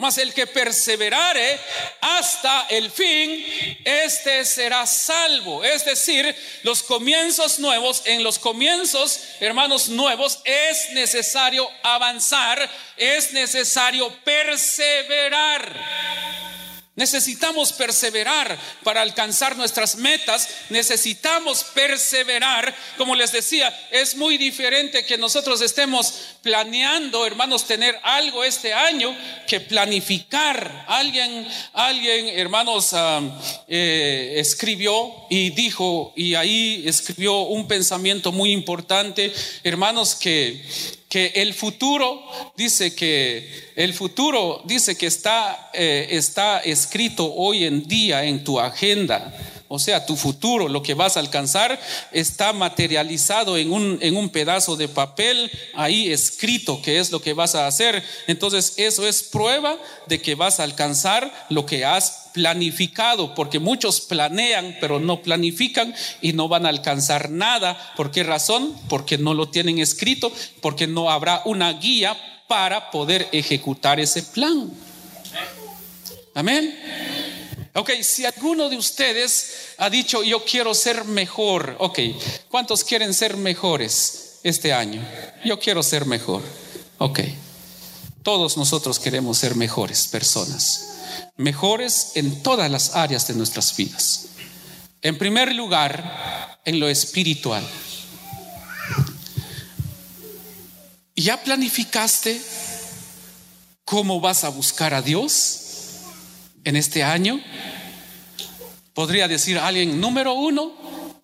El 0.05 0.35
que 0.35 0.47
perseverare 0.47 1.59
hasta 2.03 2.67
el 2.69 2.91
fin, 2.91 3.43
este 3.85 4.45
será 4.45 4.87
salvo. 4.87 5.65
Es 5.65 5.83
decir, 5.87 6.37
los 6.63 6.83
comienzos 6.83 7.59
nuevos, 7.59 8.03
en 8.05 8.23
los 8.23 8.39
comienzos, 8.39 9.19
hermanos 9.41 9.89
nuevos, 9.89 10.41
es 10.45 10.91
necesario 10.91 11.67
avanzar, 11.83 12.71
es 12.99 13.33
necesario 13.33 14.15
perseverar. 14.25 15.73
Necesitamos 16.97 17.72
perseverar 17.72 18.57
para 18.84 19.03
alcanzar 19.03 19.57
nuestras 19.57 19.97
metas. 19.97 20.49
Necesitamos 20.70 21.64
perseverar. 21.64 22.72
Como 22.97 23.16
les 23.16 23.32
decía, 23.32 23.76
es 23.90 24.14
muy 24.14 24.38
diferente 24.38 25.05
que 25.05 25.18
nosotros 25.18 25.61
estemos 25.61 26.14
planeando, 26.40 27.26
hermanos, 27.26 27.66
tener 27.66 27.99
algo 28.05 28.45
este 28.45 28.72
año 28.72 29.16
que 29.49 29.59
planificar. 29.59 30.84
Alguien, 30.86 31.49
alguien, 31.72 32.28
hermanos, 32.28 32.90
ah, 32.92 33.20
eh, 33.66 34.34
escribió 34.36 35.12
y 35.30 35.51
dijo, 35.51 36.12
y 36.14 36.36
ahí 36.36 36.84
escribió 36.86 37.40
un 37.40 37.66
pensamiento 37.66 38.30
muy 38.30 38.53
importante, 38.53 39.32
hermanos, 39.64 40.14
que 40.14 40.62
que 41.15 41.31
el 41.37 41.55
futuro 41.55 42.25
dice 42.57 42.93
que 42.93 43.71
el 43.77 43.95
futuro 43.95 44.62
dice 44.65 44.97
que 44.97 45.07
está, 45.07 45.71
eh, 45.73 46.09
está 46.11 46.59
escrito 46.59 47.33
hoy 47.33 47.67
en 47.67 47.87
día 47.87 48.25
en 48.25 48.43
tu 48.43 48.59
agenda. 48.59 49.33
O 49.75 49.79
sea, 49.81 50.07
tu 50.07 50.14
futuro, 50.14 50.68
lo 50.68 50.85
que 50.85 50.95
vas 50.95 51.16
a 51.16 51.20
alcanzar, 51.20 51.81
está 52.12 52.53
materializado 52.53 53.57
en 53.57 53.72
un, 53.72 53.99
en 54.01 54.16
un 54.16 54.29
pedazo 54.29 54.77
de 54.77 54.87
papel 54.87 55.51
ahí 55.75 56.12
escrito 56.12 56.81
que 56.81 57.01
es 57.01 57.11
lo 57.11 57.20
que 57.20 57.33
vas 57.33 57.57
a 57.57 57.66
hacer. 57.66 58.01
Entonces, 58.29 58.75
eso 58.77 59.05
es 59.05 59.25
prueba 59.25 59.77
de 60.07 60.22
que 60.22 60.37
vas 60.37 60.61
a 60.61 60.62
alcanzar 60.62 61.47
lo 61.51 61.66
que 61.66 61.85
has 61.85 62.31
planificado, 62.33 63.35
porque 63.35 63.59
muchos 63.59 64.01
planean, 64.01 64.77
pero 64.81 65.01
no 65.01 65.22
planifican 65.22 65.93
y 66.22 66.35
no 66.35 66.47
van 66.47 66.66
a 66.66 66.68
alcanzar 66.68 67.31
nada. 67.31 67.95
¿Por 67.97 68.12
qué 68.12 68.22
razón? 68.22 68.77
Porque 68.89 69.18
no 69.18 69.35
lo 69.35 69.49
tienen 69.49 69.81
escrito, 69.81 70.33
porque 70.61 70.87
no 70.87 71.11
habrá 71.11 71.43
una 71.47 71.72
guía 71.72 72.16
para 72.47 72.93
poder 72.93 73.29
ejecutar 73.33 73.99
ese 73.99 74.22
plan. 74.22 74.70
Amén. 76.33 76.79
Ok, 77.75 77.91
si 78.03 78.25
alguno 78.25 78.68
de 78.68 78.77
ustedes 78.77 79.75
ha 79.79 79.91
dicho 79.91 80.22
yo 80.22 80.45
quiero 80.45 80.75
ser 80.75 81.05
mejor, 81.05 81.77
ok, 81.81 81.99
¿cuántos 82.49 82.85
quieren 82.85 83.12
ser 83.12 83.37
mejores? 83.37 84.25
este 84.45 84.72
año? 84.72 85.03
Yo 85.45 85.59
quiero 85.59 85.83
ser 85.83 86.07
mejor. 86.07 86.43
Ok. 86.99 87.20
Todos 88.22 88.57
nosotros 88.57 89.01
queremos 89.01 89.39
ser 89.39 89.57
mejores 89.57 90.07
personas. 90.07 90.91
Mejores 91.37 92.12
en 92.14 92.43
todas 92.43 92.70
las 92.70 92.95
áreas 92.95 93.27
de 93.27 93.35
nuestras 93.35 93.75
vidas. 93.77 94.27
En 95.03 95.18
primer 95.18 95.53
lugar, 95.55 96.61
en 96.64 96.79
lo 96.79 96.89
espiritual. 96.89 97.66
¿Ya 101.16 101.43
planificaste 101.43 102.41
cómo 103.85 104.20
vas 104.20 104.45
a 104.45 104.49
buscar 104.49 104.95
a 104.95 105.03
Dios 105.03 105.64
en 106.65 106.77
este 106.77 107.03
año? 107.03 107.41
Podría 108.95 109.29
decir 109.29 109.59
alguien, 109.59 110.01
número 110.01 110.35
uno, 110.35 110.73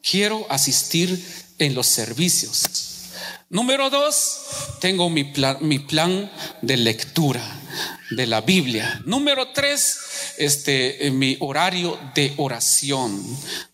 quiero 0.03 0.47
asistir 0.51 1.25
en 1.59 1.75
los 1.75 1.87
servicios. 1.87 2.65
Número 3.49 3.91
dos, 3.91 4.39
tengo 4.81 5.11
mi 5.11 5.25
plan, 5.25 5.59
mi 5.61 5.81
plan 5.81 6.31
de 6.63 6.77
lectura 6.77 7.43
de 8.11 8.27
la 8.27 8.41
Biblia. 8.41 9.03
Número 9.05 9.49
tres, 9.53 9.99
este, 10.39 11.11
mi 11.13 11.37
horario 11.41 11.99
de 12.15 12.33
oración. 12.37 13.21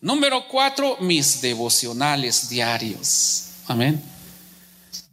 Número 0.01 0.47
cuatro, 0.47 0.97
mis 0.99 1.41
devocionales 1.41 2.49
diarios. 2.49 3.43
Amén. 3.67 4.16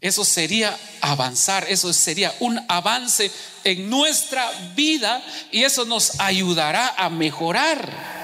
Eso 0.05 0.23
sería 0.23 0.79
avanzar, 1.01 1.65
eso 1.67 1.91
sería 1.95 2.35
un 2.41 2.61
avance 2.69 3.31
en 3.65 3.89
nuestra 3.89 4.51
vida 4.77 5.25
y 5.51 5.63
eso 5.63 5.87
nos 5.87 6.21
ayudará 6.21 6.95
a 6.99 7.09
mejorar. 7.09 8.24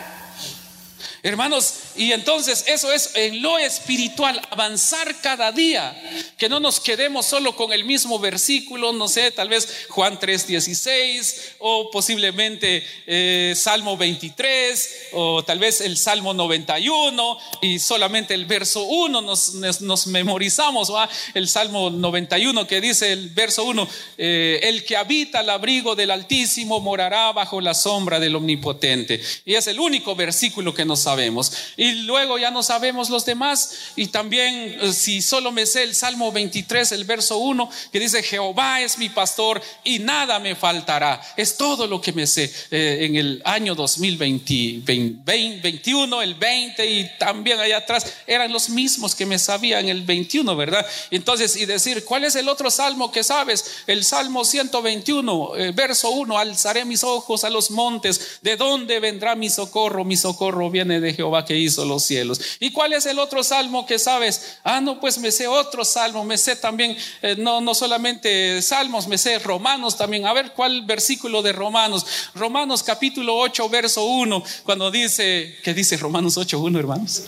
Hermanos, 1.22 1.74
y 1.96 2.12
entonces 2.12 2.64
eso 2.66 2.90
es 2.90 3.14
en 3.14 3.42
lo 3.42 3.58
espiritual, 3.58 4.40
avanzar 4.50 5.20
cada 5.20 5.52
día, 5.52 5.94
que 6.38 6.48
no 6.48 6.60
nos 6.60 6.80
quedemos 6.80 7.26
solo 7.26 7.54
con 7.54 7.72
el 7.72 7.84
mismo 7.84 8.18
versículo, 8.18 8.94
no 8.94 9.06
sé, 9.06 9.30
tal 9.30 9.50
vez 9.50 9.86
Juan 9.90 10.18
3:16 10.18 11.56
o 11.58 11.90
posiblemente 11.90 12.82
eh, 13.06 13.52
Salmo 13.54 13.98
23 13.98 15.08
o 15.12 15.44
tal 15.44 15.58
vez 15.58 15.82
el 15.82 15.98
Salmo 15.98 16.32
91 16.32 17.38
y 17.60 17.78
solamente 17.78 18.32
el 18.32 18.46
verso 18.46 18.84
1 18.84 19.20
nos, 19.20 19.54
nos, 19.82 20.06
memorizamos, 20.06 20.90
¿va? 20.90 21.06
el 21.34 21.48
Salmo 21.48 21.90
91 21.90 22.66
que 22.66 22.80
dice 22.80 23.12
el 23.12 23.28
verso 23.28 23.64
1, 23.64 23.88
eh, 24.16 24.60
el 24.62 24.84
que 24.84 24.96
habita 24.96 25.40
al 25.40 25.50
abrigo 25.50 25.94
del 25.94 26.12
Altísimo 26.12 26.80
morará 26.80 27.32
bajo 27.32 27.60
la 27.60 27.74
sombra 27.74 28.18
del 28.18 28.36
Omnipotente. 28.36 29.20
Y 29.44 29.54
es 29.54 29.66
el 29.66 29.78
único 29.78 30.14
versículo 30.14 30.72
que 30.72 30.86
nos 30.86 31.09
sabemos. 31.10 31.52
Y 31.76 32.02
luego 32.02 32.38
ya 32.38 32.52
no 32.52 32.62
sabemos 32.62 33.10
los 33.10 33.24
demás. 33.24 33.72
Y 33.96 34.06
también 34.06 34.78
eh, 34.80 34.92
si 34.92 35.20
solo 35.22 35.50
me 35.50 35.66
sé 35.66 35.82
el 35.82 35.92
Salmo 35.94 36.30
23, 36.30 36.92
el 36.92 37.04
verso 37.04 37.38
1, 37.38 37.68
que 37.92 37.98
dice, 37.98 38.22
Jehová 38.22 38.80
es 38.80 38.96
mi 38.98 39.08
pastor 39.08 39.60
y 39.82 39.98
nada 39.98 40.38
me 40.38 40.54
faltará. 40.54 41.20
Es 41.36 41.56
todo 41.56 41.88
lo 41.88 42.00
que 42.00 42.12
me 42.12 42.28
sé 42.28 42.52
eh, 42.70 42.98
en 43.02 43.16
el 43.16 43.42
año 43.44 43.74
2021, 43.74 46.22
el 46.22 46.34
20 46.34 46.86
y 46.86 47.10
también 47.18 47.58
allá 47.58 47.78
atrás 47.78 48.06
eran 48.26 48.52
los 48.52 48.68
mismos 48.68 49.14
que 49.14 49.24
me 49.26 49.38
sabía 49.38 49.80
en 49.80 49.88
el 49.88 50.02
21, 50.02 50.54
¿verdad? 50.54 50.84
Entonces, 51.10 51.56
y 51.56 51.64
decir, 51.66 52.04
¿cuál 52.04 52.24
es 52.24 52.36
el 52.36 52.48
otro 52.48 52.70
salmo 52.70 53.10
que 53.10 53.24
sabes? 53.24 53.82
El 53.86 54.04
Salmo 54.04 54.44
121, 54.44 55.56
eh, 55.56 55.72
verso 55.72 56.10
1, 56.10 56.38
alzaré 56.38 56.84
mis 56.84 57.02
ojos 57.02 57.42
a 57.44 57.50
los 57.50 57.72
montes, 57.72 58.38
¿de 58.42 58.56
dónde 58.56 59.00
vendrá 59.00 59.34
mi 59.34 59.50
socorro? 59.50 60.04
Mi 60.04 60.16
socorro 60.16 60.70
viene 60.70 60.99
de 61.00 61.14
Jehová 61.14 61.44
que 61.44 61.56
hizo 61.56 61.84
los 61.84 62.04
cielos. 62.04 62.40
¿Y 62.60 62.72
cuál 62.72 62.92
es 62.92 63.06
el 63.06 63.18
otro 63.18 63.42
salmo 63.42 63.86
que 63.86 63.98
sabes? 63.98 64.58
Ah, 64.64 64.80
no, 64.80 65.00
pues 65.00 65.18
me 65.18 65.32
sé 65.32 65.46
otro 65.46 65.84
salmo, 65.84 66.24
me 66.24 66.38
sé 66.38 66.56
también, 66.56 66.96
eh, 67.22 67.36
no, 67.38 67.60
no 67.60 67.74
solamente 67.74 68.62
salmos, 68.62 69.06
me 69.06 69.18
sé 69.18 69.38
romanos 69.38 69.96
también. 69.96 70.26
A 70.26 70.32
ver, 70.32 70.52
¿cuál 70.52 70.82
versículo 70.82 71.42
de 71.42 71.52
romanos? 71.52 72.06
Romanos 72.34 72.82
capítulo 72.82 73.36
8, 73.36 73.68
verso 73.68 74.04
1, 74.04 74.42
cuando 74.64 74.90
dice, 74.90 75.58
¿qué 75.62 75.74
dice 75.74 75.96
Romanos 75.96 76.36
8, 76.36 76.58
1, 76.58 76.78
hermanos? 76.78 77.24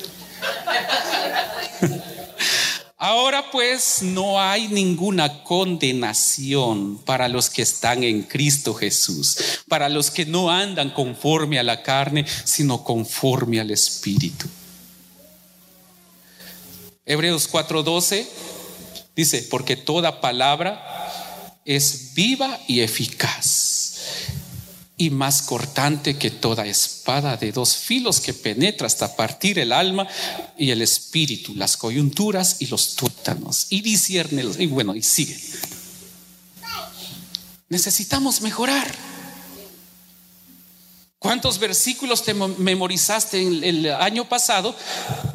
Ahora 3.04 3.50
pues 3.50 4.00
no 4.00 4.40
hay 4.40 4.68
ninguna 4.68 5.42
condenación 5.42 6.98
para 6.98 7.26
los 7.26 7.50
que 7.50 7.62
están 7.62 8.04
en 8.04 8.22
Cristo 8.22 8.74
Jesús, 8.74 9.38
para 9.66 9.88
los 9.88 10.12
que 10.12 10.24
no 10.24 10.52
andan 10.52 10.90
conforme 10.90 11.58
a 11.58 11.64
la 11.64 11.82
carne, 11.82 12.24
sino 12.44 12.84
conforme 12.84 13.58
al 13.58 13.72
Espíritu. 13.72 14.46
Hebreos 17.04 17.50
4:12 17.50 18.24
dice, 19.16 19.48
porque 19.50 19.74
toda 19.74 20.20
palabra 20.20 20.80
es 21.64 22.14
viva 22.14 22.56
y 22.68 22.82
eficaz 22.82 23.82
y 25.02 25.10
más 25.10 25.42
cortante 25.42 26.16
que 26.16 26.30
toda 26.30 26.64
espada 26.64 27.36
de 27.36 27.50
dos 27.50 27.76
filos 27.76 28.20
que 28.20 28.32
penetra 28.32 28.86
hasta 28.86 29.16
partir 29.16 29.58
el 29.58 29.72
alma 29.72 30.06
y 30.56 30.70
el 30.70 30.80
espíritu, 30.80 31.56
las 31.56 31.76
coyunturas 31.76 32.58
y 32.60 32.66
los 32.66 32.94
tuétanos, 32.94 33.66
y 33.70 33.80
discierne, 33.80 34.44
y 34.60 34.66
bueno, 34.66 34.94
y 34.94 35.02
sigue. 35.02 35.36
Necesitamos 37.68 38.42
mejorar. 38.42 39.11
¿Cuántos 41.22 41.58
versículos 41.60 42.24
te 42.24 42.34
memorizaste 42.34 43.40
el 43.40 43.88
año 43.92 44.28
pasado? 44.28 44.74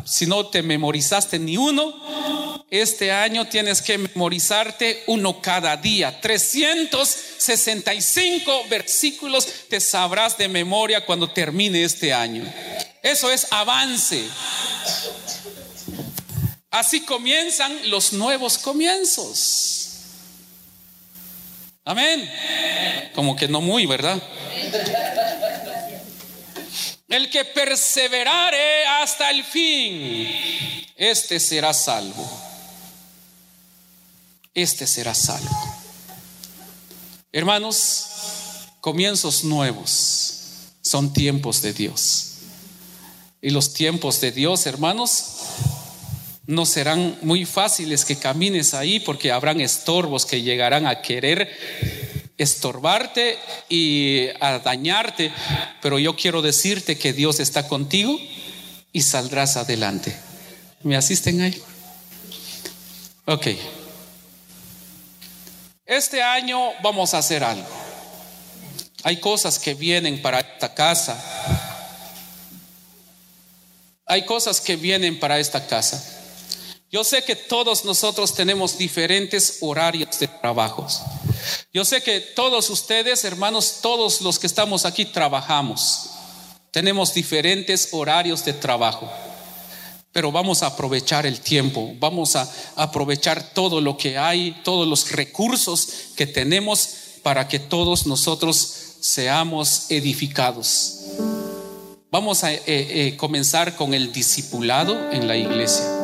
Si 0.06 0.26
no 0.26 0.48
te 0.48 0.62
memorizaste 0.62 1.40
ni 1.40 1.56
uno, 1.56 2.66
este 2.70 3.14
año 3.14 3.48
tienes 3.48 3.82
que 3.82 3.98
memorizarte 3.98 5.06
uno 5.08 5.42
cada 5.42 5.78
día. 5.78 6.20
365 6.20 8.66
versículos 8.70 9.48
te 9.70 9.80
sabrás 9.80 10.38
de 10.38 10.50
memoria 10.50 11.06
cuando 11.06 11.30
termine 11.30 11.86
este 11.86 12.14
año. 12.14 12.44
Eso 13.02 13.32
es 13.32 13.48
avance. 13.52 14.28
Así 16.70 17.06
comienzan 17.06 17.90
los 17.90 18.12
nuevos 18.12 18.58
comienzos. 18.58 19.86
Amén. 21.86 22.30
Como 23.16 23.38
que 23.38 23.48
no 23.48 23.62
muy, 23.62 23.86
¿verdad? 23.86 24.22
El 27.08 27.30
que 27.30 27.46
perseverare 27.46 28.86
hasta 29.02 29.30
el 29.32 29.44
fin, 29.44 30.38
este 30.96 31.40
será 31.40 31.74
salvo 31.74 32.48
este 34.58 34.88
será 34.88 35.14
salvo. 35.14 35.56
Hermanos, 37.32 38.08
comienzos 38.82 39.44
nuevos 39.44 40.34
son 40.82 41.14
tiempos 41.14 41.62
de 41.62 41.74
Dios. 41.74 42.38
Y 43.40 43.52
los 43.52 43.74
tiempos 43.74 44.20
de 44.20 44.32
Dios, 44.32 44.66
hermanos, 44.66 45.26
no 46.48 46.66
serán 46.66 47.20
muy 47.22 47.46
fáciles 47.46 48.04
que 48.04 48.18
camines 48.18 48.74
ahí 48.74 49.00
porque 49.00 49.32
habrán 49.32 49.62
estorbos 49.62 50.26
que 50.26 50.42
llegarán 50.42 50.88
a 50.88 51.04
querer 51.04 51.56
estorbarte 52.38 53.40
y 53.70 54.28
a 54.40 54.60
dañarte. 54.60 55.32
Pero 55.82 56.00
yo 56.00 56.16
quiero 56.16 56.42
decirte 56.42 56.98
que 56.98 57.14
Dios 57.14 57.40
está 57.40 57.68
contigo 57.68 58.18
y 58.92 59.02
saldrás 59.02 59.58
adelante. 59.58 60.16
¿Me 60.84 60.96
asisten 60.96 61.42
ahí? 61.42 61.62
Ok. 63.26 63.48
Este 65.86 66.22
año 66.22 66.72
vamos 66.84 67.14
a 67.14 67.20
hacer 67.20 67.44
algo. 67.44 67.68
Hay 69.04 69.20
cosas 69.20 69.60
que 69.60 69.74
vienen 69.74 70.22
para 70.22 70.40
esta 70.40 70.74
casa. 70.74 71.18
Hay 74.06 74.26
cosas 74.26 74.62
que 74.62 74.76
vienen 74.76 75.20
para 75.20 75.40
esta 75.40 75.66
casa. 75.68 76.04
Yo 76.90 77.04
sé 77.04 77.24
que 77.24 77.36
todos 77.36 77.84
nosotros 77.84 78.34
tenemos 78.34 78.78
diferentes 78.78 79.58
horarios 79.62 80.18
de 80.20 80.28
trabajos. 80.28 81.02
Yo 81.74 81.86
sé 81.86 82.02
que 82.02 82.20
todos 82.20 82.70
ustedes, 82.70 83.24
hermanos, 83.24 83.80
todos 83.82 84.22
los 84.22 84.40
que 84.40 84.48
estamos 84.48 84.86
aquí 84.86 85.06
trabajamos. 85.06 86.10
Tenemos 86.72 87.14
diferentes 87.14 87.90
horarios 87.92 88.44
de 88.46 88.54
trabajo 88.54 89.10
pero 90.18 90.32
vamos 90.32 90.64
a 90.64 90.66
aprovechar 90.66 91.28
el 91.28 91.42
tiempo, 91.42 91.94
vamos 92.00 92.36
a 92.36 92.52
aprovechar 92.76 93.54
todo 93.54 93.82
lo 93.82 93.98
que 93.98 94.18
hay, 94.18 94.60
todos 94.64 94.88
los 94.88 95.12
recursos 95.12 95.90
que 96.16 96.26
tenemos 96.26 96.90
para 97.22 97.48
que 97.48 97.60
todos 97.60 98.08
nosotros 98.08 98.96
seamos 99.00 99.92
edificados. 99.92 101.02
Vamos 102.10 102.44
a 102.44 102.52
eh, 102.52 102.62
eh, 102.66 103.16
comenzar 103.16 103.76
con 103.76 103.94
el 103.94 104.12
discipulado 104.12 105.12
en 105.12 105.28
la 105.28 105.38
iglesia. 105.38 105.97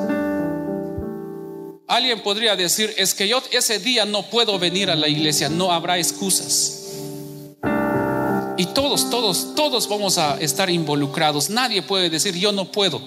Alguien 1.93 2.21
podría 2.21 2.55
decir, 2.55 2.91
es 2.97 3.13
que 3.13 3.27
yo 3.27 3.39
ese 3.51 3.77
día 3.77 4.03
no 4.03 4.23
puedo 4.23 4.57
venir 4.57 4.89
a 4.89 4.95
la 4.95 5.07
iglesia, 5.07 5.47
no 5.47 5.71
habrá 5.71 5.99
excusas. 5.99 6.87
Y 8.57 8.65
todos, 8.73 9.11
todos, 9.11 9.53
todos 9.53 9.87
vamos 9.87 10.17
a 10.17 10.41
estar 10.41 10.71
involucrados. 10.71 11.51
Nadie 11.51 11.83
puede 11.83 12.09
decir, 12.09 12.33
yo 12.35 12.51
no 12.51 12.71
puedo. 12.71 12.99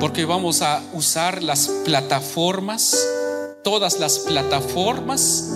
porque 0.00 0.24
vamos 0.24 0.62
a 0.62 0.82
usar 0.94 1.44
las 1.44 1.68
plataformas, 1.84 3.06
todas 3.62 4.00
las 4.00 4.18
plataformas 4.18 5.48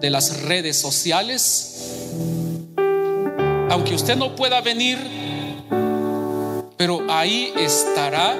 de 0.00 0.10
las 0.10 0.42
redes 0.42 0.78
sociales. 0.78 1.88
Aunque 3.68 3.96
usted 3.96 4.14
no 4.14 4.36
pueda 4.36 4.60
venir, 4.60 4.98
pero 6.76 7.00
ahí 7.10 7.52
estará 7.56 8.36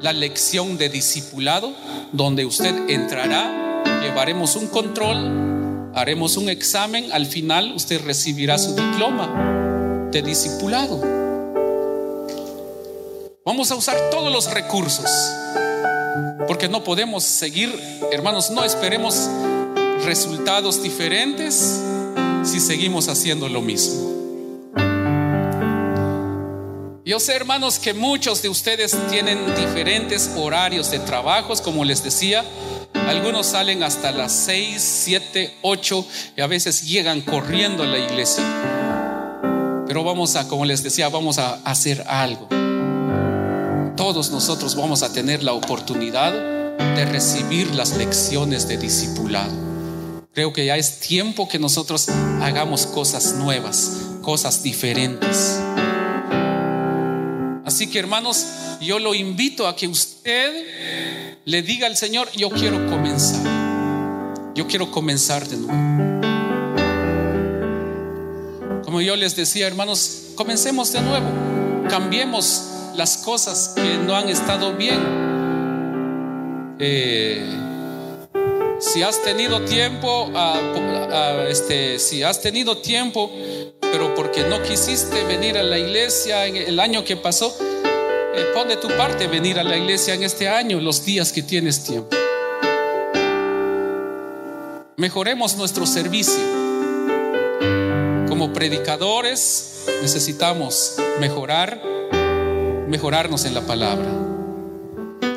la 0.00 0.12
lección 0.12 0.78
de 0.78 0.88
discipulado, 0.88 1.72
donde 2.12 2.44
usted 2.44 2.88
entrará, 2.88 3.82
llevaremos 4.02 4.56
un 4.56 4.68
control, 4.68 5.92
haremos 5.94 6.36
un 6.36 6.48
examen, 6.48 7.12
al 7.12 7.26
final 7.26 7.72
usted 7.74 8.00
recibirá 8.02 8.58
su 8.58 8.74
diploma 8.74 10.08
de 10.10 10.22
discipulado. 10.22 11.00
Vamos 13.44 13.70
a 13.70 13.74
usar 13.74 14.10
todos 14.10 14.32
los 14.32 14.52
recursos, 14.52 15.10
porque 16.46 16.68
no 16.68 16.82
podemos 16.84 17.24
seguir, 17.24 17.70
hermanos, 18.12 18.50
no 18.50 18.64
esperemos 18.64 19.28
resultados 20.04 20.82
diferentes 20.82 21.80
si 22.42 22.60
seguimos 22.60 23.08
haciendo 23.08 23.48
lo 23.48 23.60
mismo. 23.60 24.19
Yo 27.04 27.18
sé, 27.18 27.34
hermanos, 27.34 27.78
que 27.78 27.94
muchos 27.94 28.42
de 28.42 28.50
ustedes 28.50 28.94
tienen 29.08 29.38
diferentes 29.54 30.30
horarios 30.36 30.90
de 30.90 30.98
trabajos, 30.98 31.62
como 31.62 31.82
les 31.82 32.04
decía. 32.04 32.44
Algunos 33.08 33.46
salen 33.46 33.82
hasta 33.82 34.12
las 34.12 34.32
6, 34.32 35.02
7, 35.04 35.54
8 35.62 36.06
y 36.36 36.40
a 36.42 36.46
veces 36.46 36.86
llegan 36.86 37.22
corriendo 37.22 37.84
a 37.84 37.86
la 37.86 37.98
iglesia. 37.98 38.44
Pero 39.86 40.04
vamos 40.04 40.36
a, 40.36 40.46
como 40.46 40.66
les 40.66 40.82
decía, 40.82 41.08
vamos 41.08 41.38
a 41.38 41.54
hacer 41.64 42.04
algo. 42.06 42.48
Todos 43.96 44.30
nosotros 44.30 44.76
vamos 44.76 45.02
a 45.02 45.10
tener 45.10 45.42
la 45.42 45.54
oportunidad 45.54 46.32
de 46.32 47.04
recibir 47.06 47.74
las 47.74 47.96
lecciones 47.96 48.68
de 48.68 48.76
discipulado. 48.76 49.52
Creo 50.34 50.52
que 50.52 50.66
ya 50.66 50.76
es 50.76 51.00
tiempo 51.00 51.48
que 51.48 51.58
nosotros 51.58 52.08
hagamos 52.42 52.86
cosas 52.86 53.32
nuevas, 53.36 53.92
cosas 54.22 54.62
diferentes. 54.62 55.60
Así 57.70 57.86
que 57.86 58.00
hermanos, 58.00 58.46
yo 58.80 58.98
lo 58.98 59.14
invito 59.14 59.68
a 59.68 59.76
que 59.76 59.86
usted 59.86 61.38
le 61.44 61.62
diga 61.62 61.86
al 61.86 61.96
Señor, 61.96 62.28
yo 62.32 62.50
quiero 62.50 62.84
comenzar. 62.90 63.46
Yo 64.56 64.66
quiero 64.66 64.90
comenzar 64.90 65.46
de 65.46 65.56
nuevo. 65.56 66.20
Como 68.82 69.00
yo 69.00 69.14
les 69.14 69.36
decía, 69.36 69.68
hermanos, 69.68 70.32
comencemos 70.34 70.92
de 70.92 71.00
nuevo. 71.00 71.28
Cambiemos 71.88 72.64
las 72.96 73.18
cosas 73.18 73.74
que 73.76 73.98
no 73.98 74.16
han 74.16 74.28
estado 74.28 74.74
bien. 74.74 74.98
Eh, 76.80 77.40
si 78.80 79.04
has 79.04 79.22
tenido 79.22 79.64
tiempo, 79.64 80.28
este, 81.48 82.00
si 82.00 82.24
has 82.24 82.42
tenido 82.42 82.78
tiempo 82.78 83.30
pero 83.90 84.14
porque 84.14 84.44
no 84.44 84.62
quisiste 84.62 85.24
venir 85.24 85.58
a 85.58 85.62
la 85.62 85.78
iglesia 85.78 86.46
en 86.46 86.56
el 86.56 86.78
año 86.80 87.04
que 87.04 87.16
pasó, 87.16 87.56
eh, 87.60 88.46
pon 88.54 88.68
de 88.68 88.76
tu 88.76 88.88
parte 88.88 89.26
venir 89.26 89.58
a 89.58 89.64
la 89.64 89.76
iglesia 89.76 90.14
en 90.14 90.22
este 90.22 90.48
año, 90.48 90.80
los 90.80 91.04
días 91.04 91.32
que 91.32 91.42
tienes 91.42 91.84
tiempo. 91.84 92.16
Mejoremos 94.96 95.56
nuestro 95.56 95.86
servicio. 95.86 96.60
Como 98.28 98.52
predicadores 98.52 99.84
necesitamos 100.02 100.96
mejorar, 101.18 101.82
mejorarnos 102.86 103.44
en 103.44 103.54
la 103.54 103.62
palabra. 103.62 104.08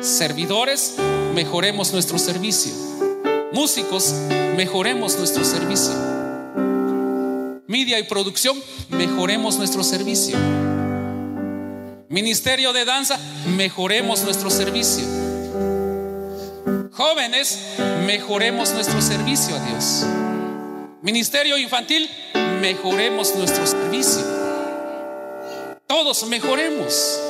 Servidores, 0.02 0.96
mejoremos 1.34 1.92
nuestro 1.92 2.18
servicio. 2.18 2.72
Músicos, 3.52 4.14
mejoremos 4.56 5.16
nuestro 5.16 5.44
servicio 5.44 6.13
media 7.66 7.98
y 7.98 8.04
producción, 8.04 8.60
mejoremos 8.90 9.56
nuestro 9.56 9.82
servicio. 9.82 10.36
Ministerio 12.08 12.72
de 12.72 12.84
danza, 12.84 13.18
mejoremos 13.56 14.22
nuestro 14.22 14.50
servicio. 14.50 15.04
Jóvenes, 16.92 17.58
mejoremos 18.06 18.72
nuestro 18.72 19.00
servicio 19.00 19.56
a 19.56 19.60
Dios. 19.60 20.04
Ministerio 21.02 21.58
infantil, 21.58 22.08
mejoremos 22.60 23.34
nuestro 23.34 23.66
servicio. 23.66 24.22
Todos 25.86 26.26
mejoremos. 26.28 27.20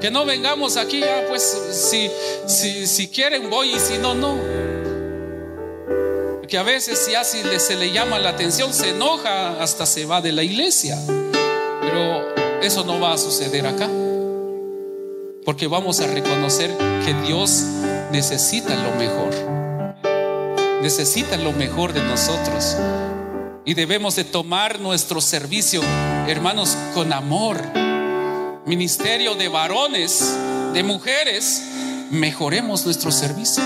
Que 0.00 0.10
no 0.10 0.24
vengamos 0.24 0.76
aquí, 0.76 1.02
ah, 1.04 1.24
pues 1.28 1.42
si, 1.70 2.10
si, 2.46 2.86
si 2.86 3.08
quieren 3.08 3.48
voy 3.48 3.74
y 3.74 3.78
si 3.78 3.98
no, 3.98 4.14
no 4.14 4.61
que 6.52 6.58
a 6.58 6.62
veces 6.62 6.98
si 6.98 7.14
así 7.14 7.40
se 7.58 7.76
le 7.76 7.92
llama 7.92 8.18
la 8.18 8.28
atención, 8.28 8.74
se 8.74 8.90
enoja, 8.90 9.58
hasta 9.62 9.86
se 9.86 10.04
va 10.04 10.20
de 10.20 10.32
la 10.32 10.42
iglesia. 10.42 10.98
Pero 11.80 12.34
eso 12.60 12.84
no 12.84 13.00
va 13.00 13.14
a 13.14 13.16
suceder 13.16 13.66
acá. 13.66 13.88
Porque 15.46 15.66
vamos 15.66 16.00
a 16.00 16.08
reconocer 16.08 16.70
que 17.06 17.14
Dios 17.26 17.62
necesita 18.10 18.74
lo 18.74 18.94
mejor. 18.96 19.32
Necesita 20.82 21.38
lo 21.38 21.52
mejor 21.52 21.94
de 21.94 22.02
nosotros. 22.02 22.76
Y 23.64 23.72
debemos 23.72 24.16
de 24.16 24.24
tomar 24.24 24.78
nuestro 24.78 25.22
servicio, 25.22 25.80
hermanos, 26.28 26.76
con 26.92 27.14
amor. 27.14 27.62
Ministerio 28.66 29.36
de 29.36 29.48
varones, 29.48 30.36
de 30.74 30.82
mujeres, 30.82 31.62
mejoremos 32.10 32.84
nuestro 32.84 33.10
servicio 33.10 33.62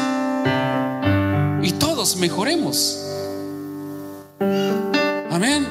mejoremos. 2.15 3.03
Amén. 5.31 5.67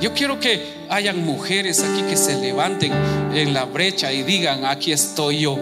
Yo 0.00 0.12
quiero 0.12 0.38
que 0.40 0.86
hayan 0.90 1.24
mujeres 1.24 1.82
aquí 1.82 2.02
que 2.02 2.16
se 2.16 2.36
levanten 2.38 2.92
en 3.32 3.54
la 3.54 3.64
brecha 3.64 4.12
y 4.12 4.24
digan, 4.24 4.66
aquí 4.66 4.92
estoy 4.92 5.40
yo. 5.40 5.56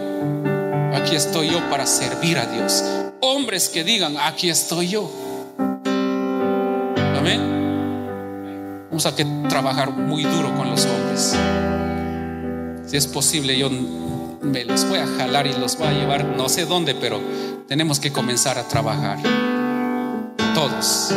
Aquí 0.93 1.15
estoy 1.15 1.51
yo 1.51 1.69
para 1.69 1.85
servir 1.85 2.37
a 2.37 2.45
Dios. 2.47 2.83
Hombres 3.21 3.69
que 3.69 3.83
digan, 3.83 4.17
aquí 4.17 4.49
estoy 4.49 4.89
yo. 4.89 5.09
Amén. 7.15 7.39
Vamos 8.89 9.05
a 9.05 9.15
que 9.15 9.25
trabajar 9.47 9.91
muy 9.91 10.23
duro 10.23 10.53
con 10.55 10.69
los 10.69 10.85
hombres. 10.85 11.35
Si 12.87 12.97
es 12.97 13.07
posible, 13.07 13.57
yo 13.57 13.69
me 13.69 14.65
los 14.65 14.89
voy 14.89 14.99
a 14.99 15.07
jalar 15.07 15.47
y 15.47 15.53
los 15.53 15.77
voy 15.77 15.87
a 15.87 15.91
llevar 15.91 16.25
no 16.25 16.49
sé 16.49 16.65
dónde, 16.65 16.93
pero 16.95 17.21
tenemos 17.67 17.99
que 17.99 18.11
comenzar 18.11 18.57
a 18.57 18.67
trabajar 18.67 19.19
todos, 20.61 21.11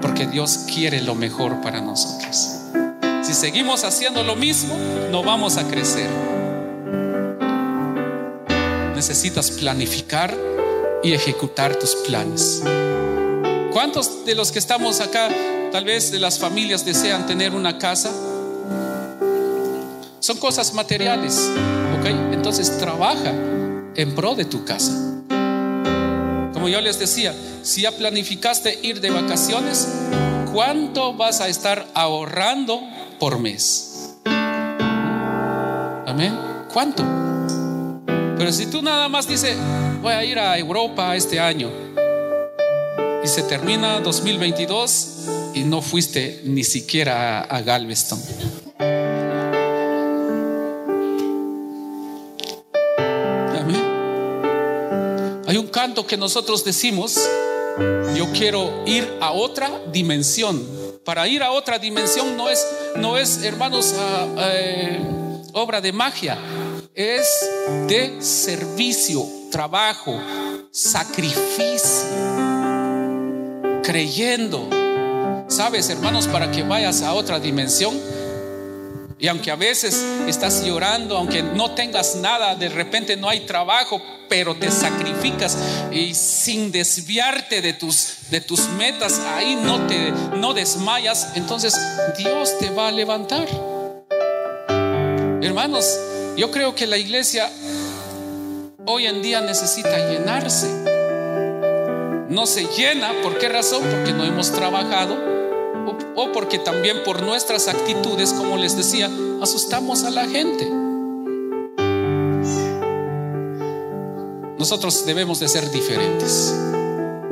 porque 0.00 0.24
Dios 0.24 0.66
quiere 0.72 1.00
lo 1.00 1.16
mejor 1.16 1.60
para 1.62 1.80
nosotros. 1.80 2.60
Si 3.22 3.34
seguimos 3.34 3.82
haciendo 3.82 4.22
lo 4.22 4.36
mismo, 4.36 4.76
no 5.10 5.24
vamos 5.24 5.56
a 5.56 5.66
crecer. 5.66 6.08
Necesitas 8.94 9.50
planificar 9.50 10.32
y 11.02 11.12
ejecutar 11.12 11.74
tus 11.74 11.96
planes. 12.06 12.62
¿Cuántos 13.72 14.24
de 14.24 14.36
los 14.36 14.52
que 14.52 14.60
estamos 14.60 15.00
acá, 15.00 15.28
tal 15.72 15.84
vez 15.84 16.12
de 16.12 16.20
las 16.20 16.38
familias, 16.38 16.84
desean 16.84 17.26
tener 17.26 17.56
una 17.56 17.78
casa? 17.78 18.12
Son 20.20 20.36
cosas 20.36 20.72
materiales, 20.72 21.50
¿ok? 21.98 22.06
Entonces 22.32 22.78
trabaja 22.78 23.32
en 23.96 24.14
pro 24.14 24.36
de 24.36 24.44
tu 24.44 24.64
casa. 24.64 25.11
Como 26.62 26.70
yo 26.70 26.80
les 26.80 26.96
decía, 26.96 27.34
si 27.64 27.82
ya 27.82 27.90
planificaste 27.90 28.78
ir 28.84 29.00
de 29.00 29.10
vacaciones, 29.10 29.88
¿cuánto 30.52 31.12
vas 31.12 31.40
a 31.40 31.48
estar 31.48 31.88
ahorrando 31.92 32.80
por 33.18 33.40
mes? 33.40 34.14
Amén. 36.06 36.38
¿Cuánto? 36.72 37.02
Pero 38.38 38.52
si 38.52 38.66
tú 38.66 38.80
nada 38.80 39.08
más 39.08 39.26
dices, 39.26 39.56
voy 40.02 40.12
a 40.12 40.24
ir 40.24 40.38
a 40.38 40.56
Europa 40.56 41.16
este 41.16 41.40
año 41.40 41.68
y 43.24 43.26
se 43.26 43.42
termina 43.42 43.98
2022 43.98 45.08
y 45.54 45.64
no 45.64 45.82
fuiste 45.82 46.42
ni 46.44 46.62
siquiera 46.62 47.40
a, 47.40 47.60
Galveston. 47.62 48.20
Canto 55.82 56.06
que 56.06 56.16
nosotros 56.16 56.64
decimos, 56.64 57.18
yo 58.14 58.30
quiero 58.30 58.84
ir 58.86 59.18
a 59.20 59.32
otra 59.32 59.68
dimensión. 59.90 60.64
Para 61.04 61.26
ir 61.26 61.42
a 61.42 61.50
otra 61.50 61.80
dimensión 61.80 62.36
no 62.36 62.48
es, 62.48 62.64
no 62.94 63.18
es 63.18 63.42
hermanos, 63.42 63.92
eh, 64.38 65.00
obra 65.54 65.80
de 65.80 65.92
magia, 65.92 66.38
es 66.94 67.26
de 67.88 68.22
servicio, 68.22 69.26
trabajo, 69.50 70.16
sacrificio, 70.70 72.06
creyendo. 73.82 74.68
Sabes, 75.48 75.90
hermanos, 75.90 76.28
para 76.28 76.52
que 76.52 76.62
vayas 76.62 77.02
a 77.02 77.12
otra 77.12 77.40
dimensión, 77.40 78.00
Y 79.22 79.28
aunque 79.28 79.52
a 79.52 79.54
veces 79.54 80.04
estás 80.26 80.64
llorando, 80.64 81.16
aunque 81.16 81.44
no 81.44 81.76
tengas 81.76 82.16
nada, 82.16 82.56
de 82.56 82.68
repente 82.68 83.16
no 83.16 83.28
hay 83.28 83.46
trabajo, 83.46 84.02
pero 84.28 84.56
te 84.56 84.68
sacrificas 84.68 85.56
y 85.92 86.12
sin 86.12 86.72
desviarte 86.72 87.62
de 87.62 87.72
tus, 87.72 88.28
de 88.30 88.40
tus 88.40 88.68
metas, 88.70 89.20
ahí 89.20 89.54
no 89.54 89.86
te 89.86 90.10
no 90.10 90.54
desmayas, 90.54 91.36
entonces 91.36 91.72
Dios 92.18 92.58
te 92.58 92.70
va 92.70 92.88
a 92.88 92.90
levantar. 92.90 93.46
Hermanos, 95.40 95.86
yo 96.36 96.50
creo 96.50 96.74
que 96.74 96.88
la 96.88 96.96
iglesia 96.96 97.48
hoy 98.86 99.06
en 99.06 99.22
día 99.22 99.40
necesita 99.40 100.10
llenarse. 100.10 100.66
No 102.28 102.44
se 102.46 102.64
llena, 102.76 103.12
¿por 103.22 103.38
qué 103.38 103.48
razón? 103.48 103.84
Porque 103.88 104.12
no 104.12 104.24
hemos 104.24 104.50
trabajado 104.50 105.31
o 106.16 106.32
porque 106.32 106.58
también 106.58 107.02
por 107.04 107.22
nuestras 107.22 107.68
actitudes, 107.68 108.32
como 108.32 108.56
les 108.56 108.76
decía, 108.76 109.10
asustamos 109.40 110.04
a 110.04 110.10
la 110.10 110.26
gente. 110.26 110.68
Nosotros 114.58 115.04
debemos 115.06 115.40
de 115.40 115.48
ser 115.48 115.70
diferentes, 115.70 116.54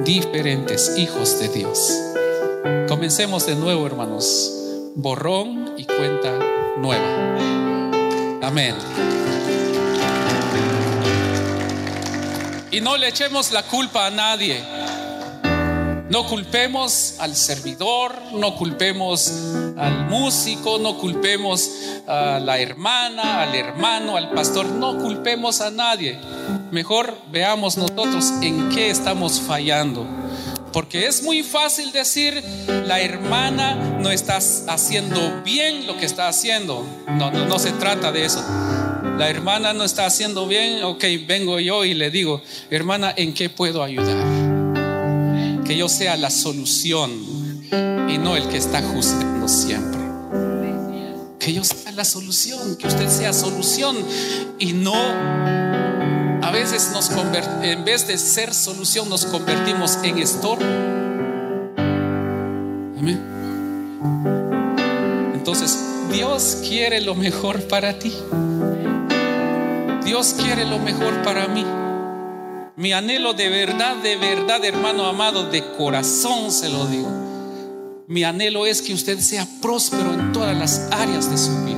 diferentes 0.04 0.98
hijos 0.98 1.38
de 1.38 1.48
Dios. 1.48 1.96
Comencemos 2.88 3.46
de 3.46 3.54
nuevo, 3.54 3.86
hermanos. 3.86 4.52
Borrón 4.96 5.74
y 5.76 5.84
cuenta 5.84 6.32
nueva. 6.78 7.38
Amén. 8.42 8.74
Y 12.72 12.80
no 12.80 12.96
le 12.96 13.08
echemos 13.08 13.52
la 13.52 13.62
culpa 13.62 14.06
a 14.06 14.10
nadie. 14.10 14.62
No 16.10 16.26
culpemos 16.26 17.14
al 17.20 17.36
servidor, 17.36 18.16
no 18.32 18.56
culpemos 18.56 19.32
al 19.76 20.08
músico, 20.08 20.76
no 20.80 20.98
culpemos 20.98 21.70
a 22.04 22.40
la 22.40 22.58
hermana, 22.58 23.42
al 23.42 23.54
hermano, 23.54 24.16
al 24.16 24.30
pastor, 24.30 24.66
no 24.66 24.98
culpemos 24.98 25.60
a 25.60 25.70
nadie. 25.70 26.18
Mejor 26.72 27.16
veamos 27.30 27.76
nosotros 27.76 28.32
en 28.42 28.70
qué 28.70 28.90
estamos 28.90 29.40
fallando. 29.40 30.04
Porque 30.72 31.06
es 31.06 31.22
muy 31.22 31.44
fácil 31.44 31.92
decir, 31.92 32.42
la 32.66 33.00
hermana 33.00 33.76
no 34.00 34.10
está 34.10 34.38
haciendo 34.38 35.42
bien 35.44 35.86
lo 35.86 35.96
que 35.96 36.06
está 36.06 36.26
haciendo. 36.26 36.84
No, 37.06 37.30
no, 37.30 37.46
no 37.46 37.58
se 37.60 37.70
trata 37.70 38.10
de 38.10 38.24
eso. 38.24 38.44
La 39.16 39.30
hermana 39.30 39.72
no 39.74 39.84
está 39.84 40.06
haciendo 40.06 40.48
bien, 40.48 40.82
ok, 40.82 41.04
vengo 41.24 41.60
yo 41.60 41.84
y 41.84 41.94
le 41.94 42.10
digo, 42.10 42.42
hermana, 42.68 43.14
¿en 43.16 43.32
qué 43.32 43.48
puedo 43.48 43.84
ayudar? 43.84 44.39
Que 45.70 45.76
yo 45.76 45.88
sea 45.88 46.16
la 46.16 46.30
solución 46.30 47.12
y 48.08 48.18
no 48.18 48.34
el 48.34 48.48
que 48.48 48.56
está 48.56 48.82
juzgando 48.82 49.46
siempre. 49.46 50.00
Que 51.38 51.52
yo 51.52 51.62
sea 51.62 51.92
la 51.92 52.04
solución, 52.04 52.74
que 52.74 52.88
usted 52.88 53.08
sea 53.08 53.32
solución 53.32 53.96
y 54.58 54.72
no 54.72 54.96
a 56.42 56.50
veces 56.50 56.90
nos 56.92 57.08
en 57.62 57.84
vez 57.84 58.08
de 58.08 58.18
ser 58.18 58.52
solución 58.52 59.08
nos 59.08 59.24
convertimos 59.26 59.96
en 60.02 60.18
estorbo. 60.18 60.64
Amén. 62.98 63.20
Entonces, 65.34 65.78
Dios 66.10 66.62
quiere 66.68 67.00
lo 67.00 67.14
mejor 67.14 67.62
para 67.68 67.96
ti. 67.96 68.12
Dios 70.04 70.34
quiere 70.36 70.64
lo 70.64 70.80
mejor 70.80 71.22
para 71.22 71.46
mí. 71.46 71.64
Mi 72.80 72.94
anhelo 72.94 73.34
de 73.34 73.50
verdad, 73.50 73.96
de 73.96 74.16
verdad, 74.16 74.64
hermano 74.64 75.04
amado, 75.04 75.50
de 75.50 75.62
corazón 75.76 76.50
se 76.50 76.70
lo 76.70 76.86
digo. 76.86 77.10
Mi 78.06 78.24
anhelo 78.24 78.64
es 78.64 78.80
que 78.80 78.94
usted 78.94 79.18
sea 79.18 79.46
próspero 79.60 80.14
en 80.14 80.32
todas 80.32 80.56
las 80.56 80.88
áreas 80.90 81.30
de 81.30 81.36
su 81.36 81.62
vida. 81.66 81.76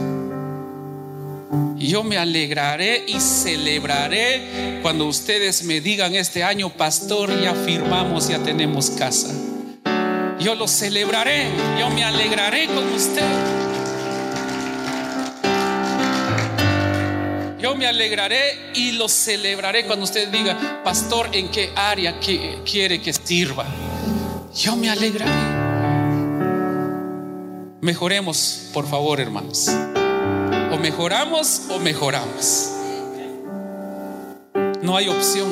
Y 1.76 1.88
yo 1.88 2.04
me 2.04 2.18
alegraré 2.18 3.02
y 3.08 3.18
celebraré 3.18 4.78
cuando 4.80 5.08
ustedes 5.08 5.64
me 5.64 5.80
digan 5.80 6.14
este 6.14 6.44
año, 6.44 6.70
pastor, 6.70 7.30
ya 7.42 7.52
firmamos, 7.52 8.28
ya 8.28 8.38
tenemos 8.38 8.90
casa. 8.90 9.34
Yo 10.38 10.54
lo 10.54 10.68
celebraré, 10.68 11.48
yo 11.80 11.90
me 11.90 12.04
alegraré 12.04 12.66
con 12.66 12.86
usted. 12.94 13.71
Me 17.76 17.86
alegraré 17.86 18.72
y 18.74 18.92
lo 18.92 19.08
celebraré 19.08 19.86
cuando 19.86 20.04
usted 20.04 20.28
diga, 20.28 20.82
pastor, 20.84 21.30
¿en 21.32 21.48
qué 21.48 21.72
área 21.74 22.20
quiere 22.20 23.00
que 23.00 23.12
sirva? 23.12 23.66
Yo 24.54 24.76
me 24.76 24.90
alegraré. 24.90 25.32
Mejoremos, 27.80 28.68
por 28.72 28.86
favor, 28.86 29.20
hermanos. 29.20 29.68
O 30.70 30.78
mejoramos 30.78 31.62
o 31.70 31.78
mejoramos. 31.80 32.70
No 34.82 34.96
hay 34.96 35.08
opción. 35.08 35.48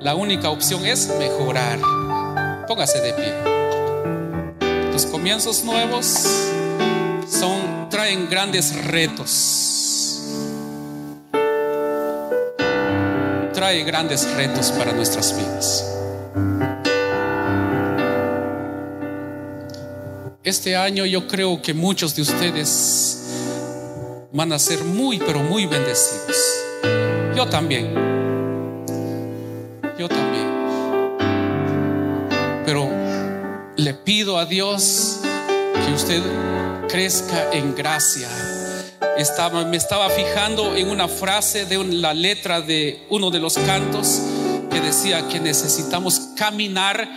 La 0.00 0.14
única 0.14 0.50
opción 0.50 0.84
es 0.86 1.08
mejorar. 1.18 1.78
Póngase 2.66 3.00
de 3.00 3.12
pie. 3.12 4.90
Los 4.92 5.06
comienzos 5.06 5.62
nuevos 5.64 6.06
son 7.28 7.88
traen 7.90 8.28
grandes 8.28 8.74
retos. 8.86 9.69
Trae 13.60 13.84
grandes 13.84 14.26
retos 14.36 14.72
para 14.72 14.90
nuestras 14.90 15.36
vidas. 15.36 15.84
Este 20.42 20.76
año 20.76 21.04
yo 21.04 21.28
creo 21.28 21.60
que 21.60 21.74
muchos 21.74 22.16
de 22.16 22.22
ustedes 22.22 23.18
van 24.32 24.54
a 24.54 24.58
ser 24.58 24.82
muy, 24.82 25.18
pero 25.18 25.40
muy 25.40 25.66
bendecidos. 25.66 26.38
Yo 27.36 27.46
también. 27.50 27.92
Yo 29.98 30.08
también. 30.08 30.48
Pero 32.64 32.88
le 33.76 33.92
pido 33.92 34.38
a 34.38 34.46
Dios 34.46 35.20
que 35.84 35.92
usted 35.92 36.22
crezca 36.88 37.52
en 37.52 37.74
gracia 37.74 38.49
estaba, 39.16 39.64
me 39.64 39.76
estaba 39.76 40.08
fijando 40.10 40.74
en 40.76 40.88
una 40.88 41.08
frase 41.08 41.66
de 41.66 41.82
la 41.84 42.14
letra 42.14 42.60
de 42.60 43.06
uno 43.10 43.30
de 43.30 43.38
los 43.38 43.54
cantos 43.54 44.22
que 44.70 44.80
decía 44.80 45.26
que 45.28 45.40
necesitamos 45.40 46.30
caminar 46.36 47.08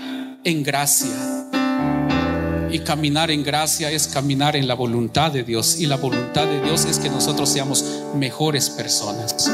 en 0.43 0.63
gracia. 0.63 1.11
Y 2.71 2.79
caminar 2.79 3.29
en 3.29 3.43
gracia 3.43 3.91
es 3.91 4.07
caminar 4.07 4.55
en 4.55 4.67
la 4.67 4.73
voluntad 4.73 5.31
de 5.31 5.43
Dios. 5.43 5.79
Y 5.79 5.86
la 5.86 5.95
voluntad 5.95 6.47
de 6.47 6.59
Dios 6.61 6.86
es 6.86 6.97
que 6.97 7.09
nosotros 7.09 7.49
seamos 7.49 7.86
mejores 8.15 8.69
personas. 8.71 9.51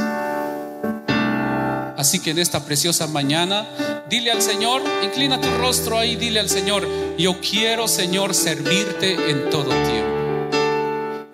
Así 1.98 2.20
que 2.20 2.32
en 2.32 2.40
esta 2.40 2.64
preciosa 2.64 3.08
mañana, 3.08 3.68
dile 4.10 4.32
al 4.32 4.42
Señor, 4.42 4.82
inclina 5.04 5.42
tu 5.42 5.50
rostro 5.58 6.00
ahí, 6.00 6.16
dile 6.16 6.40
al 6.40 6.50
Señor, 6.50 6.88
yo 7.18 7.42
quiero, 7.42 7.90
Señor, 7.90 8.34
servirte 8.34 9.30
en 9.30 9.50
todo 9.50 9.70
tiempo. 9.70 10.19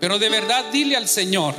Pero 0.05 0.19
de 0.19 0.29
verdad 0.29 0.65
dile 0.71 0.95
al 0.95 1.07
Señor 1.07 1.55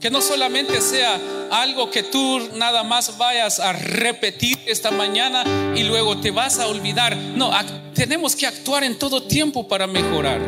que 0.00 0.08
no 0.08 0.22
solamente 0.22 0.80
sea 0.80 1.20
algo 1.50 1.90
que 1.90 2.02
tú 2.02 2.48
nada 2.54 2.82
más 2.82 3.18
vayas 3.18 3.60
a 3.60 3.74
repetir 3.74 4.58
esta 4.64 4.90
mañana 4.90 5.44
y 5.76 5.82
luego 5.82 6.16
te 6.16 6.30
vas 6.30 6.58
a 6.60 6.68
olvidar. 6.68 7.14
No, 7.14 7.50
tenemos 7.92 8.34
que 8.34 8.46
actuar 8.46 8.84
en 8.84 8.98
todo 8.98 9.24
tiempo 9.24 9.68
para 9.68 9.86
mejorar. 9.86 10.40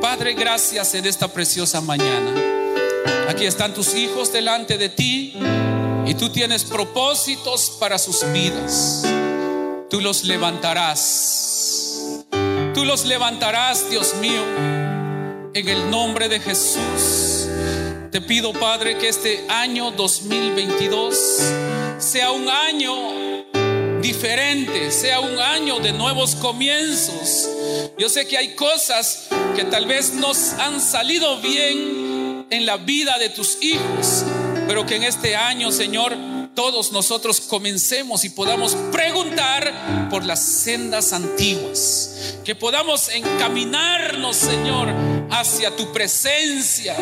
Padre, 0.00 0.34
gracias 0.34 0.92
en 0.96 1.06
esta 1.06 1.28
preciosa 1.28 1.80
mañana. 1.80 2.32
Aquí 3.28 3.46
están 3.46 3.72
tus 3.72 3.94
hijos 3.94 4.32
delante 4.32 4.78
de 4.78 4.88
ti 4.88 5.34
y 6.04 6.14
tú 6.14 6.28
tienes 6.30 6.64
propósitos 6.64 7.76
para 7.78 8.00
sus 8.00 8.24
vidas. 8.32 9.04
Tú 9.88 10.00
los 10.00 10.24
levantarás. 10.24 12.24
Tú 12.74 12.84
los 12.84 13.04
levantarás, 13.04 13.88
Dios 13.88 14.16
mío 14.16 14.71
en 15.54 15.68
el 15.68 15.90
nombre 15.90 16.28
de 16.28 16.40
Jesús. 16.40 17.48
Te 18.10 18.20
pido, 18.20 18.52
Padre, 18.52 18.96
que 18.98 19.08
este 19.08 19.44
año 19.48 19.90
2022 19.90 21.16
sea 21.98 22.30
un 22.30 22.48
año 22.48 22.94
diferente, 24.00 24.90
sea 24.90 25.20
un 25.20 25.38
año 25.38 25.78
de 25.78 25.92
nuevos 25.92 26.34
comienzos. 26.36 27.48
Yo 27.98 28.08
sé 28.08 28.26
que 28.26 28.36
hay 28.36 28.54
cosas 28.54 29.28
que 29.54 29.64
tal 29.64 29.86
vez 29.86 30.14
nos 30.14 30.52
han 30.54 30.80
salido 30.80 31.38
bien 31.40 32.46
en 32.50 32.66
la 32.66 32.76
vida 32.78 33.18
de 33.18 33.28
tus 33.28 33.62
hijos, 33.62 34.24
pero 34.66 34.84
que 34.86 34.96
en 34.96 35.04
este 35.04 35.36
año, 35.36 35.70
Señor, 35.70 36.16
todos 36.54 36.92
nosotros 36.92 37.40
comencemos 37.40 38.24
y 38.24 38.30
podamos 38.30 38.74
preguntar 38.90 40.08
por 40.10 40.24
las 40.24 40.42
sendas 40.42 41.12
antiguas, 41.12 42.36
que 42.44 42.54
podamos 42.54 43.08
encaminarnos, 43.08 44.36
Señor, 44.36 44.88
hacia 45.30 45.74
tu 45.74 45.92
presencia, 45.92 46.96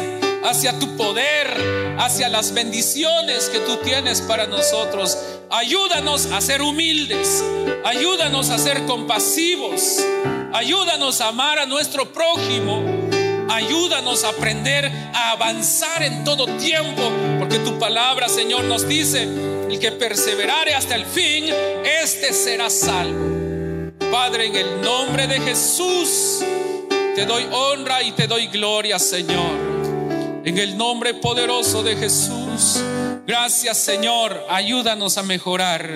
hacia 0.45 0.79
tu 0.79 0.97
poder, 0.97 1.97
hacia 1.99 2.29
las 2.29 2.53
bendiciones 2.53 3.49
que 3.49 3.61
tú 3.61 3.79
tienes 3.79 4.21
para 4.21 4.47
nosotros. 4.47 5.19
Ayúdanos 5.51 6.27
a 6.27 6.41
ser 6.41 6.63
humildes, 6.63 7.43
ayúdanos 7.85 8.51
a 8.51 8.59
ser 8.59 8.87
compasivos, 8.87 9.99
ayúdanos 10.53 11.21
a 11.21 11.29
amar 11.29 11.59
a 11.59 11.67
nuestro 11.67 12.13
prójimo 12.13 13.11
Ayúdanos 13.51 14.23
a 14.23 14.29
aprender 14.29 14.87
a 15.13 15.33
avanzar 15.33 16.05
en 16.05 16.23
todo 16.23 16.47
tiempo, 16.57 17.03
porque 17.51 17.65
tu 17.69 17.81
palabra, 17.81 18.29
Señor, 18.29 18.63
nos 18.65 18.87
dice, 18.87 19.25
el 19.25 19.79
que 19.81 19.91
perseverare 19.91 20.73
hasta 20.73 20.95
el 20.95 21.05
fin, 21.05 21.47
este 22.01 22.33
será 22.33 22.71
salvo. 22.71 23.91
Padre, 24.13 24.47
en 24.47 24.55
el 24.55 24.81
nombre 24.81 25.27
de 25.27 25.41
Jesús, 25.41 26.45
te 26.89 27.27
doy 27.27 27.49
honra 27.51 28.05
y 28.05 28.13
te 28.13 28.29
doy 28.29 28.47
gloria, 28.47 29.01
Señor. 29.01 29.51
En 30.45 30.59
el 30.59 30.79
nombre 30.79 31.15
poderoso 31.15 31.83
de 31.83 31.97
Jesús. 31.97 32.85
Gracias, 33.27 33.79
Señor. 33.79 34.47
Ayúdanos 34.49 35.19
a 35.19 35.25
mejorar. 35.25 35.91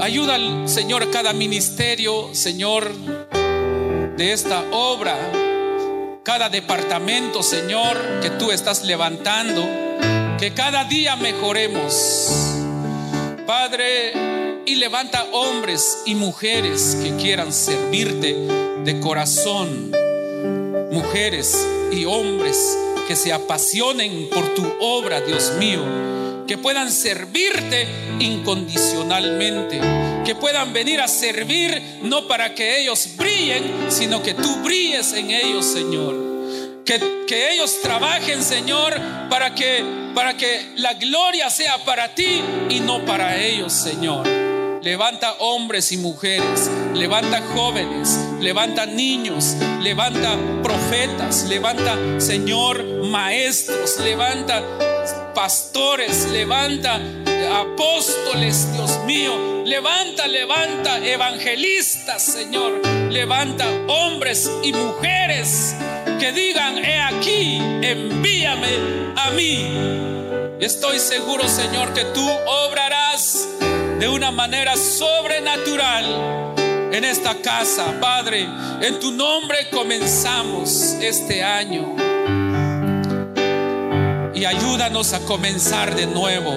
Ayuda, 0.00 0.66
Señor, 0.66 1.12
cada 1.12 1.32
ministerio, 1.32 2.30
Señor, 2.34 2.90
de 4.16 4.32
esta 4.32 4.64
obra. 4.72 5.16
Cada 6.24 6.48
departamento, 6.48 7.40
Señor, 7.44 7.96
que 8.20 8.30
tú 8.30 8.50
estás 8.50 8.82
levantando. 8.82 9.83
Que 10.44 10.52
cada 10.52 10.84
día 10.84 11.16
mejoremos. 11.16 12.28
Padre, 13.46 14.12
y 14.66 14.74
levanta 14.74 15.24
hombres 15.32 16.02
y 16.04 16.14
mujeres 16.14 16.98
que 17.02 17.16
quieran 17.16 17.50
servirte 17.50 18.34
de 18.84 19.00
corazón. 19.00 19.90
Mujeres 20.92 21.66
y 21.90 22.04
hombres 22.04 22.76
que 23.08 23.16
se 23.16 23.32
apasionen 23.32 24.28
por 24.28 24.52
tu 24.52 24.70
obra, 24.80 25.22
Dios 25.22 25.52
mío, 25.58 25.80
que 26.46 26.58
puedan 26.58 26.92
servirte 26.92 27.88
incondicionalmente, 28.20 29.80
que 30.26 30.34
puedan 30.34 30.74
venir 30.74 31.00
a 31.00 31.08
servir 31.08 32.00
no 32.02 32.28
para 32.28 32.54
que 32.54 32.82
ellos 32.82 33.16
brillen, 33.16 33.86
sino 33.88 34.22
que 34.22 34.34
tú 34.34 34.56
brilles 34.56 35.14
en 35.14 35.30
ellos, 35.30 35.64
Señor. 35.64 36.23
Que, 36.84 37.24
que 37.26 37.52
ellos 37.52 37.80
trabajen, 37.80 38.42
Señor, 38.42 38.92
para 39.30 39.54
que, 39.54 39.82
para 40.14 40.36
que 40.36 40.72
la 40.76 40.92
gloria 40.94 41.48
sea 41.48 41.82
para 41.84 42.14
ti 42.14 42.42
y 42.68 42.80
no 42.80 43.04
para 43.06 43.36
ellos, 43.36 43.72
Señor. 43.72 44.26
Levanta 44.82 45.32
hombres 45.38 45.92
y 45.92 45.96
mujeres, 45.96 46.70
levanta 46.92 47.40
jóvenes, 47.54 48.18
levanta 48.38 48.84
niños, 48.84 49.56
levanta 49.80 50.36
profetas, 50.62 51.44
levanta, 51.44 51.96
Señor, 52.18 52.84
maestros, 53.06 53.98
levanta 54.00 54.62
pastores, 55.34 56.28
levanta 56.30 57.00
apóstoles, 57.62 58.70
Dios 58.74 58.98
mío, 59.06 59.62
levanta, 59.64 60.26
levanta 60.26 60.98
evangelistas, 60.98 62.22
Señor, 62.22 62.86
levanta 63.10 63.66
hombres 63.88 64.50
y 64.62 64.74
mujeres 64.74 65.76
que 66.18 66.32
digan, 66.32 66.78
he 66.78 67.00
aquí, 67.00 67.58
envíame 67.82 69.12
a 69.16 69.30
mí. 69.30 70.54
Estoy 70.60 70.98
seguro, 70.98 71.48
Señor, 71.48 71.92
que 71.92 72.04
tú 72.06 72.28
obrarás 72.46 73.48
de 73.98 74.08
una 74.08 74.30
manera 74.30 74.76
sobrenatural 74.76 76.54
en 76.92 77.04
esta 77.04 77.34
casa, 77.42 77.98
Padre. 78.00 78.46
En 78.80 79.00
tu 79.00 79.10
nombre 79.10 79.68
comenzamos 79.70 80.96
este 81.00 81.42
año. 81.42 81.94
Y 84.34 84.44
ayúdanos 84.44 85.12
a 85.12 85.20
comenzar 85.20 85.94
de 85.94 86.06
nuevo. 86.06 86.54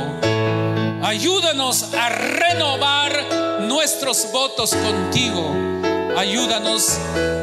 Ayúdanos 1.01 1.93
a 1.93 2.09
renovar 2.09 3.61
nuestros 3.61 4.31
votos 4.31 4.75
contigo. 4.75 5.76
Ayúdanos 6.17 6.97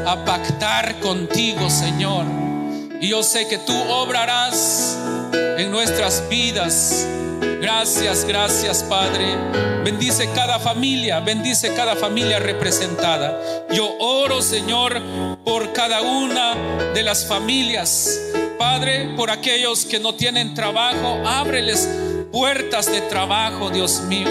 a 0.05 0.23
pactar 0.25 0.99
contigo, 0.99 1.69
Señor. 1.69 2.25
Y 3.01 3.09
yo 3.09 3.23
sé 3.23 3.47
que 3.47 3.57
tú 3.57 3.73
obrarás 3.89 4.97
en 5.57 5.71
nuestras 5.71 6.27
vidas 6.29 7.07
Gracias, 7.65 8.25
gracias 8.25 8.83
Padre. 8.83 9.25
Bendice 9.83 10.29
cada 10.33 10.59
familia, 10.59 11.19
bendice 11.19 11.73
cada 11.73 11.95
familia 11.95 12.37
representada. 12.37 13.39
Yo 13.71 13.97
oro, 13.99 14.41
Señor, 14.41 15.01
por 15.43 15.73
cada 15.73 16.03
una 16.03 16.53
de 16.93 17.01
las 17.01 17.25
familias. 17.25 18.21
Padre, 18.59 19.13
por 19.15 19.31
aquellos 19.31 19.83
que 19.85 19.99
no 19.99 20.13
tienen 20.13 20.53
trabajo, 20.53 21.21
ábreles 21.25 21.89
puertas 22.31 22.85
de 22.91 23.01
trabajo, 23.01 23.69
Dios 23.71 24.01
mío. 24.01 24.29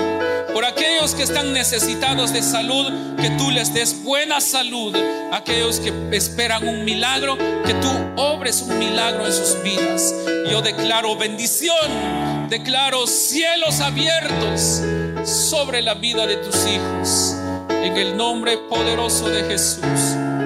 Por 0.55 0.65
aquellos 0.65 1.15
que 1.15 1.25
están 1.25 1.53
necesitados 1.53 2.33
de 2.33 2.43
salud, 2.43 3.17
que 3.21 3.29
tú 3.31 3.51
les 3.51 3.75
des 3.75 4.03
buena 4.03 4.41
salud. 4.41 4.97
Aquellos 5.33 5.81
que 5.81 5.93
esperan 6.13 6.67
un 6.67 6.85
milagro, 6.85 7.37
que 7.37 7.75
tú 7.75 7.91
obres 8.17 8.63
un 8.63 8.79
milagro 8.79 9.27
en 9.27 9.33
sus 9.33 9.63
vidas. 9.63 10.15
Yo 10.51 10.63
declaro 10.63 11.17
bendición 11.17 12.25
Declaro 12.49 13.07
cielos 13.07 13.81
abiertos 13.81 14.83
sobre 15.25 15.83
la 15.83 15.95
vida 15.95 16.27
de 16.27 16.37
tus 16.37 16.55
hijos. 16.67 17.37
En 17.71 17.97
el 17.97 18.17
nombre 18.17 18.59
poderoso 18.59 19.29
de 19.29 19.43
Jesús. 19.45 19.83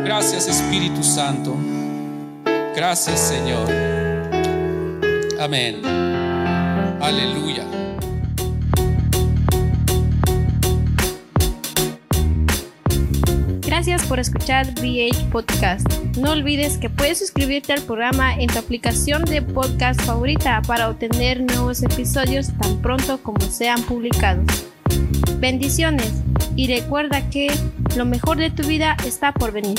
Gracias 0.05 0.47
Espíritu 0.47 1.03
Santo. 1.03 1.57
Gracias 2.75 3.21
Señor. 3.21 3.69
Amén. 5.41 5.83
Aleluya. 7.01 7.65
Gracias 13.79 14.07
por 14.07 14.19
escuchar 14.19 14.67
VH 14.81 15.31
Podcast. 15.31 15.89
No 16.17 16.33
olvides 16.33 16.79
que 16.79 16.91
puedes 16.91 17.21
suscribirte 17.21 17.73
al 17.73 17.81
programa 17.83 18.35
en 18.35 18.49
tu 18.49 18.59
aplicación 18.59 19.25
de 19.25 19.41
podcast 19.41 20.03
favorita 20.03 20.61
para 20.67 20.89
obtener 20.89 21.41
nuevos 21.41 21.85
episodios 21.85 22.49
tan 22.59 22.83
pronto 22.83 23.23
como 23.23 23.41
sean 23.41 23.81
publicados. 23.83 24.47
Bendiciones 25.39 26.11
y 26.57 26.67
recuerda 26.67 27.31
que 27.31 27.53
lo 27.97 28.05
mejor 28.05 28.39
de 28.39 28.51
tu 28.51 28.65
vida 28.65 28.97
está 29.07 29.31
por 29.33 29.53
venir. 29.53 29.79